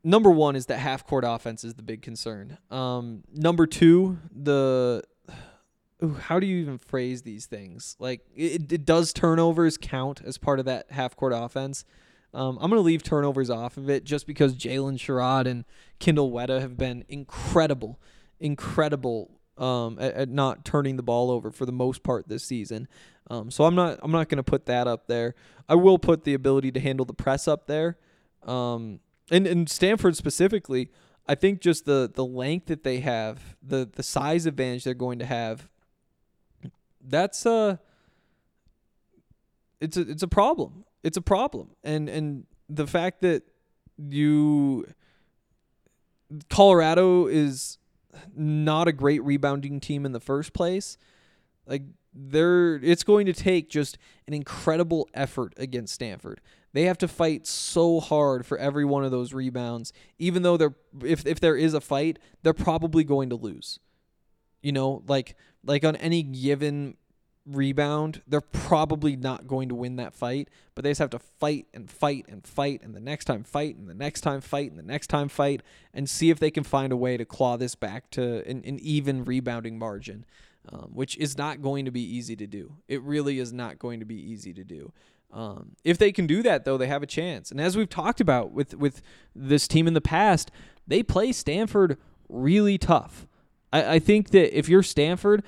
number 0.03 0.29
one 0.29 0.55
is 0.55 0.67
that 0.67 0.77
half 0.77 1.07
court 1.07 1.23
offense 1.25 1.63
is 1.63 1.75
the 1.75 1.83
big 1.83 2.01
concern. 2.01 2.57
Um, 2.69 3.23
number 3.33 3.65
two, 3.65 4.19
the 4.31 5.03
how 6.09 6.39
do 6.39 6.47
you 6.47 6.57
even 6.57 6.77
phrase 6.77 7.21
these 7.23 7.45
things? 7.45 7.95
Like 7.99 8.21
it, 8.35 8.71
it 8.71 8.85
does 8.85 9.13
turnovers 9.13 9.77
count 9.77 10.21
as 10.23 10.37
part 10.37 10.59
of 10.59 10.65
that 10.65 10.91
half 10.91 11.15
court 11.15 11.33
offense, 11.35 11.85
Um, 12.33 12.57
I'm 12.59 12.69
going 12.69 12.79
to 12.79 12.85
leave 12.85 13.03
turnovers 13.03 13.49
off 13.49 13.77
of 13.77 13.89
it 13.89 14.03
just 14.03 14.25
because 14.25 14.55
Jaylyn 14.55 14.97
Sherrod 14.97 15.45
and 15.45 15.65
Kindyll 15.99 16.31
Wetta 16.31 16.59
have 16.59 16.77
been 16.77 17.05
incredible, 17.07 17.99
incredible 18.39 19.39
um, 19.57 19.99
at, 19.99 20.13
at 20.13 20.29
not 20.29 20.65
turning 20.65 20.95
the 20.95 21.03
ball 21.03 21.29
over 21.29 21.51
for 21.51 21.65
the 21.65 21.71
most 21.71 22.01
part 22.01 22.27
this 22.27 22.43
season. 22.43 22.87
Um, 23.29 23.51
so 23.51 23.65
I'm 23.65 23.75
not 23.75 23.99
I'm 24.01 24.11
not 24.11 24.29
going 24.29 24.37
to 24.37 24.43
put 24.43 24.65
that 24.65 24.87
up 24.87 25.07
there. 25.07 25.35
I 25.69 25.75
will 25.75 25.99
put 25.99 26.23
the 26.23 26.33
ability 26.33 26.71
to 26.71 26.79
handle 26.79 27.05
the 27.05 27.13
press 27.13 27.47
up 27.47 27.67
there. 27.67 27.97
Um, 28.41 28.99
and 29.29 29.45
and 29.45 29.69
Stanford 29.69 30.17
specifically, 30.17 30.89
I 31.27 31.35
think 31.35 31.61
just 31.61 31.85
the 31.85 32.11
the 32.13 32.25
length 32.25 32.65
that 32.65 32.83
they 32.83 32.99
have, 33.01 33.55
the 33.61 33.87
the 33.89 34.03
size 34.03 34.45
advantage 34.47 34.83
they're 34.85 34.93
going 34.95 35.19
to 35.19 35.25
have. 35.25 35.69
That's 37.05 37.45
a 37.45 37.79
it's 39.81 39.97
a 39.97 40.01
it's 40.01 40.23
a 40.23 40.27
problem. 40.27 40.85
It's 41.03 41.17
a 41.17 41.21
problem. 41.21 41.69
And 41.83 42.09
and 42.09 42.45
the 42.69 42.87
fact 42.87 43.21
that 43.21 43.43
you 43.97 44.85
Colorado 46.49 47.27
is 47.27 47.77
not 48.35 48.87
a 48.87 48.91
great 48.91 49.23
rebounding 49.23 49.79
team 49.79 50.05
in 50.05 50.11
the 50.11 50.19
first 50.19 50.53
place. 50.53 50.97
Like 51.65 51.83
they're 52.13 52.75
it's 52.75 53.03
going 53.03 53.25
to 53.25 53.33
take 53.33 53.69
just 53.69 53.97
an 54.27 54.33
incredible 54.33 55.09
effort 55.13 55.53
against 55.57 55.93
Stanford. 55.93 56.41
They 56.73 56.83
have 56.83 56.97
to 56.99 57.07
fight 57.07 57.45
so 57.45 57.99
hard 57.99 58.45
for 58.45 58.57
every 58.57 58.85
one 58.85 59.03
of 59.03 59.11
those 59.11 59.33
rebounds, 59.33 59.93
even 60.17 60.43
though 60.43 60.57
they're 60.57 60.75
if 61.03 61.25
if 61.25 61.39
there 61.39 61.55
is 61.55 61.73
a 61.73 61.81
fight, 61.81 62.19
they're 62.41 62.53
probably 62.53 63.03
going 63.03 63.29
to 63.29 63.35
lose. 63.35 63.79
You 64.61 64.71
know, 64.71 65.03
like 65.07 65.35
like 65.65 65.83
on 65.83 65.95
any 65.97 66.23
given 66.23 66.97
rebound, 67.45 68.21
they're 68.27 68.41
probably 68.41 69.15
not 69.15 69.47
going 69.47 69.69
to 69.69 69.75
win 69.75 69.97
that 69.97 70.13
fight, 70.13 70.49
but 70.75 70.83
they 70.83 70.91
just 70.91 70.99
have 70.99 71.09
to 71.11 71.19
fight 71.19 71.67
and 71.73 71.89
fight 71.89 72.25
and 72.29 72.45
fight 72.45 72.81
and 72.83 72.95
the 72.95 72.99
next 72.99 73.25
time 73.25 73.43
fight 73.43 73.75
and 73.75 73.89
the 73.89 73.93
next 73.93 74.21
time 74.21 74.41
fight 74.41 74.69
and 74.69 74.79
the 74.79 74.83
next 74.83 75.07
time 75.07 75.27
fight 75.27 75.61
and 75.93 76.09
see 76.09 76.29
if 76.29 76.39
they 76.39 76.51
can 76.51 76.63
find 76.63 76.93
a 76.93 76.97
way 76.97 77.17
to 77.17 77.25
claw 77.25 77.57
this 77.57 77.75
back 77.75 78.09
to 78.11 78.47
an, 78.47 78.63
an 78.65 78.79
even 78.79 79.25
rebounding 79.25 79.77
margin, 79.77 80.25
um, 80.69 80.91
which 80.93 81.17
is 81.17 81.37
not 81.37 81.61
going 81.61 81.85
to 81.85 81.91
be 81.91 82.01
easy 82.01 82.35
to 82.35 82.47
do. 82.47 82.75
It 82.87 83.01
really 83.01 83.39
is 83.39 83.51
not 83.51 83.79
going 83.79 83.99
to 83.99 84.05
be 84.05 84.15
easy 84.15 84.53
to 84.53 84.63
do. 84.63 84.91
Um, 85.31 85.75
if 85.83 85.97
they 85.97 86.11
can 86.11 86.27
do 86.27 86.43
that, 86.43 86.63
though, 86.63 86.77
they 86.77 86.87
have 86.87 87.01
a 87.01 87.07
chance. 87.07 87.49
And 87.49 87.59
as 87.59 87.75
we've 87.75 87.89
talked 87.89 88.21
about 88.21 88.51
with 88.51 88.75
with 88.75 89.01
this 89.35 89.67
team 89.67 89.87
in 89.87 89.95
the 89.95 90.01
past, 90.01 90.51
they 90.87 91.01
play 91.01 91.31
Stanford 91.31 91.97
really 92.29 92.77
tough. 92.77 93.27
I, 93.73 93.95
I 93.95 93.99
think 93.99 94.29
that 94.29 94.57
if 94.57 94.69
you're 94.69 94.83
Stanford, 94.83 95.43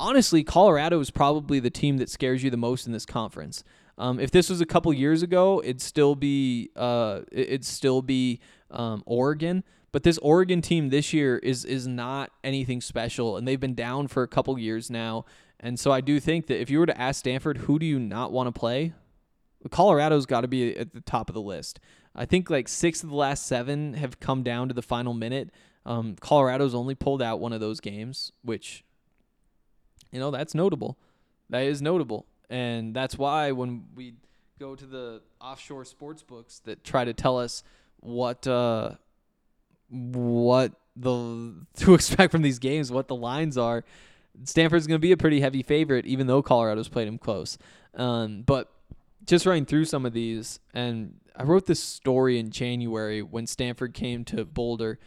honestly, 0.00 0.42
Colorado 0.42 0.98
is 0.98 1.10
probably 1.10 1.60
the 1.60 1.70
team 1.70 1.98
that 1.98 2.10
scares 2.10 2.42
you 2.42 2.50
the 2.50 2.56
most 2.56 2.86
in 2.86 2.92
this 2.92 3.06
conference. 3.06 3.62
Um, 3.98 4.18
if 4.18 4.30
this 4.30 4.50
was 4.50 4.60
a 4.60 4.66
couple 4.66 4.92
years 4.92 5.22
ago, 5.22 5.62
it'd 5.64 5.80
still 5.80 6.14
be 6.14 6.70
uh, 6.74 7.20
it'd 7.30 7.64
still 7.64 8.02
be 8.02 8.40
um, 8.70 9.02
Oregon. 9.06 9.62
But 9.92 10.02
this 10.02 10.18
Oregon 10.18 10.60
team 10.60 10.90
this 10.90 11.12
year 11.12 11.38
is 11.38 11.64
is 11.64 11.86
not 11.86 12.30
anything 12.42 12.80
special, 12.80 13.36
and 13.36 13.46
they've 13.46 13.60
been 13.60 13.74
down 13.74 14.08
for 14.08 14.22
a 14.22 14.28
couple 14.28 14.58
years 14.58 14.90
now. 14.90 15.24
And 15.58 15.80
so 15.80 15.90
I 15.90 16.02
do 16.02 16.20
think 16.20 16.48
that 16.48 16.60
if 16.60 16.68
you 16.68 16.78
were 16.78 16.86
to 16.86 17.00
ask 17.00 17.20
Stanford, 17.20 17.58
who 17.58 17.78
do 17.78 17.86
you 17.86 17.98
not 17.98 18.32
want 18.32 18.48
to 18.48 18.58
play? 18.58 18.92
Colorado's 19.70 20.26
got 20.26 20.42
to 20.42 20.48
be 20.48 20.76
at 20.76 20.92
the 20.92 21.00
top 21.00 21.30
of 21.30 21.34
the 21.34 21.40
list. 21.40 21.80
I 22.14 22.26
think 22.26 22.50
like 22.50 22.68
six 22.68 23.02
of 23.02 23.08
the 23.08 23.16
last 23.16 23.46
seven 23.46 23.94
have 23.94 24.20
come 24.20 24.42
down 24.42 24.68
to 24.68 24.74
the 24.74 24.82
final 24.82 25.14
minute. 25.14 25.50
Um, 25.86 26.16
Colorado's 26.20 26.74
only 26.74 26.94
pulled 26.94 27.22
out 27.22 27.40
one 27.40 27.54
of 27.54 27.60
those 27.60 27.80
games, 27.80 28.32
which 28.42 28.84
you 30.10 30.20
know, 30.20 30.30
that's 30.30 30.54
notable. 30.54 30.96
That 31.50 31.64
is 31.64 31.82
notable. 31.82 32.26
And 32.48 32.94
that's 32.94 33.18
why 33.18 33.52
when 33.52 33.84
we 33.94 34.14
go 34.58 34.74
to 34.74 34.86
the 34.86 35.22
offshore 35.40 35.84
sports 35.84 36.22
books 36.22 36.60
that 36.60 36.82
try 36.84 37.04
to 37.04 37.12
tell 37.12 37.38
us 37.38 37.62
what 38.00 38.46
uh 38.46 38.92
what 39.90 40.72
the 40.96 41.66
to 41.76 41.94
expect 41.94 42.32
from 42.32 42.42
these 42.42 42.58
games, 42.58 42.90
what 42.90 43.08
the 43.08 43.14
lines 43.14 43.58
are, 43.58 43.84
Stanford's 44.44 44.86
going 44.86 44.98
to 44.98 45.02
be 45.02 45.12
a 45.12 45.16
pretty 45.16 45.40
heavy 45.40 45.62
favorite 45.62 46.06
even 46.06 46.26
though 46.26 46.42
Colorado's 46.42 46.88
played 46.88 47.08
him 47.08 47.18
close. 47.18 47.58
Um 47.94 48.42
but 48.42 48.72
just 49.24 49.44
running 49.44 49.66
through 49.66 49.84
some 49.84 50.06
of 50.06 50.12
these 50.12 50.60
and 50.72 51.20
I 51.36 51.42
wrote 51.42 51.66
this 51.66 51.82
story 51.82 52.38
in 52.38 52.50
January 52.50 53.20
when 53.20 53.46
Stanford 53.46 53.92
came 53.92 54.24
to 54.26 54.44
Boulder. 54.46 54.98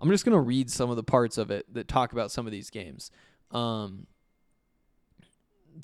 I'm 0.00 0.10
just 0.10 0.24
going 0.24 0.34
to 0.34 0.40
read 0.40 0.70
some 0.70 0.90
of 0.90 0.96
the 0.96 1.02
parts 1.02 1.38
of 1.38 1.50
it 1.50 1.72
that 1.74 1.88
talk 1.88 2.12
about 2.12 2.30
some 2.30 2.46
of 2.46 2.52
these 2.52 2.70
games. 2.70 3.10
Um, 3.50 4.06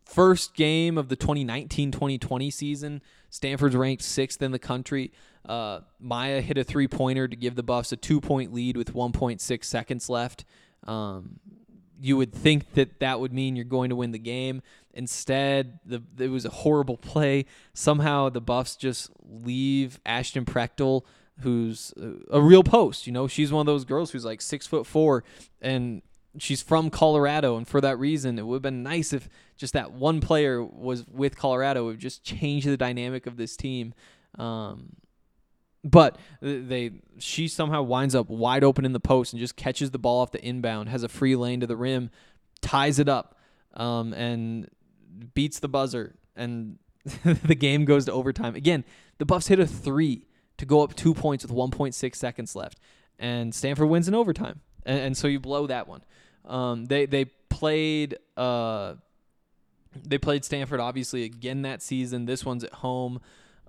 first 0.05 0.55
game 0.55 0.99
of 0.99 1.09
the 1.09 1.17
2019-2020 1.17 2.53
season. 2.53 3.03
Stanford's 3.31 3.77
ranked 3.77 4.03
sixth 4.03 4.43
in 4.43 4.53
the 4.53 4.59
country. 4.59 5.13
Uh, 5.45 5.81
Mya 6.01 6.41
hit 6.41 6.59
a 6.59 6.65
three-pointer 6.65 7.29
to 7.29 7.37
give 7.37 7.57
the 7.57 7.63
Buffs 7.63 7.93
a 7.93 7.97
two-point 7.97 8.53
lead 8.53 8.77
with 8.77 8.95
1.6 8.95 9.65
seconds 9.65 10.09
left. 10.09 10.45
Um, 10.87 11.41
you 12.01 12.17
would 12.17 12.33
think 12.33 12.75
that 12.75 13.01
that 13.01 13.21
would 13.21 13.33
mean 13.33 13.57
you're 13.57 13.65
going 13.65 13.91
to 13.91 13.97
win 13.97 14.13
the 14.13 14.19
game. 14.19 14.63
Instead, 14.93 15.79
the, 15.85 16.03
it 16.19 16.29
was 16.29 16.45
a 16.45 16.51
horrible 16.51 16.97
play. 16.97 17.47
Somehow 17.73 18.29
the 18.29 18.41
Buffs 18.41 18.77
just 18.77 19.11
leave 19.23 19.99
Ashton 20.05 20.45
Prechtel, 20.45 21.03
who's 21.41 21.93
a, 21.97 22.39
a 22.39 22.41
real 22.43 22.63
post. 22.63 23.07
You 23.07 23.13
know, 23.13 23.27
she's 23.27 23.53
one 23.53 23.61
of 23.61 23.67
those 23.67 23.85
girls 23.85 24.11
who's 24.11 24.25
like 24.25 24.41
six 24.41 24.67
foot 24.67 24.87
four 24.87 25.25
and 25.61 26.03
she's 26.39 26.63
from 26.63 26.91
Colorado, 26.91 27.57
and 27.57 27.67
for 27.67 27.81
that 27.81 27.99
reason, 27.99 28.39
it 28.39 28.47
would 28.47 28.57
have 28.57 28.63
been 28.63 28.83
nice 28.83 29.13
if 29.13 29.29
just 29.57 29.73
that 29.73 29.93
one 29.93 30.21
player 30.21 30.63
was 30.63 31.07
with 31.07 31.37
Colorado. 31.37 31.85
It 31.85 31.93
would 31.93 31.99
just 32.01 32.23
change 32.23 32.65
the 32.65 32.77
dynamic 32.77 33.27
of 33.27 33.37
this 33.37 33.57
team. 33.57 33.95
Um, 34.39 34.97
but 35.85 36.17
they 36.41 36.93
she 37.19 37.47
somehow 37.47 37.83
winds 37.83 38.15
up 38.15 38.29
wide 38.29 38.65
open 38.65 38.85
in 38.85 38.93
the 38.93 39.01
post 39.01 39.33
and 39.33 39.41
just 39.41 39.55
catches 39.55 39.91
the 39.91 39.99
ball 39.99 40.23
off 40.23 40.33
the 40.33 40.43
inbound, 40.43 40.89
has 40.89 41.03
a 41.03 41.09
free 41.09 41.37
lane 41.37 41.61
to 41.61 41.67
the 41.67 41.77
rim, 41.77 42.11
ties 42.63 42.99
it 42.99 43.09
up, 43.09 43.39
um, 43.75 44.13
and 44.15 44.69
beats 45.35 45.59
the 45.59 45.69
buzzer, 45.69 46.17
and 46.35 46.79
the 47.25 47.55
game 47.55 47.85
goes 47.85 48.07
to 48.07 48.13
overtime. 48.13 48.55
Again, 48.55 48.85
the 49.19 49.27
Buffs 49.27 49.49
hit 49.49 49.61
a 49.61 49.67
three 49.67 50.27
to 50.59 50.67
go 50.67 50.83
up 50.83 50.95
two 50.95 51.15
points 51.15 51.45
with 51.45 51.53
1.6 51.53 52.15
seconds 52.15 52.55
left, 52.57 52.79
and 53.19 53.55
Stanford 53.55 53.89
wins 53.89 54.09
in 54.09 54.15
overtime, 54.15 54.61
and, 54.85 54.99
and 54.99 55.17
so 55.17 55.29
you 55.29 55.41
blow 55.41 55.67
that 55.67 55.89
one. 55.89 56.03
Um, 56.45 56.87
they 56.87 57.07
they 57.07 57.27
played 57.49 58.19
uh, 58.37 58.95
they 60.03 60.19
played 60.19 60.45
Stanford 60.45 60.81
obviously 60.81 61.25
again 61.25 61.63
that 61.63 61.83
season. 61.83 62.27
This 62.27 62.45
one's 62.45 62.65
at 62.65 62.73
home. 62.75 63.21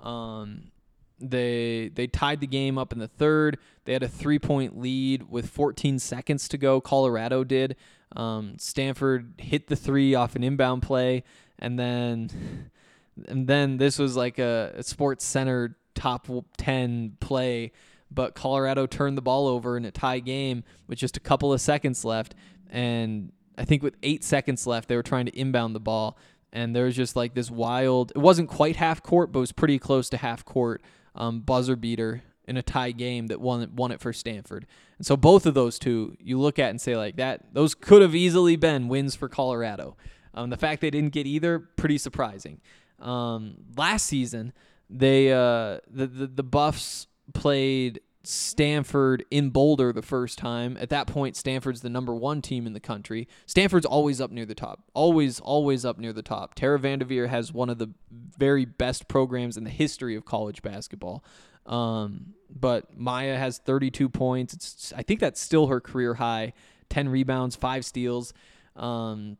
Um, 0.02 0.72
they 1.20 1.92
they 1.94 2.08
tied 2.08 2.42
the 2.42 2.48
game 2.48 2.78
up 2.78 2.92
in 2.92 3.00
the 3.00 3.08
third. 3.08 3.58
They 3.86 3.94
had 3.94 4.04
a 4.04 4.08
three 4.08 4.40
point 4.40 4.78
lead 4.80 5.30
with 5.30 5.50
14 5.50 6.00
seconds 6.00 6.48
to 6.50 6.58
go. 6.58 6.82
Colorado 6.82 7.44
did. 7.44 7.76
Um, 8.16 8.56
Stanford 8.60 9.34
hit 9.38 9.68
the 9.68 9.76
three 9.76 10.16
off 10.16 10.36
an 10.36 10.44
inbound 10.44 10.84
play, 10.84 11.24
and 11.60 11.80
then 11.80 12.70
and 13.28 13.48
then 13.48 13.78
this 13.78 13.98
was 13.98 14.16
like 14.16 14.40
a, 14.40 14.74
a 14.76 14.84
Sports 14.84 15.26
Center 15.26 15.78
top 15.96 16.28
10 16.58 17.18
play. 17.20 17.72
But 18.12 18.36
Colorado 18.36 18.86
turned 18.86 19.18
the 19.18 19.22
ball 19.22 19.48
over 19.48 19.76
in 19.78 19.86
a 19.86 19.92
tie 19.92 20.20
game 20.20 20.64
with 20.88 21.00
just 21.00 21.18
a 21.18 21.20
couple 21.20 21.52
of 21.52 21.60
seconds 21.60 22.06
left 22.06 22.36
and 22.70 23.32
I 23.58 23.66
think 23.66 23.84
with 23.84 23.96
eight 24.04 24.24
seconds 24.24 24.68
left, 24.68 24.90
they 24.90 24.96
were 24.96 25.04
trying 25.04 25.26
to 25.26 25.38
inbound 25.38 25.76
the 25.76 25.80
ball, 25.80 26.18
and 26.52 26.76
there 26.76 26.86
was 26.86 26.96
just 26.96 27.16
like 27.16 27.34
this 27.34 27.50
wild. 27.50 28.12
It 28.16 28.20
wasn't 28.20 28.50
quite 28.50 28.76
half 28.76 29.02
court, 29.02 29.32
but 29.32 29.40
it 29.40 29.42
was 29.42 29.52
pretty 29.52 29.80
close 29.80 30.10
to 30.10 30.18
half 30.18 30.46
court 30.46 30.82
um, 31.16 31.42
buzzer 31.42 31.76
beater 31.76 32.24
in 32.48 32.58
a 32.58 32.62
tie 32.62 32.92
game 32.92 33.28
that 33.28 33.42
won 33.42 33.76
won 33.76 33.92
it 33.92 34.00
for 34.00 34.14
Stanford. 34.14 34.68
And 34.98 35.06
so 35.06 35.18
both 35.18 35.46
of 35.46 35.54
those 35.54 35.80
two, 35.80 36.16
you 36.20 36.40
look 36.40 36.60
at 36.60 36.70
and 36.70 36.80
say 36.80 36.96
like 36.96 37.16
that, 37.18 37.54
those 37.54 37.74
could 37.76 38.02
have 38.02 38.16
easily 38.16 38.56
been 38.56 38.88
wins 38.88 39.16
for 39.16 39.28
Colorado. 39.28 39.98
Um, 40.34 40.50
the 40.50 40.58
fact 40.58 40.82
they 40.82 40.90
didn't 40.90 41.14
get 41.14 41.26
either, 41.26 41.60
pretty 41.60 41.98
surprising. 41.98 42.60
Um, 43.00 43.56
last 43.78 44.06
season, 44.06 44.54
they 44.90 45.32
uh, 45.32 45.80
the, 45.90 46.08
the 46.08 46.28
the 46.28 46.44
Buffs 46.44 47.08
played 47.34 48.02
Stanford 48.28 49.26
in 49.32 49.50
Boulder 49.50 49.94
the 49.94 50.02
first 50.02 50.38
time. 50.38 50.78
At 50.80 50.90
that 50.90 51.08
point, 51.08 51.36
Stanford's 51.36 51.82
the 51.82 51.90
number 51.90 52.14
one 52.14 52.42
team 52.42 52.68
in 52.68 52.74
the 52.74 52.80
country. 52.80 53.28
Stanford's 53.46 53.86
always 53.86 54.20
up 54.20 54.32
near 54.32 54.46
the 54.46 54.56
top. 54.56 54.84
Always, 54.94 55.40
always 55.40 55.86
up 55.86 55.98
near 55.98 56.14
the 56.14 56.22
top. 56.22 56.56
Tara 56.56 56.80
VanDerveer 56.80 57.30
has 57.30 57.54
one 57.54 57.70
of 57.70 57.78
the 57.78 57.92
very 58.12 58.66
best 58.66 59.08
programs 59.08 59.58
in 59.58 59.64
the 59.64 59.70
history 59.70 60.16
of 60.16 60.26
college 60.26 60.62
basketball. 60.62 61.24
Um, 61.66 62.34
but 62.50 62.98
Mya 62.98 63.38
has 63.38 63.58
32 63.60 64.10
points. 64.10 64.54
It's, 64.54 64.94
I 64.96 65.02
think 65.02 65.20
that's 65.20 65.42
still 65.42 65.68
her 65.68 65.82
career 65.82 66.16
high. 66.16 66.54
10 66.90 67.10
rebounds, 67.10 67.56
five 67.56 67.86
steals. 67.86 68.34
Um, 68.76 69.38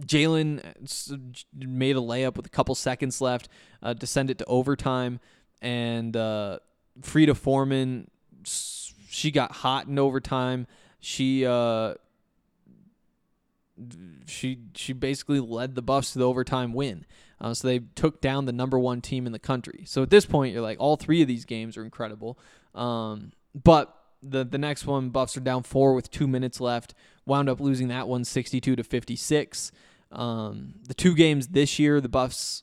Jaylyn 0.00 0.62
made 1.54 1.96
a 1.96 2.00
layup 2.00 2.36
with 2.36 2.46
a 2.46 2.50
couple 2.50 2.74
seconds 2.74 3.20
left 3.20 3.48
uh, 3.82 3.94
to 3.94 4.06
send 4.06 4.30
it 4.30 4.38
to 4.38 4.44
overtime. 4.46 5.20
And 5.60 6.16
uh, 6.16 6.58
Frida 7.02 7.34
Formann, 7.34 8.06
she 8.44 9.30
got 9.30 9.52
hot 9.52 9.86
in 9.86 9.98
overtime. 9.98 10.66
She 11.00 11.46
uh, 11.46 11.94
she 14.26 14.58
she 14.74 14.92
basically 14.92 15.40
led 15.40 15.74
the 15.74 15.82
Buffs 15.82 16.12
to 16.12 16.18
the 16.18 16.26
overtime 16.26 16.72
win. 16.72 17.04
Uh, 17.40 17.54
so 17.54 17.68
they 17.68 17.78
took 17.94 18.20
down 18.20 18.46
the 18.46 18.52
number 18.52 18.78
one 18.78 19.00
team 19.00 19.26
in 19.26 19.32
the 19.32 19.38
country. 19.38 19.84
So 19.86 20.02
at 20.02 20.10
this 20.10 20.26
point, 20.26 20.52
you're 20.52 20.62
like, 20.62 20.80
all 20.80 20.96
three 20.96 21.22
of 21.22 21.28
these 21.28 21.44
games 21.44 21.76
are 21.76 21.84
incredible. 21.84 22.36
Um, 22.74 23.32
but 23.54 23.94
the 24.22 24.44
the 24.44 24.58
next 24.58 24.86
one, 24.86 25.10
Buffs 25.10 25.36
are 25.36 25.40
down 25.40 25.62
four 25.62 25.94
with 25.94 26.10
two 26.10 26.26
minutes 26.26 26.60
left. 26.60 26.94
Wound 27.26 27.48
up 27.48 27.60
losing 27.60 27.88
that 27.88 28.08
one 28.08 28.24
62 28.24 28.76
to 28.76 28.82
56. 28.82 29.72
Um, 30.10 30.74
the 30.86 30.94
two 30.94 31.14
games 31.14 31.48
this 31.48 31.78
year, 31.78 32.00
the 32.00 32.08
Buffs 32.08 32.62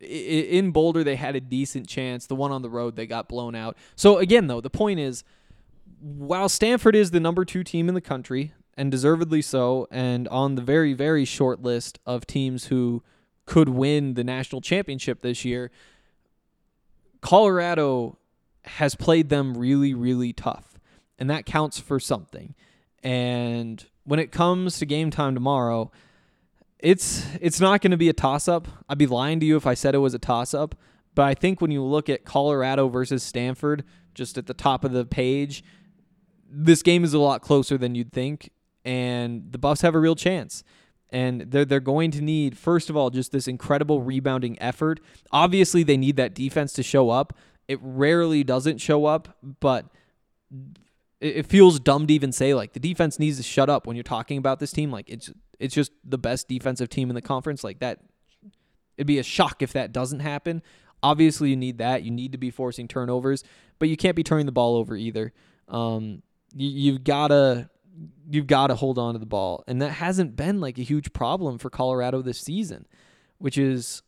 in 0.00 0.70
Boulder, 0.70 1.02
they 1.02 1.16
had 1.16 1.36
a 1.36 1.40
decent 1.40 1.88
chance. 1.88 2.26
The 2.26 2.36
one 2.36 2.52
on 2.52 2.62
the 2.62 2.70
road, 2.70 2.96
they 2.96 3.06
got 3.06 3.28
blown 3.28 3.54
out. 3.54 3.76
So 3.96 4.18
again, 4.18 4.46
though, 4.46 4.60
the 4.60 4.70
point 4.70 5.00
is, 5.00 5.24
while 6.00 6.48
Stanford 6.48 6.94
is 6.94 7.10
the 7.10 7.20
number 7.20 7.44
two 7.44 7.64
team 7.64 7.88
in 7.88 7.94
the 7.94 8.00
country, 8.00 8.52
and 8.76 8.92
deservedly 8.92 9.42
so, 9.42 9.88
and 9.90 10.28
on 10.28 10.54
the 10.54 10.62
very, 10.62 10.94
very 10.94 11.24
short 11.24 11.60
list 11.60 11.98
of 12.06 12.26
teams 12.26 12.66
who 12.66 13.02
could 13.44 13.68
win 13.68 14.14
the 14.14 14.22
national 14.22 14.60
championship 14.60 15.20
this 15.20 15.44
year, 15.44 15.72
Colorado 17.20 18.18
has 18.62 18.94
played 18.94 19.30
them 19.30 19.58
really, 19.58 19.94
really 19.94 20.32
tough. 20.32 20.78
And 21.18 21.28
that 21.28 21.44
counts 21.44 21.80
for 21.80 21.98
something. 21.98 22.54
And 23.02 23.84
when 24.04 24.20
it 24.20 24.30
comes 24.30 24.78
to 24.78 24.86
game 24.86 25.10
time 25.10 25.34
tomorrow, 25.34 25.90
it's 26.78 27.26
it's 27.40 27.60
not 27.60 27.80
going 27.80 27.90
to 27.90 27.96
be 27.96 28.08
a 28.08 28.12
toss 28.12 28.48
up. 28.48 28.68
I'd 28.88 28.98
be 28.98 29.06
lying 29.06 29.40
to 29.40 29.46
you 29.46 29.56
if 29.56 29.66
I 29.66 29.74
said 29.74 29.94
it 29.94 29.98
was 29.98 30.14
a 30.14 30.18
toss 30.18 30.54
up, 30.54 30.74
but 31.14 31.24
I 31.24 31.34
think 31.34 31.60
when 31.60 31.70
you 31.70 31.82
look 31.82 32.08
at 32.08 32.24
Colorado 32.24 32.88
versus 32.88 33.22
Stanford 33.22 33.84
just 34.14 34.38
at 34.38 34.46
the 34.46 34.54
top 34.54 34.84
of 34.84 34.92
the 34.92 35.04
page, 35.04 35.64
this 36.50 36.82
game 36.82 37.04
is 37.04 37.14
a 37.14 37.18
lot 37.18 37.42
closer 37.42 37.78
than 37.78 37.94
you'd 37.94 38.12
think 38.12 38.50
and 38.84 39.52
the 39.52 39.58
Buffs 39.58 39.82
have 39.82 39.94
a 39.94 40.00
real 40.00 40.14
chance. 40.16 40.64
And 41.10 41.42
they're 41.50 41.64
they're 41.64 41.80
going 41.80 42.10
to 42.12 42.20
need 42.20 42.56
first 42.56 42.90
of 42.90 42.96
all 42.96 43.10
just 43.10 43.32
this 43.32 43.48
incredible 43.48 44.02
rebounding 44.02 44.60
effort. 44.60 45.00
Obviously, 45.30 45.82
they 45.82 45.96
need 45.96 46.16
that 46.16 46.34
defense 46.34 46.72
to 46.74 46.82
show 46.82 47.10
up. 47.10 47.34
It 47.66 47.78
rarely 47.82 48.44
doesn't 48.44 48.78
show 48.78 49.06
up, 49.06 49.36
but 49.60 49.86
it, 51.20 51.46
feels 51.46 51.80
dumb 51.80 52.06
to 52.06 52.14
even 52.14 52.32
say 52.32 52.54
like 52.54 52.72
the 52.72 52.80
defense 52.80 53.18
needs 53.18 53.36
to 53.38 53.42
shut 53.42 53.68
up 53.68 53.86
when 53.86 53.96
you're 53.96 54.02
talking 54.02 54.38
about 54.38 54.60
this 54.60 54.72
team. 54.72 54.90
Like 54.90 55.08
it's 55.08 55.30
it's 55.58 55.74
just 55.74 55.92
the 56.04 56.18
best 56.18 56.48
defensive 56.48 56.88
team 56.88 57.10
in 57.10 57.14
the 57.14 57.22
conference. 57.22 57.64
Like 57.64 57.80
that, 57.80 58.00
it'd 58.96 59.06
be 59.06 59.18
a 59.18 59.22
shock 59.22 59.62
if 59.62 59.72
that 59.72 59.92
doesn't 59.92 60.20
happen. 60.20 60.62
Obviously, 61.02 61.50
you 61.50 61.56
need 61.56 61.78
that. 61.78 62.02
You 62.02 62.10
need 62.10 62.32
to 62.32 62.38
be 62.38 62.50
forcing 62.50 62.88
turnovers, 62.88 63.44
but 63.78 63.88
you 63.88 63.96
can't 63.96 64.16
be 64.16 64.24
turning 64.24 64.46
the 64.46 64.52
ball 64.52 64.76
over 64.76 64.96
either. 64.96 65.32
Um, 65.68 66.22
you, 66.54 66.92
you've 66.92 67.04
gotta 67.04 67.70
you've 68.30 68.46
got 68.46 68.68
to 68.68 68.74
hold 68.74 68.98
on 68.98 69.14
to 69.14 69.18
the 69.18 69.26
ball. 69.26 69.64
And 69.66 69.80
that 69.82 69.90
hasn't 69.90 70.36
been 70.36 70.60
like 70.60 70.78
a 70.78 70.82
huge 70.82 71.12
problem 71.12 71.58
for 71.58 71.70
Colorado 71.70 72.22
this 72.22 72.40
season, 72.40 72.86
which 73.38 73.58
is, 73.58 74.02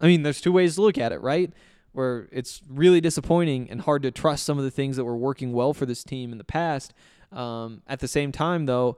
I 0.00 0.06
mean, 0.06 0.22
there's 0.22 0.40
two 0.40 0.52
ways 0.52 0.74
to 0.74 0.82
look 0.82 0.98
at 0.98 1.12
it, 1.12 1.20
right? 1.20 1.52
Where 1.92 2.28
it's 2.32 2.62
really 2.68 3.00
disappointing 3.00 3.70
and 3.70 3.82
hard 3.82 4.02
to 4.02 4.10
trust 4.10 4.44
some 4.44 4.58
of 4.58 4.64
the 4.64 4.70
things 4.70 4.96
that 4.96 5.04
were 5.04 5.16
working 5.16 5.52
well 5.52 5.74
for 5.74 5.84
this 5.84 6.02
team 6.02 6.32
in 6.32 6.38
the 6.38 6.44
past. 6.44 6.94
Um, 7.30 7.82
at 7.86 8.00
the 8.00 8.08
same 8.08 8.32
time, 8.32 8.66
though, 8.66 8.96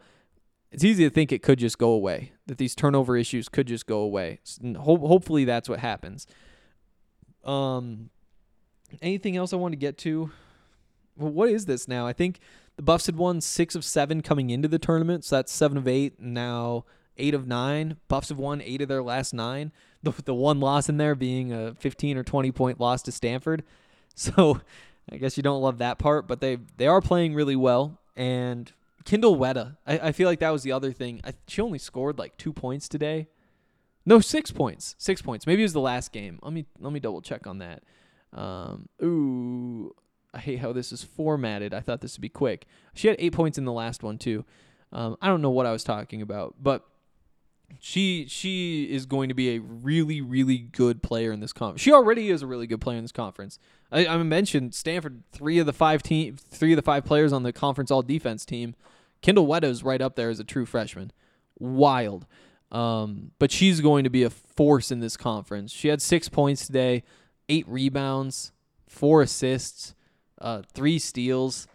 it's 0.70 0.84
easy 0.84 1.04
to 1.04 1.10
think 1.10 1.32
it 1.32 1.42
could 1.42 1.58
just 1.58 1.78
go 1.78 1.90
away, 1.90 2.32
that 2.46 2.58
these 2.58 2.74
turnover 2.74 3.16
issues 3.16 3.48
could 3.48 3.66
just 3.66 3.86
go 3.86 3.98
away. 3.98 4.40
Ho- 4.62 5.06
hopefully 5.06 5.44
that's 5.44 5.68
what 5.68 5.80
happens. 5.80 6.26
Um, 7.44 8.10
anything 9.02 9.36
else 9.36 9.52
I 9.52 9.56
want 9.56 9.72
to 9.72 9.76
get 9.76 9.98
to? 9.98 10.30
Well, 11.16 11.30
what 11.30 11.48
is 11.48 11.66
this 11.66 11.86
now? 11.86 12.06
I 12.06 12.12
think 12.12 12.40
the 12.76 12.82
Buffs 12.82 13.06
had 13.06 13.16
won 13.16 13.40
six 13.40 13.74
of 13.74 13.84
seven 13.84 14.20
coming 14.20 14.50
into 14.50 14.66
the 14.66 14.78
tournament, 14.80 15.24
so 15.24 15.36
that's 15.36 15.52
seven 15.52 15.78
of 15.78 15.86
eight. 15.86 16.18
Now 16.18 16.84
eight 17.16 17.34
of 17.34 17.46
nine. 17.46 17.96
Buffs 18.08 18.30
have 18.30 18.38
won 18.38 18.60
eight 18.60 18.82
of 18.82 18.88
their 18.88 19.02
last 19.02 19.32
nine. 19.32 19.72
The, 20.04 20.12
the 20.24 20.34
one 20.34 20.60
loss 20.60 20.88
in 20.88 20.96
there 20.96 21.14
being 21.14 21.52
a 21.52 21.74
15 21.74 22.16
or 22.16 22.22
20 22.22 22.52
point 22.52 22.80
loss 22.80 23.02
to 23.02 23.12
Stanford. 23.12 23.64
So 24.16 24.60
I 25.10 25.16
guess 25.16 25.36
you 25.36 25.42
don't 25.42 25.60
love 25.60 25.78
that 25.78 25.98
part, 25.98 26.28
but 26.28 26.40
they 26.40 26.58
they 26.76 26.86
are 26.86 27.00
playing 27.00 27.34
really 27.34 27.56
well. 27.56 27.98
And 28.14 28.70
Kindyll 29.04 29.36
Wetta, 29.36 29.76
I, 29.84 29.98
I 29.98 30.12
feel 30.12 30.28
like 30.28 30.38
that 30.38 30.50
was 30.50 30.62
the 30.62 30.70
other 30.70 30.92
thing. 30.92 31.20
I, 31.24 31.32
she 31.48 31.60
only 31.60 31.80
scored 31.80 32.16
like 32.16 32.36
two 32.36 32.52
points 32.52 32.88
today. 32.88 33.26
No, 34.06 34.20
six 34.20 34.50
points. 34.50 34.94
Six 34.98 35.20
points. 35.20 35.48
Maybe 35.48 35.62
it 35.62 35.64
was 35.64 35.72
the 35.72 35.80
last 35.80 36.12
game. 36.12 36.38
Let 36.42 36.52
me 36.52 36.66
let 36.78 36.92
me 36.92 37.00
double 37.00 37.22
check 37.22 37.46
on 37.48 37.58
that. 37.58 37.82
Um, 38.32 38.88
ooh, 39.02 39.94
I 40.32 40.38
hate 40.38 40.58
how 40.58 40.72
this 40.72 40.92
is 40.92 41.02
formatted. 41.02 41.74
I 41.74 41.80
thought 41.80 42.00
this 42.00 42.16
would 42.16 42.22
be 42.22 42.28
quick. 42.28 42.66
She 42.94 43.08
had 43.08 43.16
eight 43.18 43.32
points 43.32 43.58
in 43.58 43.64
the 43.64 43.72
last 43.72 44.02
one 44.02 44.18
too. 44.18 44.44
Um, 44.92 45.16
I 45.20 45.28
don't 45.28 45.42
know 45.42 45.50
what 45.50 45.66
I 45.66 45.72
was 45.72 45.84
talking 45.84 46.22
about, 46.22 46.54
but 46.60 46.86
she 47.80 48.26
she 48.28 48.84
is 48.84 49.06
going 49.06 49.28
to 49.28 49.34
be 49.34 49.56
a 49.56 49.60
really 49.60 50.20
really 50.20 50.58
good 50.58 51.02
player 51.02 51.32
in 51.32 51.40
this 51.40 51.52
conference. 51.52 51.80
She 51.80 51.92
already 51.92 52.30
is 52.30 52.42
a 52.42 52.46
really 52.46 52.66
good 52.66 52.80
player 52.80 52.96
in 52.96 53.04
this 53.04 53.12
conference. 53.12 53.58
I, 53.90 54.06
I 54.06 54.22
mentioned 54.22 54.74
Stanford, 54.74 55.22
three 55.32 55.58
of 55.58 55.66
the 55.66 55.72
five 55.72 56.02
team, 56.02 56.36
three 56.36 56.72
of 56.72 56.76
the 56.76 56.82
five 56.82 57.04
players 57.04 57.32
on 57.32 57.42
the 57.42 57.52
conference 57.52 57.90
all 57.90 58.02
defense 58.02 58.44
team. 58.44 58.74
Kindyll 59.22 59.64
is 59.64 59.82
right 59.82 60.02
up 60.02 60.16
there 60.16 60.28
as 60.30 60.40
a 60.40 60.44
true 60.44 60.66
freshman. 60.66 61.10
Wild. 61.58 62.26
Um, 62.70 63.30
but 63.38 63.52
she's 63.52 63.80
going 63.80 64.04
to 64.04 64.10
be 64.10 64.24
a 64.24 64.30
force 64.30 64.90
in 64.90 65.00
this 65.00 65.16
conference. 65.16 65.72
She 65.72 65.88
had 65.88 66.02
six 66.02 66.28
points 66.28 66.66
today, 66.66 67.04
eight 67.48 67.66
rebounds, 67.68 68.52
four 68.88 69.22
assists, 69.22 69.94
uh, 70.40 70.62
three 70.72 70.98
steals. 70.98 71.68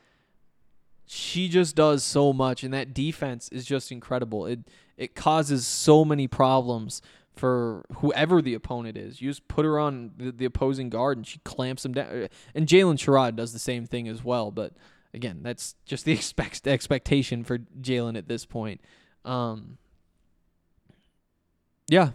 She 1.07 1.47
just 1.49 1.75
does 1.75 2.03
so 2.03 2.33
much, 2.33 2.63
and 2.63 2.73
that 2.73 2.93
defense 2.93 3.49
is 3.49 3.65
just 3.65 3.91
incredible. 3.91 4.45
It 4.45 4.59
it 4.99 5.15
causes 5.15 5.65
so 5.65 6.03
many 6.03 6.27
problems 6.27 7.01
for 7.33 7.85
whoever 7.99 8.41
the 8.41 8.53
opponent 8.53 8.97
is. 8.97 9.21
You 9.21 9.29
just 9.29 9.47
put 9.47 9.63
her 9.63 9.79
on 9.79 10.11
the, 10.17 10.29
the 10.29 10.43
opposing 10.43 10.89
guard, 10.89 11.17
and 11.17 11.25
she 11.25 11.39
clamps 11.39 11.83
them 11.83 11.93
down. 11.93 12.27
And 12.53 12.67
Jaylyn 12.67 12.95
Sherrod 12.95 13.37
does 13.37 13.53
the 13.53 13.59
same 13.59 13.85
thing 13.85 14.09
as 14.09 14.25
well. 14.25 14.51
But 14.51 14.73
again, 15.13 15.39
that's 15.41 15.75
just 15.85 16.03
the 16.03 16.11
expect 16.19 16.67
expectation 16.67 17.45
for 17.45 17.59
Jaylyn 17.59 18.17
at 18.17 18.27
this 18.27 18.45
point. 18.45 18.81
Um, 19.23 19.77
yeah, 21.87 22.11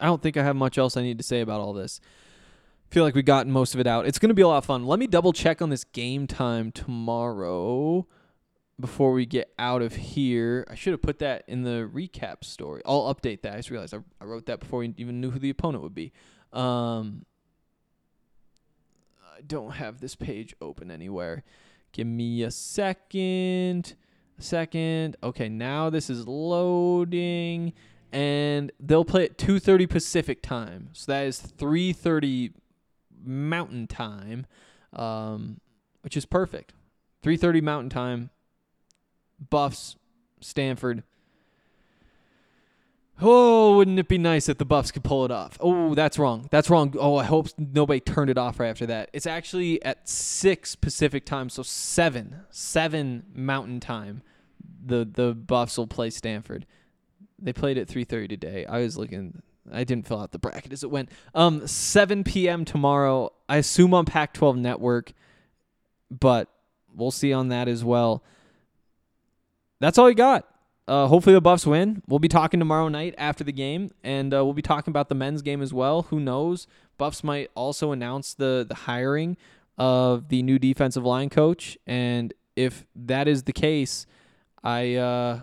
I 0.00 0.06
don't 0.06 0.22
think 0.22 0.38
I 0.38 0.42
have 0.42 0.56
much 0.56 0.78
else 0.78 0.96
I 0.96 1.02
need 1.02 1.18
to 1.18 1.24
say 1.24 1.42
about 1.42 1.60
all 1.60 1.74
this. 1.74 2.00
Feel 2.88 3.04
like 3.04 3.14
we've 3.14 3.24
gotten 3.24 3.52
most 3.52 3.74
of 3.74 3.80
it 3.80 3.86
out. 3.86 4.06
It's 4.06 4.18
going 4.18 4.30
to 4.30 4.34
be 4.34 4.42
a 4.42 4.48
lot 4.48 4.58
of 4.58 4.64
fun. 4.64 4.86
Let 4.86 4.98
me 4.98 5.06
double 5.06 5.34
check 5.34 5.60
on 5.60 5.68
this 5.68 5.84
game 5.84 6.26
time 6.26 6.72
tomorrow 6.72 8.06
before 8.82 9.12
we 9.12 9.24
get 9.24 9.50
out 9.58 9.80
of 9.80 9.96
here. 9.96 10.66
I 10.70 10.74
should 10.74 10.92
have 10.92 11.00
put 11.00 11.20
that 11.20 11.44
in 11.48 11.62
the 11.62 11.88
recap 11.90 12.44
story. 12.44 12.82
I'll 12.84 13.14
update 13.14 13.40
that. 13.42 13.54
I 13.54 13.56
just 13.56 13.70
realized 13.70 13.94
I, 13.94 14.00
I 14.20 14.26
wrote 14.26 14.44
that 14.46 14.60
before 14.60 14.80
we 14.80 14.92
even 14.98 15.22
knew 15.22 15.30
who 15.30 15.38
the 15.38 15.48
opponent 15.48 15.82
would 15.82 15.94
be. 15.94 16.12
Um, 16.52 17.24
I 19.34 19.40
don't 19.46 19.72
have 19.72 20.00
this 20.00 20.14
page 20.14 20.54
open 20.60 20.90
anywhere. 20.90 21.44
Give 21.92 22.06
me 22.06 22.42
a 22.42 22.50
second. 22.50 23.94
A 24.38 24.42
second. 24.42 25.16
Okay, 25.22 25.48
now 25.48 25.88
this 25.88 26.10
is 26.10 26.28
loading 26.28 27.72
and 28.12 28.70
they'll 28.78 29.04
play 29.04 29.24
at 29.24 29.38
2:30 29.38 29.86
Pacific 29.88 30.42
time. 30.42 30.90
So 30.92 31.12
that 31.12 31.26
is 31.26 31.40
3:30 31.40 32.52
Mountain 33.24 33.86
time, 33.86 34.46
um, 34.92 35.60
which 36.02 36.16
is 36.16 36.26
perfect. 36.26 36.74
3:30 37.22 37.60
Mountain 37.62 37.90
time. 37.90 38.30
Buffs, 39.50 39.96
Stanford. 40.40 41.02
Oh, 43.24 43.76
wouldn't 43.76 44.00
it 44.00 44.08
be 44.08 44.18
nice 44.18 44.48
if 44.48 44.58
the 44.58 44.64
Buffs 44.64 44.90
could 44.90 45.04
pull 45.04 45.24
it 45.24 45.30
off? 45.30 45.56
Oh, 45.60 45.94
that's 45.94 46.18
wrong. 46.18 46.48
That's 46.50 46.68
wrong. 46.68 46.94
Oh, 46.98 47.16
I 47.16 47.24
hope 47.24 47.48
nobody 47.56 48.00
turned 48.00 48.30
it 48.30 48.38
off 48.38 48.58
right 48.58 48.68
after 48.68 48.86
that. 48.86 49.10
It's 49.12 49.26
actually 49.26 49.82
at 49.84 50.08
six 50.08 50.74
Pacific 50.74 51.24
time, 51.24 51.48
so 51.48 51.62
seven, 51.62 52.40
seven 52.50 53.24
Mountain 53.32 53.80
time. 53.80 54.22
The 54.84 55.08
the 55.10 55.34
Buffs 55.34 55.78
will 55.78 55.86
play 55.86 56.10
Stanford. 56.10 56.66
They 57.38 57.52
played 57.52 57.78
at 57.78 57.86
3:30 57.86 58.28
today. 58.28 58.66
I 58.66 58.78
was 58.78 58.98
looking. 58.98 59.42
I 59.70 59.84
didn't 59.84 60.08
fill 60.08 60.20
out 60.20 60.32
the 60.32 60.40
bracket 60.40 60.72
as 60.72 60.82
it 60.82 60.90
went. 60.90 61.08
Um, 61.36 61.68
7 61.68 62.24
p.m. 62.24 62.64
tomorrow. 62.64 63.32
I 63.48 63.58
assume 63.58 63.94
on 63.94 64.04
Pac-12 64.04 64.56
Network, 64.56 65.12
but 66.10 66.48
we'll 66.92 67.12
see 67.12 67.32
on 67.32 67.48
that 67.50 67.68
as 67.68 67.84
well. 67.84 68.24
That's 69.82 69.98
all 69.98 70.06
we 70.06 70.14
got. 70.14 70.46
Uh, 70.86 71.08
hopefully 71.08 71.34
the 71.34 71.40
Buffs 71.40 71.66
win. 71.66 72.02
We'll 72.06 72.20
be 72.20 72.28
talking 72.28 72.60
tomorrow 72.60 72.86
night 72.86 73.16
after 73.18 73.42
the 73.42 73.50
game, 73.50 73.90
and 74.04 74.32
uh, 74.32 74.44
we'll 74.44 74.54
be 74.54 74.62
talking 74.62 74.92
about 74.92 75.08
the 75.08 75.16
men's 75.16 75.42
game 75.42 75.60
as 75.60 75.74
well. 75.74 76.02
Who 76.02 76.20
knows? 76.20 76.68
Buffs 76.98 77.24
might 77.24 77.50
also 77.56 77.90
announce 77.90 78.32
the 78.32 78.64
the 78.68 78.76
hiring 78.76 79.36
of 79.76 80.28
the 80.28 80.40
new 80.44 80.60
defensive 80.60 81.04
line 81.04 81.30
coach, 81.30 81.76
and 81.84 82.32
if 82.54 82.86
that 82.94 83.26
is 83.26 83.42
the 83.42 83.52
case, 83.52 84.06
I. 84.62 84.94
Uh, 84.94 85.40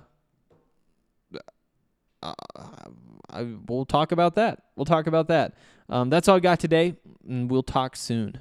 uh, 2.23 2.33
I, 3.31 3.43
we'll 3.67 3.85
talk 3.85 4.11
about 4.11 4.35
that. 4.35 4.63
We'll 4.75 4.85
talk 4.85 5.05
about 5.05 5.27
that. 5.27 5.53
Um, 5.89 6.09
that's 6.09 6.27
all 6.27 6.37
I 6.37 6.39
got 6.39 6.59
today, 6.59 6.95
and 7.27 7.51
we'll 7.51 7.61
talk 7.61 7.95
soon. 7.95 8.39